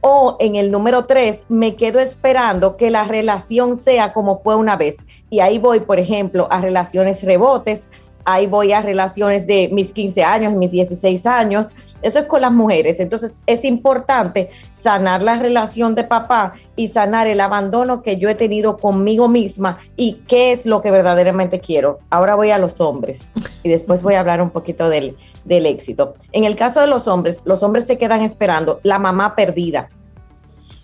o 0.00 0.38
en 0.40 0.56
el 0.56 0.70
número 0.70 1.04
tres, 1.04 1.44
me 1.50 1.76
quedo 1.76 2.00
esperando 2.00 2.78
que 2.78 2.90
la 2.90 3.04
relación 3.04 3.76
sea 3.76 4.14
como 4.14 4.36
fue 4.36 4.54
una 4.54 4.76
vez. 4.76 5.06
Y 5.30 5.40
ahí 5.40 5.58
voy, 5.58 5.80
por 5.80 5.98
ejemplo, 5.98 6.46
a 6.50 6.60
relaciones 6.60 7.22
rebotes, 7.24 7.88
ahí 8.24 8.46
voy 8.46 8.72
a 8.72 8.80
relaciones 8.82 9.46
de 9.46 9.68
mis 9.72 9.92
15 9.92 10.24
años, 10.24 10.54
mis 10.54 10.70
16 10.70 11.26
años. 11.26 11.74
Eso 12.02 12.18
es 12.18 12.26
con 12.26 12.40
las 12.40 12.52
mujeres. 12.52 13.00
Entonces 13.00 13.36
es 13.46 13.64
importante 13.64 14.50
sanar 14.72 15.22
la 15.22 15.36
relación 15.36 15.94
de 15.94 16.04
papá 16.04 16.54
y 16.76 16.88
sanar 16.88 17.26
el 17.26 17.40
abandono 17.40 18.02
que 18.02 18.16
yo 18.16 18.28
he 18.28 18.34
tenido 18.34 18.78
conmigo 18.78 19.28
misma 19.28 19.78
y 19.96 20.14
qué 20.28 20.52
es 20.52 20.66
lo 20.66 20.80
que 20.80 20.90
verdaderamente 20.90 21.60
quiero. 21.60 22.00
Ahora 22.10 22.34
voy 22.34 22.50
a 22.50 22.58
los 22.58 22.80
hombres 22.80 23.26
y 23.62 23.68
después 23.68 24.02
voy 24.02 24.14
a 24.14 24.20
hablar 24.20 24.40
un 24.42 24.50
poquito 24.50 24.88
del, 24.88 25.16
del 25.44 25.66
éxito. 25.66 26.14
En 26.32 26.44
el 26.44 26.56
caso 26.56 26.80
de 26.80 26.86
los 26.86 27.08
hombres, 27.08 27.42
los 27.44 27.62
hombres 27.62 27.86
se 27.86 27.98
quedan 27.98 28.22
esperando 28.22 28.80
la 28.82 28.98
mamá 28.98 29.34
perdida. 29.34 29.88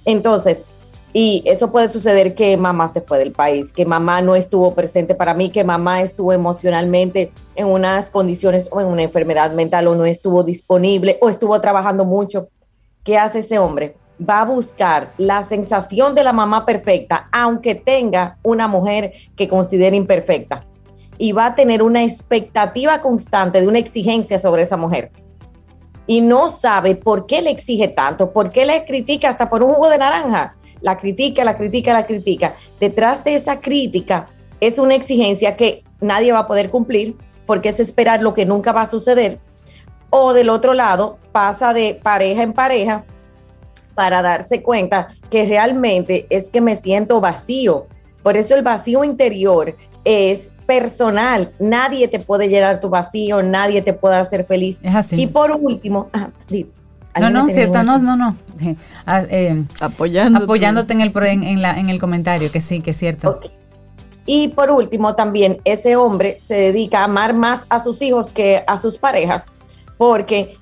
Entonces, 0.04 0.66
Y 1.12 1.42
eso 1.44 1.72
puede 1.72 1.88
suceder 1.88 2.34
que 2.34 2.56
mamá 2.56 2.88
se 2.88 3.00
fue 3.00 3.18
del 3.18 3.32
país, 3.32 3.72
que 3.72 3.84
mamá 3.84 4.20
no 4.20 4.36
estuvo 4.36 4.74
presente 4.74 5.16
para 5.16 5.34
mí, 5.34 5.50
que 5.50 5.64
mamá 5.64 6.02
estuvo 6.02 6.32
emocionalmente 6.32 7.32
en 7.56 7.66
unas 7.66 8.10
condiciones 8.10 8.68
o 8.70 8.80
en 8.80 8.86
una 8.86 9.02
enfermedad 9.02 9.50
mental 9.52 9.88
o 9.88 9.96
no 9.96 10.04
estuvo 10.04 10.44
disponible 10.44 11.18
o 11.20 11.28
estuvo 11.28 11.60
trabajando 11.60 12.04
mucho. 12.04 12.48
¿Qué 13.02 13.18
hace 13.18 13.40
ese 13.40 13.58
hombre? 13.58 13.96
Va 14.20 14.42
a 14.42 14.44
buscar 14.44 15.12
la 15.16 15.42
sensación 15.42 16.14
de 16.14 16.22
la 16.22 16.32
mamá 16.32 16.64
perfecta, 16.64 17.28
aunque 17.32 17.74
tenga 17.74 18.36
una 18.44 18.68
mujer 18.68 19.12
que 19.34 19.48
considere 19.48 19.96
imperfecta. 19.96 20.64
Y 21.18 21.32
va 21.32 21.46
a 21.46 21.54
tener 21.56 21.82
una 21.82 22.04
expectativa 22.04 23.00
constante 23.00 23.60
de 23.60 23.66
una 23.66 23.78
exigencia 23.78 24.38
sobre 24.38 24.62
esa 24.62 24.76
mujer. 24.76 25.10
Y 26.06 26.20
no 26.20 26.50
sabe 26.50 26.94
por 26.94 27.26
qué 27.26 27.42
le 27.42 27.50
exige 27.50 27.88
tanto, 27.88 28.32
por 28.32 28.50
qué 28.50 28.64
le 28.64 28.84
critica 28.84 29.30
hasta 29.30 29.50
por 29.50 29.62
un 29.62 29.72
jugo 29.72 29.88
de 29.88 29.98
naranja 29.98 30.56
la 30.80 30.98
critica, 30.98 31.44
la 31.44 31.56
critica, 31.56 31.92
la 31.92 32.06
critica. 32.06 32.54
Detrás 32.78 33.24
de 33.24 33.34
esa 33.34 33.60
crítica 33.60 34.26
es 34.60 34.78
una 34.78 34.94
exigencia 34.94 35.56
que 35.56 35.84
nadie 36.00 36.32
va 36.32 36.40
a 36.40 36.46
poder 36.46 36.70
cumplir 36.70 37.16
porque 37.46 37.70
es 37.70 37.80
esperar 37.80 38.22
lo 38.22 38.34
que 38.34 38.46
nunca 38.46 38.72
va 38.72 38.82
a 38.82 38.86
suceder. 38.86 39.38
O 40.10 40.32
del 40.32 40.50
otro 40.50 40.74
lado, 40.74 41.18
pasa 41.32 41.72
de 41.72 41.98
pareja 42.02 42.42
en 42.42 42.52
pareja 42.52 43.04
para 43.94 44.22
darse 44.22 44.62
cuenta 44.62 45.08
que 45.30 45.44
realmente 45.44 46.26
es 46.30 46.48
que 46.48 46.60
me 46.60 46.76
siento 46.76 47.20
vacío. 47.20 47.86
Por 48.22 48.36
eso 48.36 48.54
el 48.54 48.62
vacío 48.62 49.04
interior 49.04 49.74
es 50.04 50.52
personal. 50.66 51.52
Nadie 51.58 52.08
te 52.08 52.18
puede 52.18 52.48
llenar 52.48 52.80
tu 52.80 52.88
vacío, 52.88 53.42
nadie 53.42 53.82
te 53.82 53.92
puede 53.92 54.16
hacer 54.16 54.44
feliz. 54.44 54.80
Es 54.82 54.94
así. 54.94 55.20
Y 55.20 55.26
por 55.26 55.50
último, 55.50 56.08
ah, 56.12 56.30
no, 57.18 57.30
no, 57.30 57.48
cierto, 57.48 57.82
no, 57.82 57.98
no, 57.98 58.16
no. 58.16 58.30
Eh, 58.60 59.64
apoyándote. 59.80 60.44
apoyándote 60.44 60.92
en 60.92 61.00
el, 61.00 61.12
en, 61.16 61.62
la, 61.62 61.78
en 61.78 61.90
el 61.90 61.98
comentario, 61.98 62.50
que 62.52 62.60
sí, 62.60 62.80
que 62.80 62.90
es 62.90 62.96
cierto. 62.96 63.40
Y 64.26 64.48
por 64.48 64.70
último, 64.70 65.16
también 65.16 65.60
ese 65.64 65.96
hombre 65.96 66.38
se 66.40 66.54
dedica 66.54 67.00
a 67.00 67.04
amar 67.04 67.34
más 67.34 67.66
a 67.68 67.80
sus 67.80 68.00
hijos 68.02 68.30
que 68.30 68.62
a 68.66 68.76
sus 68.76 68.98
parejas, 68.98 69.52
porque 69.98 70.56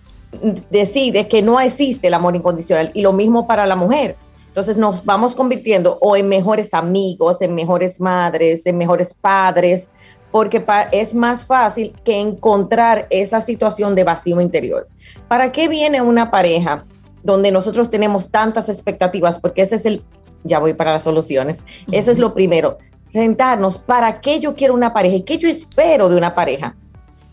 decide 0.70 1.28
que 1.28 1.42
no 1.42 1.60
existe 1.60 2.06
el 2.06 2.14
amor 2.14 2.34
incondicional. 2.36 2.90
Y 2.94 3.02
lo 3.02 3.12
mismo 3.12 3.46
para 3.46 3.66
la 3.66 3.76
mujer. 3.76 4.16
Entonces 4.46 4.76
nos 4.76 5.04
vamos 5.04 5.34
convirtiendo 5.34 5.98
o 6.00 6.16
en 6.16 6.28
mejores 6.28 6.74
amigos, 6.74 7.42
en 7.42 7.54
mejores 7.54 8.00
madres, 8.00 8.66
en 8.66 8.76
mejores 8.76 9.14
padres, 9.14 9.90
porque 10.30 10.64
es 10.92 11.14
más 11.14 11.44
fácil 11.44 11.94
que 12.04 12.18
encontrar 12.18 13.06
esa 13.10 13.40
situación 13.40 13.94
de 13.94 14.04
vacío 14.04 14.40
interior. 14.40 14.88
¿Para 15.26 15.52
qué 15.52 15.68
viene 15.68 16.02
una 16.02 16.30
pareja 16.30 16.84
donde 17.22 17.50
nosotros 17.50 17.90
tenemos 17.90 18.30
tantas 18.30 18.68
expectativas? 18.68 19.38
Porque 19.38 19.62
ese 19.62 19.76
es 19.76 19.86
el, 19.86 20.02
ya 20.44 20.58
voy 20.58 20.74
para 20.74 20.92
las 20.92 21.04
soluciones, 21.04 21.64
eso 21.90 22.10
es 22.10 22.18
lo 22.18 22.34
primero, 22.34 22.78
sentarnos, 23.12 23.78
¿para 23.78 24.20
qué 24.20 24.38
yo 24.40 24.54
quiero 24.54 24.74
una 24.74 24.92
pareja 24.92 25.24
qué 25.24 25.38
yo 25.38 25.48
espero 25.48 26.08
de 26.08 26.16
una 26.16 26.34
pareja? 26.34 26.74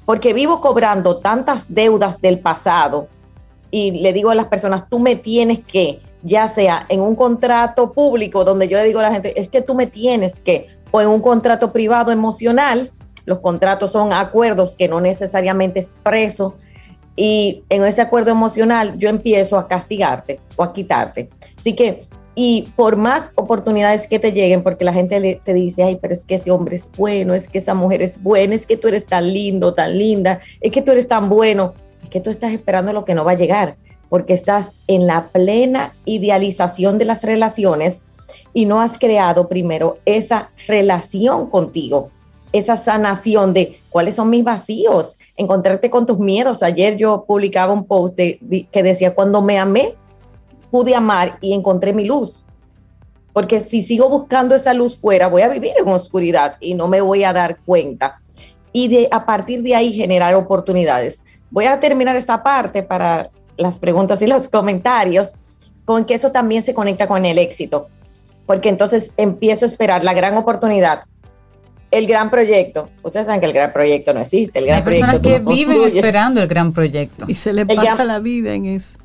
Porque 0.06 0.34
vivo 0.34 0.62
cobrando 0.62 1.18
tantas 1.18 1.74
deudas 1.74 2.22
del 2.22 2.39
pasado 2.39 3.08
y 3.72 3.91
le 3.91 4.14
digo 4.14 4.30
a 4.30 4.36
las 4.36 4.48
personas, 4.48 4.88
tú 4.89 5.00
me 5.00 5.16
tienes 5.16 5.60
que, 5.60 6.00
ya 6.22 6.48
sea 6.48 6.86
en 6.89 7.02
un 7.02 7.16
contrato 7.16 7.91
público 7.91 8.46
donde 8.46 8.68
yo 8.68 8.78
le 8.78 8.86
digo 8.86 9.00
a 9.00 9.04
la 9.04 9.12
gente, 9.12 9.39
es 9.39 9.50
que 9.50 9.62
tú 9.62 9.76
me 9.76 9.88
tienes 9.88 10.41
que, 10.41 10.70
o 10.96 11.02
en 11.02 11.10
un 11.10 11.20
contrato 11.20 11.74
privado 11.74 12.14
emocional, 12.14 12.89
los 13.26 13.39
contratos 13.39 13.91
son 13.91 14.14
acuerdos 14.14 14.78
que 14.78 14.88
no 14.88 15.02
necesariamente 15.02 15.82
expreso, 15.82 16.56
y 17.18 17.64
en 17.68 17.84
ese 17.84 18.02
acuerdo 18.02 18.32
emocional 18.32 18.98
yo 18.98 19.10
empiezo 19.10 19.58
a 19.58 19.68
castigarte 19.68 20.39
o 20.56 20.64
a 20.64 20.72
quitarte. 20.72 21.30
Así 21.58 21.74
que, 21.74 22.04
y 22.34 22.70
por 22.78 22.96
más 22.96 23.34
oportunidades 23.36 24.08
que 24.08 24.20
te 24.20 24.32
lleguen, 24.32 24.64
porque 24.64 24.86
la 24.86 24.93
gente 24.93 25.41
te 25.43 25.54
dice, 25.54 25.84
ay, 25.84 25.98
pero 26.02 26.14
es 26.14 26.24
que 26.24 26.36
ese 26.36 26.52
hombre 26.52 26.78
es 26.78 26.89
bueno, 26.96 27.34
es 27.34 27.50
que 27.50 27.58
esa 27.58 27.74
mujer 27.74 28.02
es 28.02 28.24
buena, 28.24 28.56
es 28.56 28.66
que 28.66 28.78
tú 28.78 28.88
eres 28.88 29.06
tan 29.06 29.34
lindo, 29.34 29.74
tan 29.74 29.98
linda, 29.98 30.39
es 30.62 30.72
que 30.72 30.82
tú 30.82 30.93
eres 30.93 31.10
tan 31.10 31.28
bueno, 31.28 31.74
es 32.04 32.10
que 32.10 32.22
tú 32.22 32.30
estás 32.30 32.54
esperando 32.54 32.93
lo 32.93 33.04
que 33.04 33.16
no 33.16 33.26
va 33.26 33.32
a 33.32 33.36
llegar, 33.36 33.76
porque 34.08 34.34
estás 34.34 34.72
en 34.88 35.08
la 35.08 35.28
plena 35.28 35.93
idealización 36.06 36.98
de 37.00 37.04
las 37.04 37.26
relaciones 37.26 38.04
y 38.54 38.66
no 38.66 38.82
has 38.82 38.98
creado 38.98 39.48
primero 39.48 39.98
esa 40.06 40.50
relación 40.68 41.50
contigo 41.50 42.10
esa 42.58 42.78
sanación 42.78 43.52
de 43.52 43.82
cuáles 43.90 44.16
son 44.16 44.30
mis 44.30 44.44
vacíos, 44.44 45.18
encontrarte 45.36 45.90
con 45.90 46.06
tus 46.06 46.20
miedos. 46.20 46.64
Ayer 46.64 46.96
yo 46.96 47.26
publicaba 47.28 47.74
un 47.74 47.86
post 47.86 48.16
que 48.16 48.84
decía, 48.84 49.14
cuando 49.14 49.42
me 49.42 49.60
amé, 49.60 49.96
pude 50.72 50.96
amar 50.96 51.38
y 51.42 51.54
encontré 51.54 51.94
mi 51.94 52.06
luz. 52.06 52.46
Porque 53.34 53.60
si 53.60 53.82
sigo 53.82 54.08
buscando 54.08 54.56
esa 54.56 54.74
luz 54.74 54.96
fuera, 54.96 55.28
voy 55.28 55.42
a 55.42 55.50
vivir 55.50 55.74
en 55.78 55.90
oscuridad 55.90 56.56
y 56.62 56.76
no 56.76 56.88
me 56.88 57.02
voy 57.02 57.26
a 57.26 57.34
dar 57.34 57.58
cuenta. 57.66 58.22
Y 58.72 58.88
de, 58.88 59.10
a 59.12 59.26
partir 59.26 59.62
de 59.62 59.76
ahí 59.76 59.92
generar 59.92 60.34
oportunidades. 60.36 61.26
Voy 61.52 61.66
a 61.66 61.80
terminar 61.82 62.16
esta 62.16 62.42
parte 62.42 62.84
para 62.84 63.32
las 63.58 63.80
preguntas 63.80 64.22
y 64.22 64.28
los 64.28 64.48
comentarios 64.48 65.36
con 65.84 66.06
que 66.06 66.14
eso 66.14 66.32
también 66.32 66.64
se 66.64 66.74
conecta 66.74 67.06
con 67.06 67.26
el 67.26 67.38
éxito. 67.38 67.90
Porque 68.46 68.70
entonces 68.70 69.14
empiezo 69.18 69.66
a 69.66 69.68
esperar 69.68 70.04
la 70.04 70.14
gran 70.14 70.38
oportunidad 70.38 71.04
el 71.91 72.08
gran 72.08 72.30
proyecto. 72.30 72.89
Ustedes 73.04 73.26
saben 73.26 73.39
que 73.39 73.48
el 73.48 73.54
gran 73.54 73.72
proyecto 73.72 74.14
no 74.14 74.20
existe. 74.20 74.60
El 74.60 74.66
gran 74.66 74.80
Hay 74.80 74.84
personas 74.84 75.20
que 75.20 75.39
viven 75.39 75.84
esperando 75.84 76.41
el 76.41 76.48
gran 76.48 76.74
proyecto. 76.74 77.26
Y 77.28 77.36
se 77.36 77.54
le 77.54 77.66
pasa 77.66 78.04
la 78.04 78.20
vida 78.20 78.54
en 78.54 78.66
eso. 78.66 78.98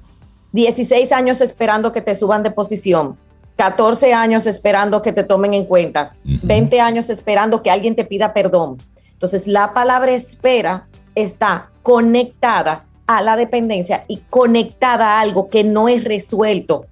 16 0.53 1.13
años 1.13 1.41
esperando 1.41 1.93
que 1.93 2.01
te 2.01 2.15
suban 2.15 2.43
de 2.43 2.51
posición. 2.51 3.17
14 3.57 4.13
años 4.13 4.47
esperando 4.47 5.03
que 5.03 5.13
te 5.13 5.23
tomen 5.23 5.55
en 5.55 5.67
cuenta. 5.67 6.15
20 6.25 6.81
años 6.81 7.11
esperando 7.11 7.63
que 7.63 7.71
alguien 7.71 7.95
te 7.95 8.05
pida 8.05 8.33
perdón. 8.33 8.79
Entonces, 9.13 9.47
la 9.47 9.73
palabra 9.73 10.13
espera 10.13 10.87
está 11.15 11.71
conectada 11.83 12.87
a 13.07 13.23
la 13.23 13.37
dependencia 13.37 14.05
y 14.09 14.19
conectada 14.31 15.19
a 15.19 15.21
algo 15.21 15.49
que 15.49 15.63
no 15.63 15.89
es 15.89 16.05
resuelto 16.05 16.87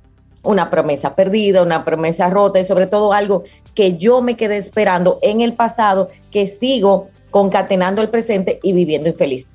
una 0.49 0.71
promesa 0.71 1.15
perdida, 1.15 1.63
una 1.63 1.85
promesa 1.85 2.31
rota 2.31 2.59
y 2.59 2.65
sobre 2.65 2.87
todo 2.87 3.13
algo 3.13 3.45
que 3.75 3.99
yo 3.99 4.23
me 4.23 4.35
quedé 4.35 4.57
esperando 4.57 5.19
en 5.21 5.43
el 5.43 5.53
pasado, 5.53 6.09
que 6.31 6.47
sigo 6.47 7.11
concatenando 7.31 8.01
el 8.01 8.09
presente 8.09 8.59
y 8.63 8.73
viviendo 8.73 9.11
infeliz. 9.11 9.53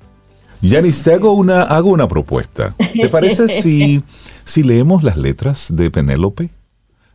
Yanis, 0.62 1.02
te 1.02 1.14
hago 1.14 1.32
una, 1.32 1.62
hago 1.62 1.90
una 1.90 2.06
propuesta. 2.06 2.76
¿Te 2.78 3.08
parece 3.08 3.48
si, 3.62 4.04
si 4.44 4.62
leemos 4.62 5.02
las 5.02 5.16
letras 5.16 5.66
de 5.74 5.90
Penélope? 5.90 6.50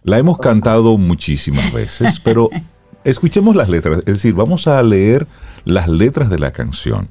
La 0.04 0.18
hemos 0.18 0.40
cantado 0.40 0.98
muchísimas 0.98 1.72
veces, 1.72 2.20
pero 2.20 2.50
escuchemos 3.06 3.56
las 3.56 3.70
letras. 3.70 4.00
Es 4.00 4.16
decir, 4.16 4.34
vamos 4.34 4.68
a 4.68 4.84
leer 4.84 5.26
las 5.64 5.88
letras 5.88 6.30
de 6.30 6.38
la 6.38 6.52
canción. 6.52 7.08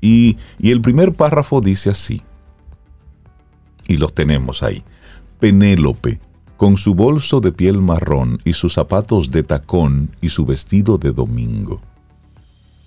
Y, 0.00 0.38
y 0.60 0.70
el 0.70 0.80
primer 0.80 1.12
párrafo 1.12 1.60
dice 1.60 1.90
así. 1.90 2.22
Y 3.88 3.96
los 3.96 4.14
tenemos 4.14 4.62
ahí. 4.62 4.84
Penélope, 5.40 6.20
con 6.56 6.76
su 6.76 6.94
bolso 6.94 7.40
de 7.40 7.52
piel 7.52 7.80
marrón 7.80 8.38
y 8.44 8.52
sus 8.52 8.74
zapatos 8.74 9.30
de 9.30 9.42
tacón 9.42 10.10
y 10.20 10.28
su 10.28 10.46
vestido 10.46 10.98
de 10.98 11.12
domingo. 11.12 11.80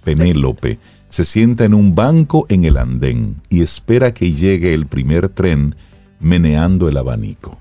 Penélope 0.03 0.79
se 1.09 1.23
sienta 1.23 1.65
en 1.65 1.73
un 1.73 1.95
banco 1.95 2.45
en 2.49 2.63
el 2.63 2.77
andén 2.77 3.41
y 3.49 3.61
espera 3.61 4.13
que 4.13 4.31
llegue 4.31 4.73
el 4.73 4.87
primer 4.87 5.29
tren 5.29 5.75
meneando 6.19 6.89
el 6.89 6.97
abanico. 6.97 7.57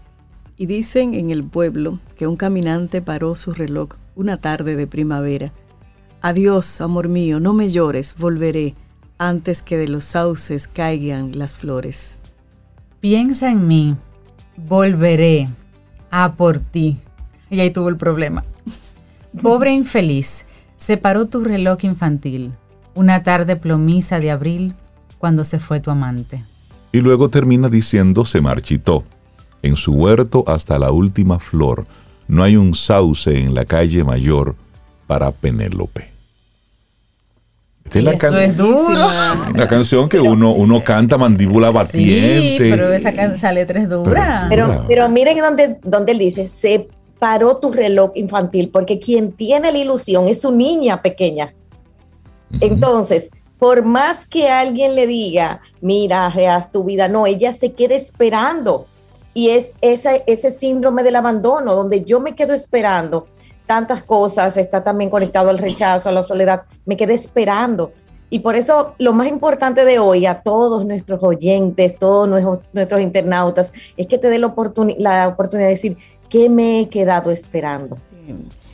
Y 0.57 0.67
dicen 0.67 1.15
en 1.15 1.31
el 1.31 1.45
pueblo 1.45 1.99
que 2.17 2.27
un 2.27 2.37
caminante 2.37 3.03
paró 3.03 3.37
su 3.37 3.53
reloj 3.53 3.91
una 4.15 4.39
tarde 4.39 4.77
de 4.77 4.87
primavera. 4.87 5.53
Adiós, 6.23 6.81
amor 6.81 7.09
mío, 7.09 7.39
no 7.39 7.53
me 7.53 7.69
llores, 7.69 8.17
volveré 8.19 8.75
antes 9.19 9.63
que 9.63 9.77
de 9.77 9.89
los 9.89 10.05
sauces 10.05 10.67
caigan 10.67 11.39
las 11.39 11.57
flores. 11.57 12.21
Piensa 13.01 13.51
en 13.51 13.67
mí, 13.67 13.97
volveré 14.57 15.49
a 16.11 16.35
por 16.35 16.59
ti. 16.59 16.99
Y 17.51 17.61
ahí 17.61 17.71
tuvo 17.71 17.89
el 17.89 17.97
problema. 17.97 18.45
Pobre 19.43 19.73
infeliz, 19.73 20.47
se 20.77 20.97
paró 20.97 21.27
tu 21.27 21.45
reloj 21.45 21.85
infantil, 21.85 22.53
una 22.95 23.23
tarde 23.23 23.57
plomiza 23.57 24.19
de 24.19 24.31
abril, 24.31 24.75
cuando 25.19 25.45
se 25.45 25.59
fue 25.59 25.81
tu 25.81 25.91
amante. 25.91 26.45
Y 26.93 27.01
luego 27.01 27.29
termina 27.29 27.69
diciendo 27.69 28.25
se 28.25 28.41
marchitó. 28.41 29.05
En 29.63 29.77
su 29.77 29.93
huerto 29.93 30.45
hasta 30.47 30.79
la 30.79 30.91
última 30.91 31.39
flor, 31.39 31.87
no 32.29 32.43
hay 32.43 32.57
un 32.57 32.75
sauce 32.75 33.39
en 33.39 33.55
la 33.55 33.65
calle 33.65 34.05
mayor 34.05 34.57
para 35.07 35.31
Penélope. 35.31 36.16
Eso 37.93 38.37
es 38.39 38.57
duro. 38.57 39.09
Una 39.55 39.69
canción 39.69 40.09
que 40.09 40.21
uno, 40.21 40.53
uno 40.53 40.83
canta 40.83 41.17
mandíbula 41.17 41.71
batiente. 41.71 42.59
Sí, 42.59 42.71
pero 42.71 42.93
esa, 42.93 43.53
letra 43.53 43.81
es 43.81 43.89
dura. 43.89 44.47
Pero, 44.49 44.85
pero, 44.89 45.09
miren 45.09 45.39
donde, 45.39 45.79
donde 45.83 46.13
él 46.13 46.19
dice, 46.19 46.49
se 46.49 46.89
paró 47.19 47.57
tu 47.57 47.73
reloj 47.73 48.13
infantil, 48.15 48.71
porque 48.71 48.99
quien 48.99 49.33
tiene 49.33 49.73
la 49.73 49.79
ilusión 49.79 50.29
es 50.29 50.43
su 50.43 50.53
niña 50.53 51.03
pequeña. 51.03 51.55
Entonces, 52.61 53.31
por 53.59 53.85
más 53.85 54.27
que 54.27 54.49
alguien 54.51 54.95
le 54.95 55.07
diga, 55.07 55.61
mira, 55.81 56.29
reas 56.31 56.71
tu 56.71 56.85
vida, 56.85 57.09
no, 57.09 57.27
ella 57.27 57.53
se 57.53 57.73
queda 57.73 57.95
esperando 57.95 58.87
Y 59.33 59.51
es 59.51 59.75
ese, 59.81 60.25
ese 60.27 60.51
síndrome 60.51 61.03
del 61.03 61.17
abandono, 61.17 61.75
donde 61.75 62.05
yo 62.05 62.21
me 62.21 62.35
quedo 62.35 62.55
esperando 62.55 63.27
tantas 63.67 64.03
cosas, 64.03 64.57
está 64.57 64.83
también 64.83 65.11
conectado 65.11 65.51
al 65.51 65.59
rechazo, 65.59 66.09
a 66.09 66.13
la 66.13 66.25
soledad, 66.25 66.63
me 66.85 66.97
quedé 66.97 67.15
esperando. 67.15 67.93
Y 68.29 68.41
por 68.41 68.57
eso 68.57 68.95
lo 68.99 69.13
más 69.13 69.29
importante 69.29 69.85
de 69.85 69.99
hoy 69.99 70.27
a 70.27 70.43
todos 70.43 70.85
nuestros 70.85 71.23
oyentes, 71.23 71.97
todos 71.97 72.29
nuestros, 72.29 72.61
nuestros 72.73 73.01
internautas, 73.01 73.73
es 73.97 74.07
que 74.07 74.19
te 74.19 74.29
dé 74.29 74.39
la, 74.39 74.55
la 74.99 75.29
oportunidad 75.29 75.69
de 75.69 75.75
decir, 75.75 75.97
¿qué 76.29 76.49
me 76.49 76.81
he 76.81 76.89
quedado 76.89 77.31
esperando? 77.31 77.99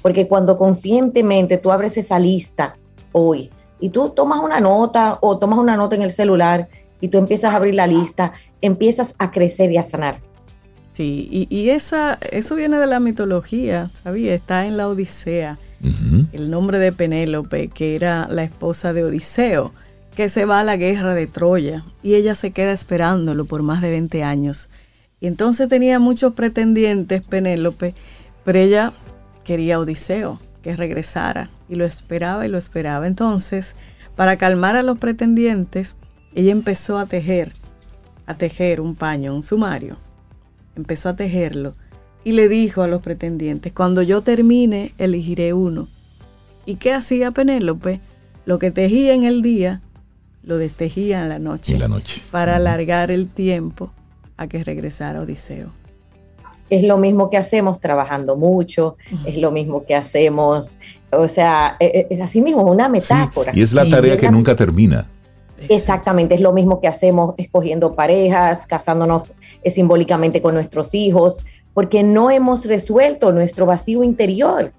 Porque 0.00 0.26
cuando 0.26 0.56
conscientemente 0.56 1.58
tú 1.58 1.70
abres 1.70 1.96
esa 1.98 2.18
lista 2.18 2.76
hoy 3.12 3.50
y 3.78 3.90
tú 3.90 4.08
tomas 4.10 4.40
una 4.40 4.60
nota 4.60 5.18
o 5.20 5.38
tomas 5.38 5.58
una 5.58 5.76
nota 5.76 5.96
en 5.96 6.02
el 6.02 6.12
celular 6.12 6.68
y 7.00 7.08
tú 7.08 7.18
empiezas 7.18 7.52
a 7.52 7.56
abrir 7.56 7.74
la 7.74 7.86
lista, 7.86 8.32
empiezas 8.60 9.14
a 9.18 9.30
crecer 9.30 9.70
y 9.70 9.76
a 9.76 9.82
sanar. 9.82 10.20
Sí, 10.92 11.46
y, 11.48 11.70
esa, 11.70 12.18
eso 12.30 12.54
viene 12.54 12.78
de 12.78 12.86
la 12.86 13.00
mitología, 13.00 13.90
¿sabía? 13.94 14.34
Está 14.34 14.66
en 14.66 14.76
la 14.76 14.88
Odisea. 14.88 15.58
El 16.32 16.50
nombre 16.50 16.78
de 16.78 16.92
Penélope, 16.92 17.68
que 17.68 17.96
era 17.96 18.28
la 18.30 18.44
esposa 18.44 18.92
de 18.92 19.02
Odiseo, 19.02 19.72
que 20.14 20.28
se 20.28 20.44
va 20.44 20.60
a 20.60 20.64
la 20.64 20.76
guerra 20.76 21.14
de 21.14 21.26
Troya 21.26 21.84
y 22.02 22.14
ella 22.14 22.34
se 22.34 22.52
queda 22.52 22.72
esperándolo 22.72 23.46
por 23.46 23.62
más 23.62 23.80
de 23.80 23.90
20 23.90 24.22
años. 24.22 24.68
Y 25.18 25.26
entonces 25.26 25.68
tenía 25.68 25.98
muchos 25.98 26.34
pretendientes, 26.34 27.22
Penélope, 27.22 27.94
pero 28.44 28.58
ella 28.58 28.92
quería 29.44 29.76
a 29.76 29.80
Odiseo 29.80 30.40
que 30.62 30.76
regresara 30.76 31.50
y 31.68 31.74
lo 31.74 31.84
esperaba 31.84 32.46
y 32.46 32.48
lo 32.48 32.58
esperaba. 32.58 33.06
Entonces, 33.06 33.74
para 34.14 34.36
calmar 34.36 34.76
a 34.76 34.82
los 34.82 34.98
pretendientes, 34.98 35.96
ella 36.34 36.52
empezó 36.52 36.98
a 36.98 37.06
tejer, 37.06 37.52
a 38.26 38.36
tejer 38.36 38.80
un 38.80 38.94
paño, 38.94 39.34
un 39.34 39.42
sumario. 39.42 39.98
Empezó 40.76 41.10
a 41.10 41.16
tejerlo 41.16 41.74
y 42.24 42.32
le 42.32 42.48
dijo 42.48 42.82
a 42.82 42.88
los 42.88 43.02
pretendientes, 43.02 43.72
cuando 43.72 44.02
yo 44.02 44.22
termine, 44.22 44.94
elegiré 44.98 45.52
uno. 45.52 45.88
¿Y 46.66 46.76
qué 46.76 46.92
hacía 46.92 47.32
Penélope? 47.32 48.00
Lo 48.44 48.58
que 48.58 48.70
tejía 48.70 49.14
en 49.14 49.24
el 49.24 49.42
día, 49.42 49.82
lo 50.42 50.56
destejía 50.56 51.22
en 51.22 51.28
la 51.28 51.38
noche. 51.38 51.74
En 51.74 51.80
la 51.80 51.88
noche. 51.88 52.22
Para 52.30 52.56
alargar 52.56 53.10
el 53.10 53.28
tiempo 53.28 53.90
a 54.36 54.46
que 54.46 54.62
regresara 54.62 55.20
Odiseo. 55.20 55.70
Es 56.70 56.84
lo 56.84 56.96
mismo 56.96 57.28
que 57.28 57.36
hacemos 57.36 57.80
trabajando 57.80 58.36
mucho, 58.36 58.96
es 59.26 59.36
lo 59.36 59.50
mismo 59.50 59.84
que 59.84 59.94
hacemos, 59.94 60.78
o 61.10 61.28
sea, 61.28 61.76
e, 61.78 61.86
e, 61.86 62.14
es, 62.14 62.20
así 62.22 62.40
mismo 62.40 62.62
una 62.62 62.88
metáfora. 62.88 63.52
y 63.54 63.60
es 63.60 63.74
la 63.74 63.86
tarea 63.88 64.16
que 64.16 64.30
nunca 64.30 64.56
termina. 64.56 65.06
Exactamente, 65.68 66.34
es 66.34 66.40
lo 66.40 66.52
mismo 66.52 66.80
que 66.80 66.88
hacemos 66.88 67.34
escogiendo 67.36 67.94
parejas, 67.94 68.66
casándonos 68.66 69.24
eh, 69.62 69.70
simbólicamente 69.70 70.42
con 70.42 70.54
nuestros 70.54 70.94
hijos, 70.94 71.44
porque 71.74 72.02
no 72.02 72.30
hemos 72.30 72.64
resuelto 72.66 73.32
nuestro 73.32 73.66
vacío 73.66 74.02
interior. 74.02 74.72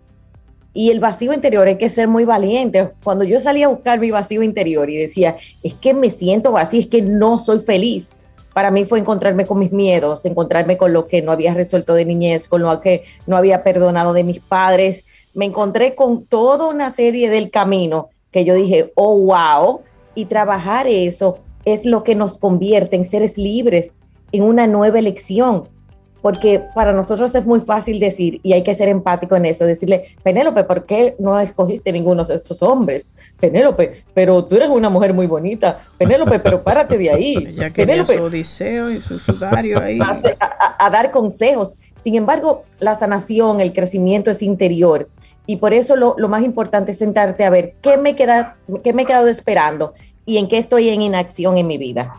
Y 0.73 0.89
el 0.89 0.99
vacío 0.99 1.33
interior 1.33 1.67
hay 1.67 1.77
que 1.77 1.89
ser 1.89 2.07
muy 2.07 2.25
valiente. 2.25 2.89
Cuando 3.03 3.23
yo 3.23 3.39
salí 3.39 3.61
a 3.61 3.67
buscar 3.67 3.99
mi 3.99 4.09
vacío 4.09 4.41
interior 4.41 4.89
y 4.89 4.97
decía, 4.97 5.37
es 5.61 5.75
que 5.75 5.93
me 5.93 6.09
siento 6.09 6.51
vacío, 6.51 6.79
es 6.79 6.87
que 6.87 7.01
no 7.01 7.37
soy 7.37 7.59
feliz. 7.59 8.13
Para 8.53 8.71
mí 8.71 8.85
fue 8.85 8.99
encontrarme 8.99 9.45
con 9.45 9.59
mis 9.59 9.71
miedos, 9.71 10.25
encontrarme 10.25 10.77
con 10.77 10.93
lo 10.93 11.07
que 11.07 11.21
no 11.21 11.31
había 11.31 11.53
resuelto 11.53 11.93
de 11.95 12.05
niñez, 12.05 12.47
con 12.47 12.61
lo 12.61 12.81
que 12.81 13.03
no 13.25 13.35
había 13.35 13.63
perdonado 13.63 14.13
de 14.13 14.23
mis 14.23 14.39
padres. 14.39 15.03
Me 15.33 15.45
encontré 15.45 15.95
con 15.95 16.25
toda 16.25 16.67
una 16.67 16.91
serie 16.91 17.29
del 17.29 17.49
camino 17.49 18.09
que 18.31 18.45
yo 18.45 18.55
dije, 18.55 18.91
oh, 18.95 19.17
wow, 19.19 19.81
y 20.15 20.25
trabajar 20.25 20.87
eso 20.87 21.39
es 21.65 21.85
lo 21.85 22.03
que 22.03 22.15
nos 22.15 22.37
convierte 22.37 22.95
en 22.95 23.05
seres 23.05 23.37
libres, 23.37 23.97
en 24.31 24.43
una 24.43 24.67
nueva 24.67 24.99
elección. 24.99 25.69
Porque 26.21 26.63
para 26.73 26.93
nosotros 26.93 27.35
es 27.35 27.45
muy 27.45 27.59
fácil 27.59 27.99
decir, 27.99 28.39
y 28.43 28.53
hay 28.53 28.63
que 28.63 28.73
ser 28.73 28.87
empático 28.87 29.35
en 29.35 29.45
eso, 29.45 29.65
decirle, 29.65 30.05
Penélope, 30.23 30.63
¿por 30.63 30.85
qué 30.85 31.17
no 31.19 31.37
escogiste 31.37 31.91
ninguno 31.91 32.23
de 32.23 32.35
esos 32.35 32.63
hombres? 32.63 33.11
Penélope, 33.41 34.05
pero 34.13 34.45
tú 34.45 34.55
eres 34.55 34.69
una 34.69 34.89
mujer 34.89 35.13
muy 35.13 35.27
bonita. 35.27 35.81
Penélope, 35.97 36.39
pero 36.39 36.63
párate 36.63 36.97
de 36.97 37.11
ahí. 37.11 37.53
Ya 37.57 37.69
Penélope, 37.69 38.15
su 38.15 38.23
odiseo 38.23 38.89
y 38.89 39.01
su 39.01 39.19
sudario 39.19 39.81
ahí. 39.81 39.99
A, 40.79 40.89
dar 40.89 41.11
consejos. 41.11 41.75
Sin 41.97 42.15
embargo, 42.15 42.63
la 42.79 42.95
sanación, 42.95 43.59
el 43.59 43.73
crecimiento 43.73 44.31
es 44.31 44.41
interior. 44.41 45.09
Y 45.45 45.57
por 45.57 45.73
eso 45.73 45.95
lo, 45.95 46.15
lo 46.17 46.29
más 46.29 46.43
importante 46.43 46.91
es 46.91 46.97
sentarte 46.97 47.43
a 47.43 47.49
ver 47.49 47.75
qué 47.81 47.97
me, 47.97 48.15
queda, 48.15 48.55
qué 48.83 48.93
me 48.93 49.03
he 49.03 49.05
quedado 49.05 49.27
esperando 49.27 49.93
y 50.25 50.37
en 50.37 50.47
qué 50.47 50.57
estoy 50.57 50.89
en 50.89 51.01
inacción 51.01 51.57
en 51.57 51.67
mi 51.67 51.77
vida. 51.77 52.15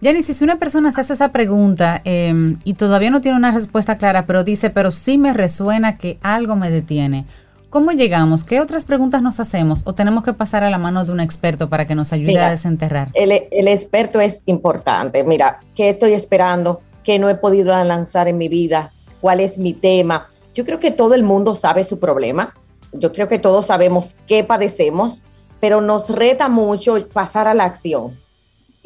Yanis, 0.00 0.26
si 0.26 0.44
una 0.44 0.58
persona 0.58 0.92
se 0.92 1.00
hace 1.00 1.14
esa 1.14 1.32
pregunta 1.32 2.00
em, 2.04 2.58
y 2.64 2.74
todavía 2.74 3.10
no 3.10 3.20
tiene 3.20 3.38
una 3.38 3.52
respuesta 3.52 3.96
clara, 3.96 4.26
pero 4.26 4.44
dice, 4.44 4.70
pero 4.70 4.90
sí 4.90 5.18
me 5.18 5.32
resuena 5.32 5.96
que 5.96 6.18
algo 6.20 6.56
me 6.56 6.70
detiene, 6.70 7.24
¿cómo 7.70 7.90
llegamos? 7.92 8.44
¿Qué 8.44 8.60
otras 8.60 8.84
preguntas 8.84 9.22
nos 9.22 9.40
hacemos? 9.40 9.82
¿O 9.86 9.94
tenemos 9.94 10.22
que 10.22 10.34
pasar 10.34 10.62
a 10.62 10.70
la 10.70 10.78
mano 10.78 11.04
de 11.04 11.12
un 11.12 11.20
experto 11.20 11.68
para 11.68 11.86
que 11.86 11.94
nos 11.94 12.12
ayude 12.12 12.38
a 12.38 12.50
desenterrar? 12.50 13.08
El, 13.14 13.32
el, 13.50 13.68
experto 13.68 14.20
es 14.20 14.42
importante. 14.46 15.24
Mira, 15.24 15.60
¿qué 15.74 15.88
estoy 15.88 16.12
esperando? 16.12 16.82
¿Qué 17.02 17.18
no 17.18 17.28
he 17.28 17.34
podido 17.34 17.72
lanzar 17.82 18.28
en 18.28 18.36
mi 18.36 18.48
vida? 18.48 18.92
¿Cuál 19.20 19.40
es 19.40 19.58
mi 19.58 19.72
tema? 19.72 20.28
Yo 20.54 20.64
creo 20.64 20.80
que 20.80 20.90
todo 20.90 21.14
el 21.14 21.24
mundo 21.24 21.54
sabe 21.54 21.84
su 21.84 21.98
problema. 21.98 22.54
Yo 22.92 23.12
creo 23.12 23.28
que 23.28 23.38
todos 23.38 23.66
sabemos 23.66 24.16
qué 24.26 24.44
padecemos, 24.44 25.22
pero 25.60 25.80
nos 25.80 26.10
reta 26.10 26.48
mucho 26.48 27.08
pasar 27.08 27.48
a 27.48 27.54
la 27.54 27.64
acción 27.64 28.16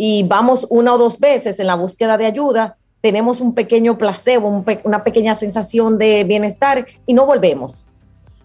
y 0.01 0.23
vamos 0.23 0.65
una 0.71 0.95
o 0.95 0.99
dos 0.99 1.19
veces 1.19 1.59
en 1.59 1.67
la 1.67 1.75
búsqueda 1.75 2.17
de 2.17 2.25
ayuda, 2.25 2.77
tenemos 3.03 3.41
un 3.41 3.53
pequeño 3.53 3.99
placebo, 3.99 4.65
una 4.85 5.03
pequeña 5.03 5.35
sensación 5.35 5.99
de 5.99 6.23
bienestar 6.23 6.87
y 7.05 7.15
no 7.15 7.27
volvemos. 7.27 7.85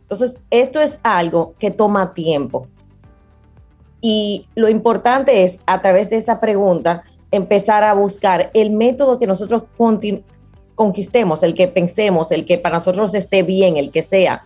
Entonces, 0.02 0.40
esto 0.50 0.82
es 0.82 1.00
algo 1.04 1.54
que 1.60 1.70
toma 1.70 2.14
tiempo. 2.14 2.68
Y 4.02 4.48
lo 4.56 4.68
importante 4.68 5.44
es, 5.44 5.62
a 5.68 5.82
través 5.82 6.10
de 6.10 6.18
esa 6.18 6.40
pregunta, 6.40 7.04
empezar 7.32 7.84
a 7.84 7.94
buscar 7.94 8.50
el 8.56 8.72
método 8.72 9.20
que 9.20 9.28
nosotros 9.28 9.64
conquistemos, 10.76 11.44
el 11.44 11.56
que 11.56 11.68
pensemos, 11.68 12.32
el 12.32 12.46
que 12.46 12.58
para 12.58 12.78
nosotros 12.78 13.14
esté 13.14 13.44
bien, 13.44 13.78
el 13.78 13.92
que 13.92 14.04
sea, 14.04 14.44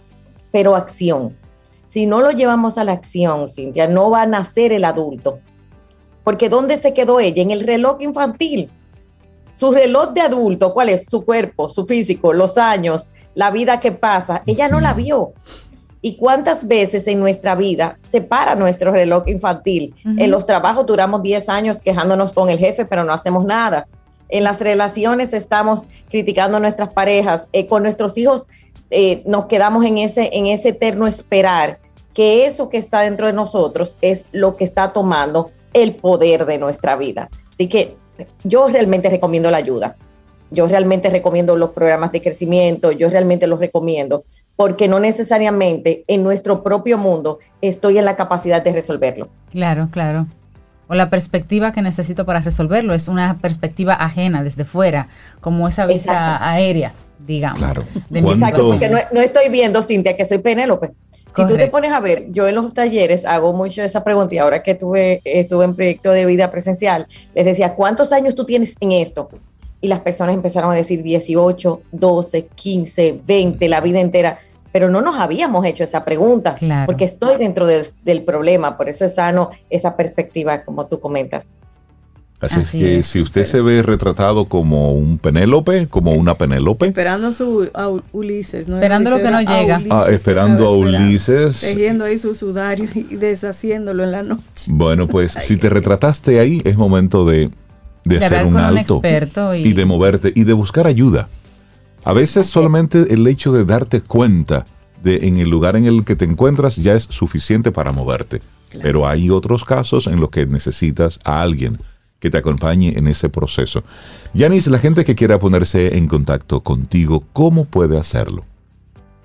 pero 0.51 0.75
acción. 0.75 1.37
Si 1.85 2.05
no 2.05 2.21
lo 2.21 2.31
llevamos 2.31 2.77
a 2.77 2.83
la 2.83 2.91
acción, 2.91 3.49
Cintia, 3.49 3.87
no 3.87 4.09
va 4.09 4.23
a 4.23 4.25
nacer 4.25 4.71
el 4.71 4.83
adulto 4.83 5.39
porque 6.27 6.49
¿dónde 6.49 6.75
se 6.75 6.93
quedó 6.93 7.21
ella? 7.21 7.41
En 7.41 7.51
el 7.51 7.61
reloj 7.61 8.01
infantil. 8.01 8.69
Su 9.53 9.71
reloj 9.71 10.09
de 10.09 10.19
adulto, 10.19 10.73
¿cuál 10.73 10.89
es? 10.89 11.05
Su 11.05 11.23
cuerpo, 11.23 11.69
su 11.69 11.85
físico, 11.85 12.33
los 12.33 12.57
años, 12.57 13.11
la 13.33 13.49
vida 13.49 13.79
que 13.79 13.93
pasa. 13.93 14.43
Ella 14.45 14.67
no 14.67 14.81
la 14.81 14.93
vio. 14.93 15.31
¿Y 16.01 16.17
cuántas 16.17 16.67
veces 16.67 17.07
en 17.07 17.21
nuestra 17.21 17.55
vida 17.55 17.97
se 18.03 18.19
para 18.19 18.55
nuestro 18.55 18.91
reloj 18.91 19.25
infantil? 19.29 19.95
En 20.03 20.29
los 20.29 20.45
trabajos 20.45 20.85
duramos 20.85 21.23
10 21.23 21.47
años 21.47 21.81
quejándonos 21.81 22.33
con 22.33 22.49
el 22.49 22.59
jefe, 22.59 22.83
pero 22.83 23.05
no 23.05 23.13
hacemos 23.13 23.45
nada. 23.45 23.87
En 24.29 24.43
las 24.43 24.59
relaciones 24.59 25.33
estamos 25.33 25.85
criticando 26.09 26.57
a 26.57 26.59
nuestras 26.59 26.93
parejas. 26.93 27.47
Eh, 27.53 27.67
con 27.67 27.83
nuestros 27.83 28.17
hijos 28.17 28.47
eh, 28.89 29.23
nos 29.25 29.45
quedamos 29.45 29.85
en 29.85 29.97
ese, 29.97 30.29
en 30.33 30.47
ese 30.47 30.69
eterno 30.69 31.07
esperar 31.07 31.79
que 32.13 32.45
eso 32.45 32.69
que 32.69 32.77
está 32.77 33.01
dentro 33.01 33.27
de 33.27 33.33
nosotros 33.33 33.97
es 34.01 34.25
lo 34.31 34.55
que 34.55 34.63
está 34.63 34.91
tomando 34.91 35.51
el 35.73 35.95
poder 35.95 36.45
de 36.45 36.57
nuestra 36.57 36.95
vida. 36.95 37.29
Así 37.53 37.67
que 37.67 37.95
yo 38.43 38.67
realmente 38.67 39.09
recomiendo 39.09 39.51
la 39.51 39.57
ayuda. 39.57 39.95
Yo 40.49 40.67
realmente 40.67 41.09
recomiendo 41.09 41.55
los 41.57 41.71
programas 41.71 42.11
de 42.11 42.21
crecimiento, 42.21 42.91
yo 42.91 43.09
realmente 43.09 43.47
los 43.47 43.59
recomiendo, 43.59 44.23
porque 44.55 44.87
no 44.87 44.99
necesariamente 44.99 46.05
en 46.07 46.23
nuestro 46.23 46.63
propio 46.63 46.97
mundo 46.97 47.39
estoy 47.61 47.97
en 47.97 48.05
la 48.05 48.15
capacidad 48.15 48.63
de 48.63 48.71
resolverlo. 48.71 49.27
Claro, 49.51 49.89
claro. 49.91 50.27
O 50.87 50.95
la 50.95 51.09
perspectiva 51.09 51.73
que 51.73 51.81
necesito 51.81 52.25
para 52.25 52.39
resolverlo 52.39 52.93
es 52.93 53.07
una 53.07 53.37
perspectiva 53.39 53.93
ajena 53.93 54.43
desde 54.43 54.63
fuera, 54.63 55.07
como 55.41 55.67
esa 55.67 55.85
vista 55.85 56.49
aérea, 56.49 56.93
digamos. 57.19 57.59
Claro. 57.59 57.83
Exacto, 58.13 58.69
porque 58.69 58.89
no, 58.89 58.97
no, 59.11 59.21
estoy 59.21 59.49
viendo, 59.49 59.81
Cintia, 59.81 60.15
que 60.15 60.25
soy 60.25 60.37
Penélope. 60.37 60.91
Si 61.35 61.45
tú 61.45 61.55
te 61.55 61.67
pones 61.67 61.91
a 61.91 61.99
ver, 61.99 62.31
yo 62.31 62.47
en 62.47 62.55
los 62.55 62.73
talleres 62.73 63.23
hago 63.23 63.53
mucho 63.53 63.83
esa 63.83 64.03
pregunta 64.03 64.33
y 64.33 64.39
ahora 64.39 64.63
que 64.63 64.73
tuve, 64.73 65.21
estuve 65.23 65.65
en 65.65 65.75
proyecto 65.75 66.09
de 66.11 66.25
vida 66.25 66.49
presencial, 66.49 67.05
les 67.35 67.45
decía, 67.45 67.75
¿cuántos 67.75 68.11
años 68.11 68.33
tú 68.33 68.43
tienes 68.43 68.75
en 68.79 68.93
esto? 68.93 69.29
Y 69.79 69.87
las 69.87 69.99
personas 69.99 70.33
empezaron 70.33 70.71
a 70.71 70.75
decir 70.75 71.03
18, 71.03 71.81
12, 71.91 72.47
15, 72.55 73.19
20, 73.23 73.69
la 73.69 73.81
vida 73.81 73.99
entera. 73.99 74.39
Pero 74.71 74.89
no 74.89 75.01
nos 75.01 75.19
habíamos 75.19 75.65
hecho 75.65 75.83
esa 75.83 76.03
pregunta, 76.05 76.55
porque 76.85 77.05
estoy 77.05 77.37
dentro 77.37 77.65
del 77.65 78.23
problema, 78.23 78.77
por 78.77 78.89
eso 78.89 79.05
es 79.05 79.15
sano 79.15 79.49
esa 79.69 79.95
perspectiva, 79.95 80.63
como 80.63 80.85
tú 80.87 80.99
comentas. 80.99 81.53
Así, 82.39 82.59
es 82.59 82.71
que 82.71 83.03
si 83.03 83.19
usted 83.19 83.45
se 83.45 83.61
ve 83.61 83.81
retratado 83.81 84.45
como 84.45 84.93
un 84.93 85.17
Penélope, 85.17 85.87
como 85.87 86.13
una 86.13 86.37
Penélope. 86.37 86.85
Esperando 86.85 87.33
su, 87.33 87.67
a 87.73 87.89
Ulises. 88.11 88.67
¿no? 88.67 88.75
Esperando 88.75 89.09
lo 89.09 89.17
que 89.17 89.31
no 89.31 89.41
llega. 89.41 89.81
ah, 89.89 90.05
esperando 90.11 90.67
a 90.67 90.71
Ulises. 90.71 91.61
Tejiendo 91.61 92.05
ahí 92.05 92.19
su 92.19 92.35
sudario 92.35 92.87
y 92.93 93.15
deshaciéndolo 93.15 94.03
en 94.03 94.11
la 94.11 94.21
noche. 94.21 94.67
Bueno, 94.67 95.07
pues 95.07 95.31
si 95.39 95.57
te 95.57 95.67
retrataste 95.69 96.39
ahí, 96.39 96.61
es 96.63 96.77
momento 96.77 97.25
de, 97.25 97.49
de, 98.03 98.17
hacer 98.17 98.45
un 98.45 98.57
alto 98.57 99.01
y... 99.55 99.73
de 99.73 99.85
moverte 99.85 100.31
y 100.35 100.43
de 100.43 100.53
buscar 100.53 100.85
ayuda. 100.85 101.29
A 102.07 102.13
veces 102.13 102.47
solamente 102.47 103.13
el 103.13 103.27
hecho 103.27 103.51
de 103.51 103.65
darte 103.65 103.99
cuenta 103.99 104.65
de 105.03 105.27
en 105.27 105.35
el 105.39 105.49
lugar 105.49 105.75
en 105.75 105.83
el 105.83 106.05
que 106.05 106.15
te 106.15 106.23
encuentras 106.23 106.77
ya 106.77 106.95
es 106.95 107.03
suficiente 107.03 107.73
para 107.73 107.91
moverte. 107.91 108.41
Pero 108.81 109.05
hay 109.05 109.29
otros 109.29 109.65
casos 109.65 110.07
en 110.07 110.21
los 110.21 110.29
que 110.29 110.45
necesitas 110.45 111.19
a 111.25 111.41
alguien 111.41 111.81
que 112.21 112.29
te 112.29 112.37
acompañe 112.37 112.97
en 112.97 113.07
ese 113.07 113.27
proceso. 113.27 113.83
Yanis, 114.33 114.67
la 114.67 114.79
gente 114.79 115.03
que 115.03 115.15
quiera 115.15 115.37
ponerse 115.37 115.97
en 115.97 116.07
contacto 116.07 116.61
contigo, 116.61 117.25
¿cómo 117.33 117.65
puede 117.65 117.99
hacerlo? 117.99 118.45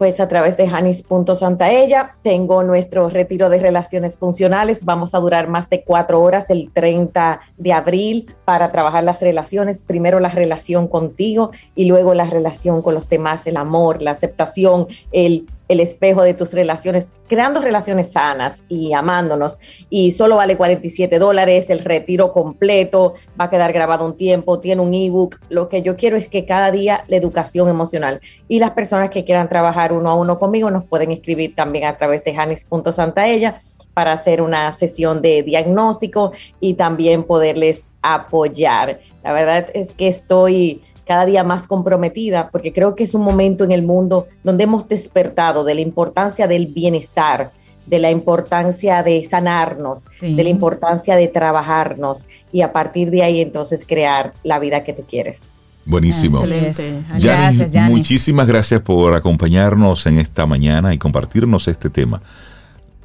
Pues 0.03 0.19
a 0.19 0.27
través 0.27 0.57
de 0.57 0.69
Janis.santaella. 0.69 2.16
Tengo 2.23 2.65
nuestro 2.65 3.09
retiro 3.09 3.49
de 3.49 3.61
relaciones 3.61 4.16
funcionales. 4.16 4.85
Vamos 4.85 5.15
a 5.15 5.20
durar 5.20 5.47
más 5.47 5.70
de 5.70 5.85
cuatro 5.85 6.20
horas 6.20 6.51
el 6.51 6.73
30 6.73 7.41
de 7.57 7.73
abril 7.73 8.35
para 8.45 8.73
trabajar 8.73 9.05
las 9.05 9.20
relaciones. 9.20 9.85
Primero 9.85 10.19
la 10.19 10.31
relación 10.31 10.89
contigo 10.89 11.53
y 11.77 11.85
luego 11.85 12.15
la 12.15 12.24
relación 12.24 12.83
con 12.83 12.95
los 12.95 13.09
demás, 13.09 13.47
el 13.47 13.57
amor, 13.57 14.03
la 14.03 14.11
aceptación, 14.11 14.89
el 15.12 15.47
el 15.73 15.81
espejo 15.81 16.23
de 16.23 16.35
tus 16.35 16.53
relaciones, 16.53 17.15
creando 17.28 17.61
relaciones 17.61 18.12
sanas 18.12 18.65
y 18.69 18.93
amándonos. 18.93 19.59
Y 19.90 20.12
solo 20.12 20.36
vale 20.36 20.57
47 20.57 21.19
dólares, 21.19 21.70
el 21.70 21.81
retiro 21.81 22.32
completo, 22.32 23.15
va 23.40 23.47
a 23.47 23.51
quedar 23.51 23.73
grabado 23.73 24.07
un 24.07 24.16
tiempo, 24.16 24.61
tiene 24.61 24.82
un 24.82 24.94
ebook. 24.94 25.39
Lo 25.49 25.69
que 25.69 25.82
yo 25.82 25.97
quiero 25.97 26.16
es 26.16 26.28
que 26.28 26.44
cada 26.44 26.70
día 26.70 27.05
la 27.09 27.16
educación 27.16 27.69
emocional 27.69 28.20
y 28.49 28.59
las 28.59 28.73
personas 28.73 29.11
que 29.11 29.24
quieran 29.24 29.49
trabajar 29.49 29.93
uno 29.93 30.11
a 30.11 30.15
uno 30.15 30.39
conmigo 30.39 30.70
nos 30.70 30.85
pueden 30.85 31.11
escribir 31.11 31.55
también 31.55 31.86
a 31.86 31.97
través 31.97 32.23
de 32.24 32.35
janis.santaella 32.35 33.59
para 33.94 34.12
hacer 34.12 34.40
una 34.40 34.73
sesión 34.73 35.20
de 35.20 35.43
diagnóstico 35.43 36.32
y 36.61 36.74
también 36.74 37.24
poderles 37.24 37.90
apoyar. 38.01 39.01
La 39.23 39.32
verdad 39.32 39.69
es 39.74 39.93
que 39.93 40.09
estoy 40.09 40.82
cada 41.07 41.27
día 41.27 41.45
más 41.45 41.66
comprometida, 41.66 42.51
porque 42.51 42.73
creo 42.73 42.95
que 42.95 43.05
es 43.05 43.15
un 43.15 43.23
momento 43.23 43.65
en 43.65 43.73
el 43.73 43.83
mundo 43.83 44.27
donde 44.45 44.65
hemos 44.65 44.89
despertado 44.89 45.65
de 45.65 45.74
la 45.74 45.81
importancia 45.81 46.47
del 46.47 46.66
bienestar, 46.66 47.53
de 47.87 47.99
la 47.99 48.11
importancia 48.11 49.03
de 49.03 49.23
sanarnos, 49.24 50.07
de 50.20 50.43
la 50.43 50.49
importancia 50.49 51.16
de 51.16 51.29
trabajarnos 51.29 52.27
y 52.53 52.62
a 52.62 52.73
partir 52.73 53.11
de 53.11 53.23
ahí 53.23 53.41
entonces 53.41 53.85
crear 53.87 54.33
la 54.45 54.59
vida 54.59 54.85
que 54.85 54.93
tú 54.93 55.05
quieres. 55.09 55.39
Buenísimo. 55.85 56.39
Excelente. 56.45 57.05
gracias, 57.19 57.74
Muchísimas 57.91 58.47
gracias 58.47 58.81
por 58.83 59.15
acompañarnos 59.15 60.07
en 60.07 60.19
esta 60.19 60.47
mañana 60.47 60.95
y 60.95 60.99
compartirnos 60.99 61.66
este 61.66 61.91
tema. 61.91 62.23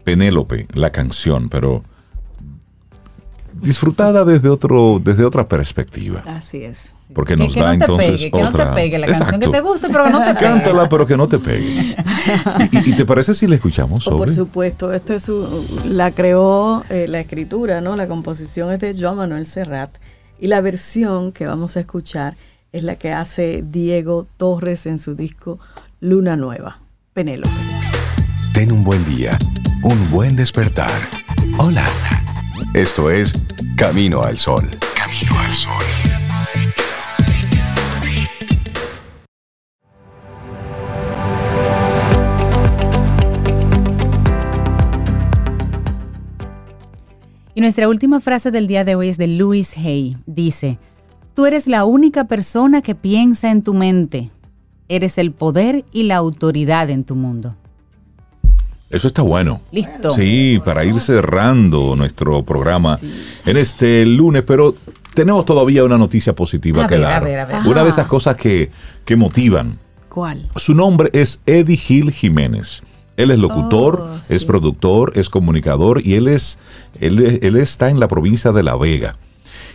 Penélope, 0.04 0.68
la 0.74 0.92
canción, 0.92 1.50
pero 1.50 1.84
disfrutada 3.62 4.24
desde 4.26 4.50
otro 4.50 5.00
desde 5.04 5.26
otra 5.26 5.48
perspectiva. 5.48 6.24
Así 6.26 6.64
es. 6.64 6.94
Porque 7.14 7.38
nos 7.38 7.56
da 7.56 7.74
entonces 7.74 8.28
otra. 8.32 8.50
Que 8.50 8.58
no 8.58 8.70
te 8.70 8.76
pegue 8.76 8.98
la 8.98 9.08
canción 9.08 9.40
que 9.40 9.48
te 9.48 9.62
guste, 9.62 9.88
pero 9.90 10.06
que 10.06 10.10
no 10.10 10.20
te 10.20 10.34
pegue. 10.34 10.46
Cántala, 10.46 10.90
pero 10.90 11.08
que 11.08 11.18
no 11.18 11.28
te 11.28 11.40
pegue. 11.40 11.96
¿Y, 12.72 12.96
te 12.96 13.06
parece 13.06 13.34
si 13.34 13.48
la 13.48 13.56
escuchamos? 13.56 14.04
Sobre? 14.04 14.18
por 14.18 14.32
supuesto, 14.32 14.92
esto 14.92 15.14
es 15.14 15.32
la 15.86 16.12
creó 16.12 16.84
eh, 16.90 17.08
la 17.08 17.20
escritura, 17.22 17.80
¿no? 17.80 17.96
La 17.96 18.08
composición 18.08 18.72
es 18.72 18.80
de 18.80 18.96
Joan 19.00 19.18
Manuel 19.18 19.48
Serrat 19.48 19.98
y 20.40 20.48
la 20.48 20.62
versión 20.62 21.32
que 21.32 21.48
vamos 21.48 21.78
a 21.78 21.80
escuchar 21.80 22.36
es 22.72 22.84
la 22.84 22.96
que 22.96 23.12
hace 23.12 23.64
Diego 23.66 24.28
Torres 24.38 24.86
en 24.86 25.00
su 25.00 25.16
disco 25.16 25.60
Luna 26.00 26.36
Nueva. 26.36 26.82
Penélope. 27.14 27.50
Ten 28.54 28.72
un 28.72 28.84
buen 28.84 29.04
día, 29.06 29.38
un 29.84 30.12
buen 30.12 30.36
despertar. 30.36 30.92
Hola. 31.58 31.86
Esto 32.74 33.10
es 33.10 33.34
Camino 33.76 34.22
al 34.24 34.38
Sol. 34.38 34.64
Camino 34.96 35.40
al 35.40 35.54
Sol. 35.54 35.74
Y 47.56 47.62
nuestra 47.62 47.88
última 47.88 48.20
frase 48.20 48.52
del 48.52 48.68
día 48.68 48.84
de 48.84 48.94
hoy 48.94 49.10
es 49.10 49.18
de 49.18 49.28
Louis 49.28 49.76
Hay. 49.78 50.18
Dice, 50.28 50.78
tú 51.34 51.48
eres 51.48 51.66
la 51.66 51.86
única 51.86 52.26
persona 52.26 52.84
que 52.84 52.94
piensa 52.94 53.50
en 53.50 53.64
tu 53.64 53.74
mente. 53.74 54.30
Eres 54.90 55.18
el 55.18 55.32
poder 55.32 55.84
y 55.92 56.04
la 56.04 56.18
autoridad 56.18 56.92
en 56.92 57.04
tu 57.04 57.16
mundo. 57.16 57.56
Eso 58.90 59.08
está 59.08 59.22
bueno. 59.22 59.62
Listo. 59.72 60.12
Sí, 60.12 60.62
para 60.64 60.86
ir 60.86 61.00
cerrando 61.00 61.96
nuestro 61.96 62.44
programa 62.44 62.98
en 63.46 63.58
este 63.58 64.06
lunes, 64.06 64.44
pero 64.44 64.76
tenemos 65.14 65.46
todavía 65.46 65.84
una 65.84 65.98
noticia 65.98 66.34
positiva 66.34 66.88
que 66.88 66.98
dar. 66.98 67.24
Una 67.66 67.84
de 67.84 67.90
esas 67.90 68.08
cosas 68.08 68.38
que, 68.38 68.70
motivan. 69.18 69.80
¿Cuál? 70.10 70.50
Su 70.56 70.74
nombre 70.74 71.10
es 71.14 71.42
Eddie 71.46 71.76
Gil 71.76 72.12
Jiménez. 72.12 72.82
Él 73.18 73.32
es 73.32 73.40
locutor, 73.40 74.00
oh, 74.00 74.34
es 74.34 74.46
productor, 74.46 75.14
es 75.16 75.30
comunicador 75.30 76.06
y 76.06 76.14
él, 76.14 76.28
es, 76.28 76.60
él, 77.00 77.40
él 77.42 77.56
está 77.56 77.90
en 77.90 78.00
la 78.00 78.08
provincia 78.08 78.52
de 78.52 78.62
La 78.62 78.76
Vega. 78.76 79.14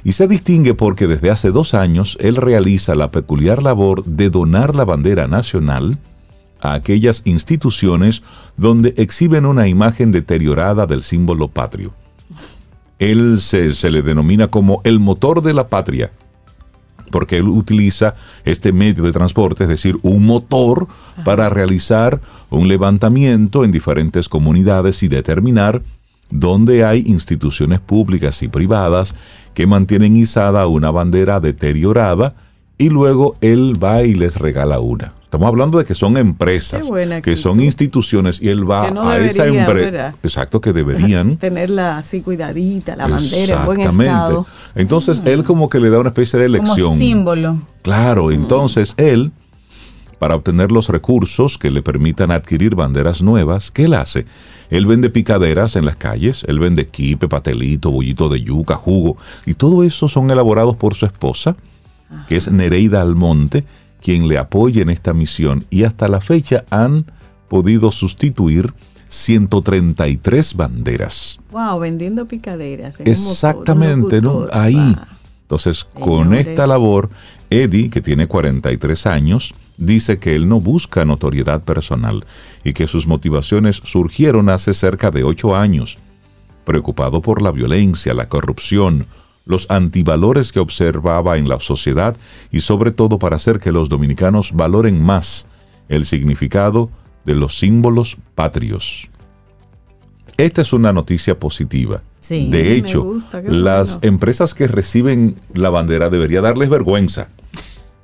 Y 0.05 0.13
se 0.13 0.29
distingue 0.29 0.75
porque 0.75 1.07
desde 1.07 1.31
hace 1.31 1.51
dos 1.51 1.75
años 1.75 2.17
él 2.21 2.37
realiza 2.37 2.95
la 2.95 3.11
peculiar 3.11 3.63
labor 3.63 4.05
de 4.05 4.31
donar 4.31 4.75
la 4.75 4.85
bandera 4.85 5.27
nacional 5.27 5.99
a 6.63 6.75
aquellas 6.75 7.23
instituciones 7.25 8.23
donde 8.57 8.95
exhiben 8.97 9.45
una 9.45 9.67
imagen 9.67 10.13
deteriorada 10.13 10.87
del 10.87 11.03
símbolo 11.03 11.49
patrio. 11.49 11.93
Él 13.01 13.41
se, 13.41 13.91
le 13.91 14.01
denomina 14.01 14.47
como 14.47 14.81
el 14.85 15.01
motor 15.01 15.43
de 15.43 15.55
la 15.55 15.67
patria, 15.67 16.13
porque 17.11 17.39
él 17.39 17.49
utiliza 17.49 18.15
este 18.45 18.73
medio 18.73 19.03
de 19.03 19.13
transporte, 19.13 19.65
es 19.65 19.69
decir, 19.69 19.99
un 20.03 20.25
motor 20.25 20.87
para 21.25 21.51
realizar 21.51 22.21
un 22.49 22.69
levantamiento 22.69 23.65
en 23.65 23.73
diferentes 23.73 24.29
comunidades 24.29 25.03
y 25.03 25.09
determinar 25.09 25.83
dónde 26.31 26.85
hay 26.85 27.03
instituciones 27.07 27.81
públicas 27.81 28.41
y 28.45 28.49
privadas 28.49 29.17
que 29.53 29.67
mantienen 29.67 30.17
izada 30.17 30.69
una 30.69 30.93
bandera 30.93 31.41
deteriorada 31.41 32.37
y 32.79 32.89
luego 32.89 33.37
él 33.41 33.75
va 33.83 34.05
y 34.05 34.15
les 34.15 34.37
regala 34.37 34.79
una. 34.79 35.13
Estamos 35.33 35.49
hablando 35.49 35.79
de 35.79 35.87
que 35.87 35.95
son 35.95 36.19
empresas, 36.19 36.91
que 37.23 37.37
son 37.37 37.59
instituciones 37.61 38.39
y 38.43 38.51
él 38.51 38.71
va 38.71 38.89
a 38.89 39.19
esa 39.19 39.47
empresa. 39.47 40.15
Exacto, 40.23 40.61
que 40.61 40.73
deberían 40.75 41.39
tenerla 41.39 41.97
así 41.97 42.21
cuidadita, 42.21 42.97
la 42.97 43.07
bandera 43.07 43.61
en 43.61 43.65
buen 43.65 43.81
estado. 43.81 44.47
Entonces 44.75 45.23
él 45.25 45.43
como 45.43 45.71
que 45.71 45.81
le 45.81 45.89
da 45.89 46.01
una 46.01 46.11
especie 46.11 46.39
de 46.39 46.45
elección. 46.45 46.89
Como 46.89 46.97
símbolo. 46.99 47.63
Claro, 47.81 48.31
entonces 48.31 48.93
él 48.99 49.33
para 50.19 50.35
obtener 50.35 50.71
los 50.71 50.91
recursos 50.91 51.57
que 51.57 51.71
le 51.71 51.81
permitan 51.81 52.31
adquirir 52.31 52.75
banderas 52.75 53.23
nuevas, 53.23 53.71
¿qué 53.71 53.85
él 53.85 53.95
hace? 53.95 54.27
Él 54.69 54.85
vende 54.85 55.09
picaderas 55.09 55.77
en 55.77 55.87
las 55.87 55.97
calles, 55.97 56.45
él 56.47 56.61
vende 56.61 56.89
quipe, 56.89 57.27
patelito, 57.27 57.91
bollito 57.91 58.29
de 58.29 58.43
yuca, 58.43 58.75
jugo, 58.75 59.17
y 59.47 59.55
todo 59.55 59.83
eso 59.83 60.09
son 60.09 60.31
elaborados 60.31 60.77
por 60.77 60.95
su 60.95 61.07
esposa, 61.07 61.57
que 62.29 62.37
es 62.37 62.53
Nereida 62.53 63.01
Almonte, 63.01 63.65
quien 64.03 64.29
le 64.29 64.39
apoya 64.39 64.83
en 64.83 64.91
esta 64.91 65.13
misión 65.13 65.65
y 65.71 65.85
hasta 65.85 66.09
la 66.09 66.21
fecha 66.21 66.65
han 66.71 67.07
podido 67.49 67.91
sustituir 67.91 68.75
133 69.09 70.55
banderas. 70.55 71.39
Wow, 71.51 71.79
vendiendo 71.79 72.27
picaderas. 72.27 72.99
Exactamente, 73.01 74.21
¿no? 74.23 74.47
Ahí. 74.53 74.97
Entonces, 75.43 75.85
con 75.85 76.35
esta 76.35 76.67
labor, 76.67 77.11
Eddie, 77.51 77.91
que 77.91 78.01
tiene 78.01 78.27
43 78.27 79.07
años, 79.07 79.55
dice 79.77 80.17
que 80.17 80.35
él 80.35 80.49
no 80.49 80.61
busca 80.61 81.05
notoriedad 81.05 81.63
personal 81.63 82.25
y 82.65 82.73
que 82.73 82.87
sus 82.87 83.07
motivaciones 83.07 83.83
surgieron 83.85 84.49
hace 84.49 84.73
cerca 84.73 85.11
de 85.11 85.25
8 85.25 85.57
años. 85.57 85.99
Preocupado 86.65 87.21
por 87.21 87.43
la 87.43 87.51
violencia, 87.51 88.15
la 88.15 88.31
corrupción, 88.31 89.07
los 89.45 89.71
antivalores 89.71 90.53
que 90.53 90.61
observaba 90.61 91.37
en 91.37 91.49
la 91.49 91.61
sociedad 91.61 92.17
y 92.51 92.61
sobre 92.61 92.93
todo 92.93 93.19
para 93.19 93.37
hacer 93.37 93.59
que 93.59 93.73
los 93.73 93.89
dominicanos 93.89 94.53
valoren 94.53 95.03
más 95.03 95.47
el 95.89 96.05
significado 96.05 96.91
de 97.25 97.35
los 97.35 97.59
símbolos 97.59 98.17
patrios. 98.35 99.09
Esta 100.37 100.63
es 100.63 100.73
una 100.73 100.93
noticia 100.93 101.39
positiva. 101.39 102.03
de 102.29 102.77
hecho, 102.77 103.19
las 103.45 103.99
empresas 104.03 104.55
que 104.55 104.67
reciben 104.67 105.35
la 105.55 105.71
bandera 105.71 106.09
debería 106.09 106.41
darles 106.41 106.71
vergüenza 106.71 107.29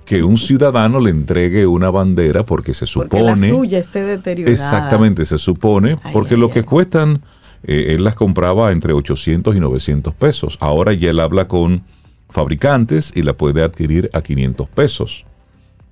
que 0.05 0.23
un 0.23 0.39
ciudadano 0.39 1.01
le 1.01 1.11
entregue 1.11 1.67
una 1.67 1.91
bandera 1.91 2.47
porque 2.47 2.73
se 2.73 2.87
supone... 2.87 3.09
Porque 3.11 3.41
la 3.43 3.49
suya 3.49 3.79
esté 3.79 4.05
deteriorada. 4.05 4.53
Exactamente, 4.53 5.27
se 5.27 5.37
supone, 5.37 5.99
porque 6.15 6.39
lo 6.39 6.49
que 6.49 6.65
cuestan 6.65 7.23
eh, 7.65 7.95
él 7.95 8.05
las 8.05 8.15
compraba 8.15 8.73
entre 8.73 8.93
800 8.93 9.57
y 9.57 9.61
900 9.61 10.15
pesos. 10.15 10.59
Ahora 10.61 10.93
ya 10.93 11.11
él 11.11 11.21
habla 11.21 11.49
con 11.49 11.83
fabricantes 12.31 13.13
y 13.15 13.23
la 13.23 13.37
puede 13.37 13.63
adquirir 13.63 14.11
a 14.13 14.23
500 14.23 14.69
pesos. 14.69 15.25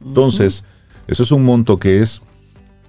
Entonces, 0.05 0.64
eso 1.06 1.22
es 1.22 1.32
un 1.32 1.44
monto 1.44 1.78
que 1.78 2.02
es 2.02 2.22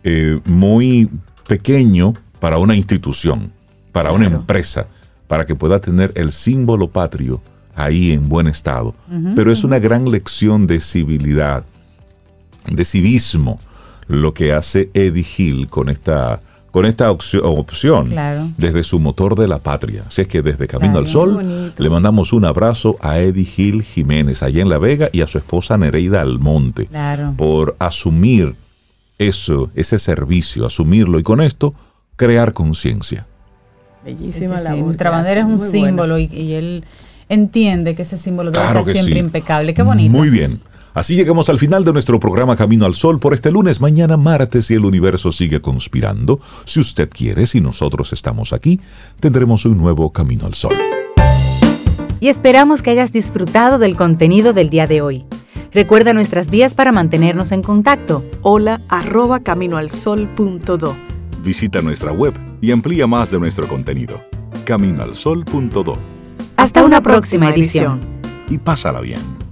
eh, 0.04 0.40
muy 0.46 1.10
pequeño 1.48 2.14
para 2.40 2.58
una 2.58 2.76
institución, 2.76 3.52
para 3.92 4.12
una 4.12 4.26
empresa, 4.26 4.88
para 5.28 5.46
que 5.46 5.56
pueda 5.56 5.80
tener 5.80 6.12
el 6.16 6.32
símbolo 6.32 6.90
patrio 6.90 7.42
ahí 7.76 8.12
en 8.12 8.28
buen 8.28 8.48
estado. 8.48 8.96
Pero 9.36 9.52
es 9.52 9.64
una 9.64 9.80
gran 9.80 10.10
lección 10.10 10.68
de 10.68 10.80
civilidad, 10.80 11.64
de 12.70 12.84
civismo, 12.84 13.60
lo 14.08 14.34
que 14.34 14.54
hace 14.54 14.90
Eddie 14.94 15.26
Hill 15.38 15.68
con 15.68 15.90
esta 15.90 16.42
con 16.78 16.86
esta 16.86 17.10
opción, 17.10 18.14
desde 18.56 18.84
su 18.84 19.00
motor 19.00 19.36
de 19.36 19.48
la 19.48 19.58
patria. 19.58 20.04
Así 20.06 20.22
es 20.22 20.28
que 20.28 20.44
desde 20.44 20.68
Camino 20.68 21.00
al 21.00 21.08
Sol 21.08 21.74
le 21.76 21.90
mandamos 21.90 22.34
un 22.34 22.46
abrazo 22.46 22.98
a 23.02 23.18
Eddie 23.18 23.46
Gil 23.46 23.82
Jiménez, 23.82 24.44
allá 24.44 24.62
en 24.62 24.70
La 24.70 24.78
Vega, 24.78 25.10
y 25.12 25.22
a 25.22 25.28
su 25.28 25.40
esposa 25.40 25.76
Nereida 25.80 26.22
Almonte, 26.22 26.88
por 27.36 27.76
asumir 27.80 28.54
eso, 29.18 29.72
ese 29.74 29.98
servicio, 29.98 30.68
asumirlo 30.68 31.18
y 31.18 31.24
con 31.24 31.42
esto 31.42 31.74
crear 32.16 32.54
conciencia. 32.54 33.26
Bellísima 34.06 34.62
la 34.62 34.76
Nuestra 34.76 35.10
bandera 35.10 35.42
es 35.42 35.48
un 35.48 35.60
símbolo 35.60 36.20
y, 36.20 36.54
él 36.54 36.86
entiende 37.28 37.96
que 37.96 38.04
ese 38.04 38.20
símbolo 38.20 38.52
debe 38.52 38.84
ser 38.84 38.94
siempre 38.94 39.18
impecable. 39.18 39.74
Qué 39.74 39.82
bonito. 39.82 40.16
Muy 40.16 40.30
bien. 40.30 40.60
Así 40.98 41.16
llegamos 41.16 41.48
al 41.50 41.60
final 41.60 41.84
de 41.84 41.94
nuestro 41.94 42.20
programa 42.20 42.56
Camino 42.56 42.84
al 42.88 42.96
Sol 42.96 43.20
por 43.20 43.36
este 43.36 43.52
lunes. 43.52 43.80
Mañana 43.80 44.18
martes, 44.18 44.72
y 44.72 44.74
el 44.74 44.84
universo 44.84 45.32
sigue 45.32 45.62
conspirando, 45.62 46.40
si 46.66 46.80
usted 46.80 47.08
quiere, 47.08 47.46
si 47.46 47.62
nosotros 47.62 48.14
estamos 48.14 48.52
aquí, 48.52 48.82
tendremos 49.20 49.64
un 49.68 49.78
nuevo 49.78 50.12
Camino 50.12 50.48
al 50.48 50.56
Sol. 50.56 50.74
Y 52.20 52.30
esperamos 52.30 52.82
que 52.82 52.90
hayas 52.90 53.12
disfrutado 53.12 53.78
del 53.78 53.96
contenido 53.96 54.54
del 54.54 54.72
día 54.72 54.88
de 54.88 55.02
hoy. 55.02 55.26
Recuerda 55.72 56.14
nuestras 56.14 56.50
vías 56.50 56.74
para 56.74 56.92
mantenernos 56.92 57.52
en 57.52 57.62
contacto. 57.62 58.26
Hola 58.42 58.82
arroba 58.90 59.42
caminoalsol.do. 59.42 60.96
Visita 61.44 61.80
nuestra 61.84 62.12
web 62.12 62.34
y 62.60 62.72
amplía 62.72 63.06
más 63.06 63.30
de 63.30 63.38
nuestro 63.38 63.68
contenido. 63.68 64.20
Caminoalsol.do. 64.66 65.96
Hasta, 66.56 66.84
una, 66.84 67.04
próxima, 67.04 67.52
edición. 67.52 68.02
Y 68.50 68.58
pásala 68.58 69.00
bien. 69.00 69.47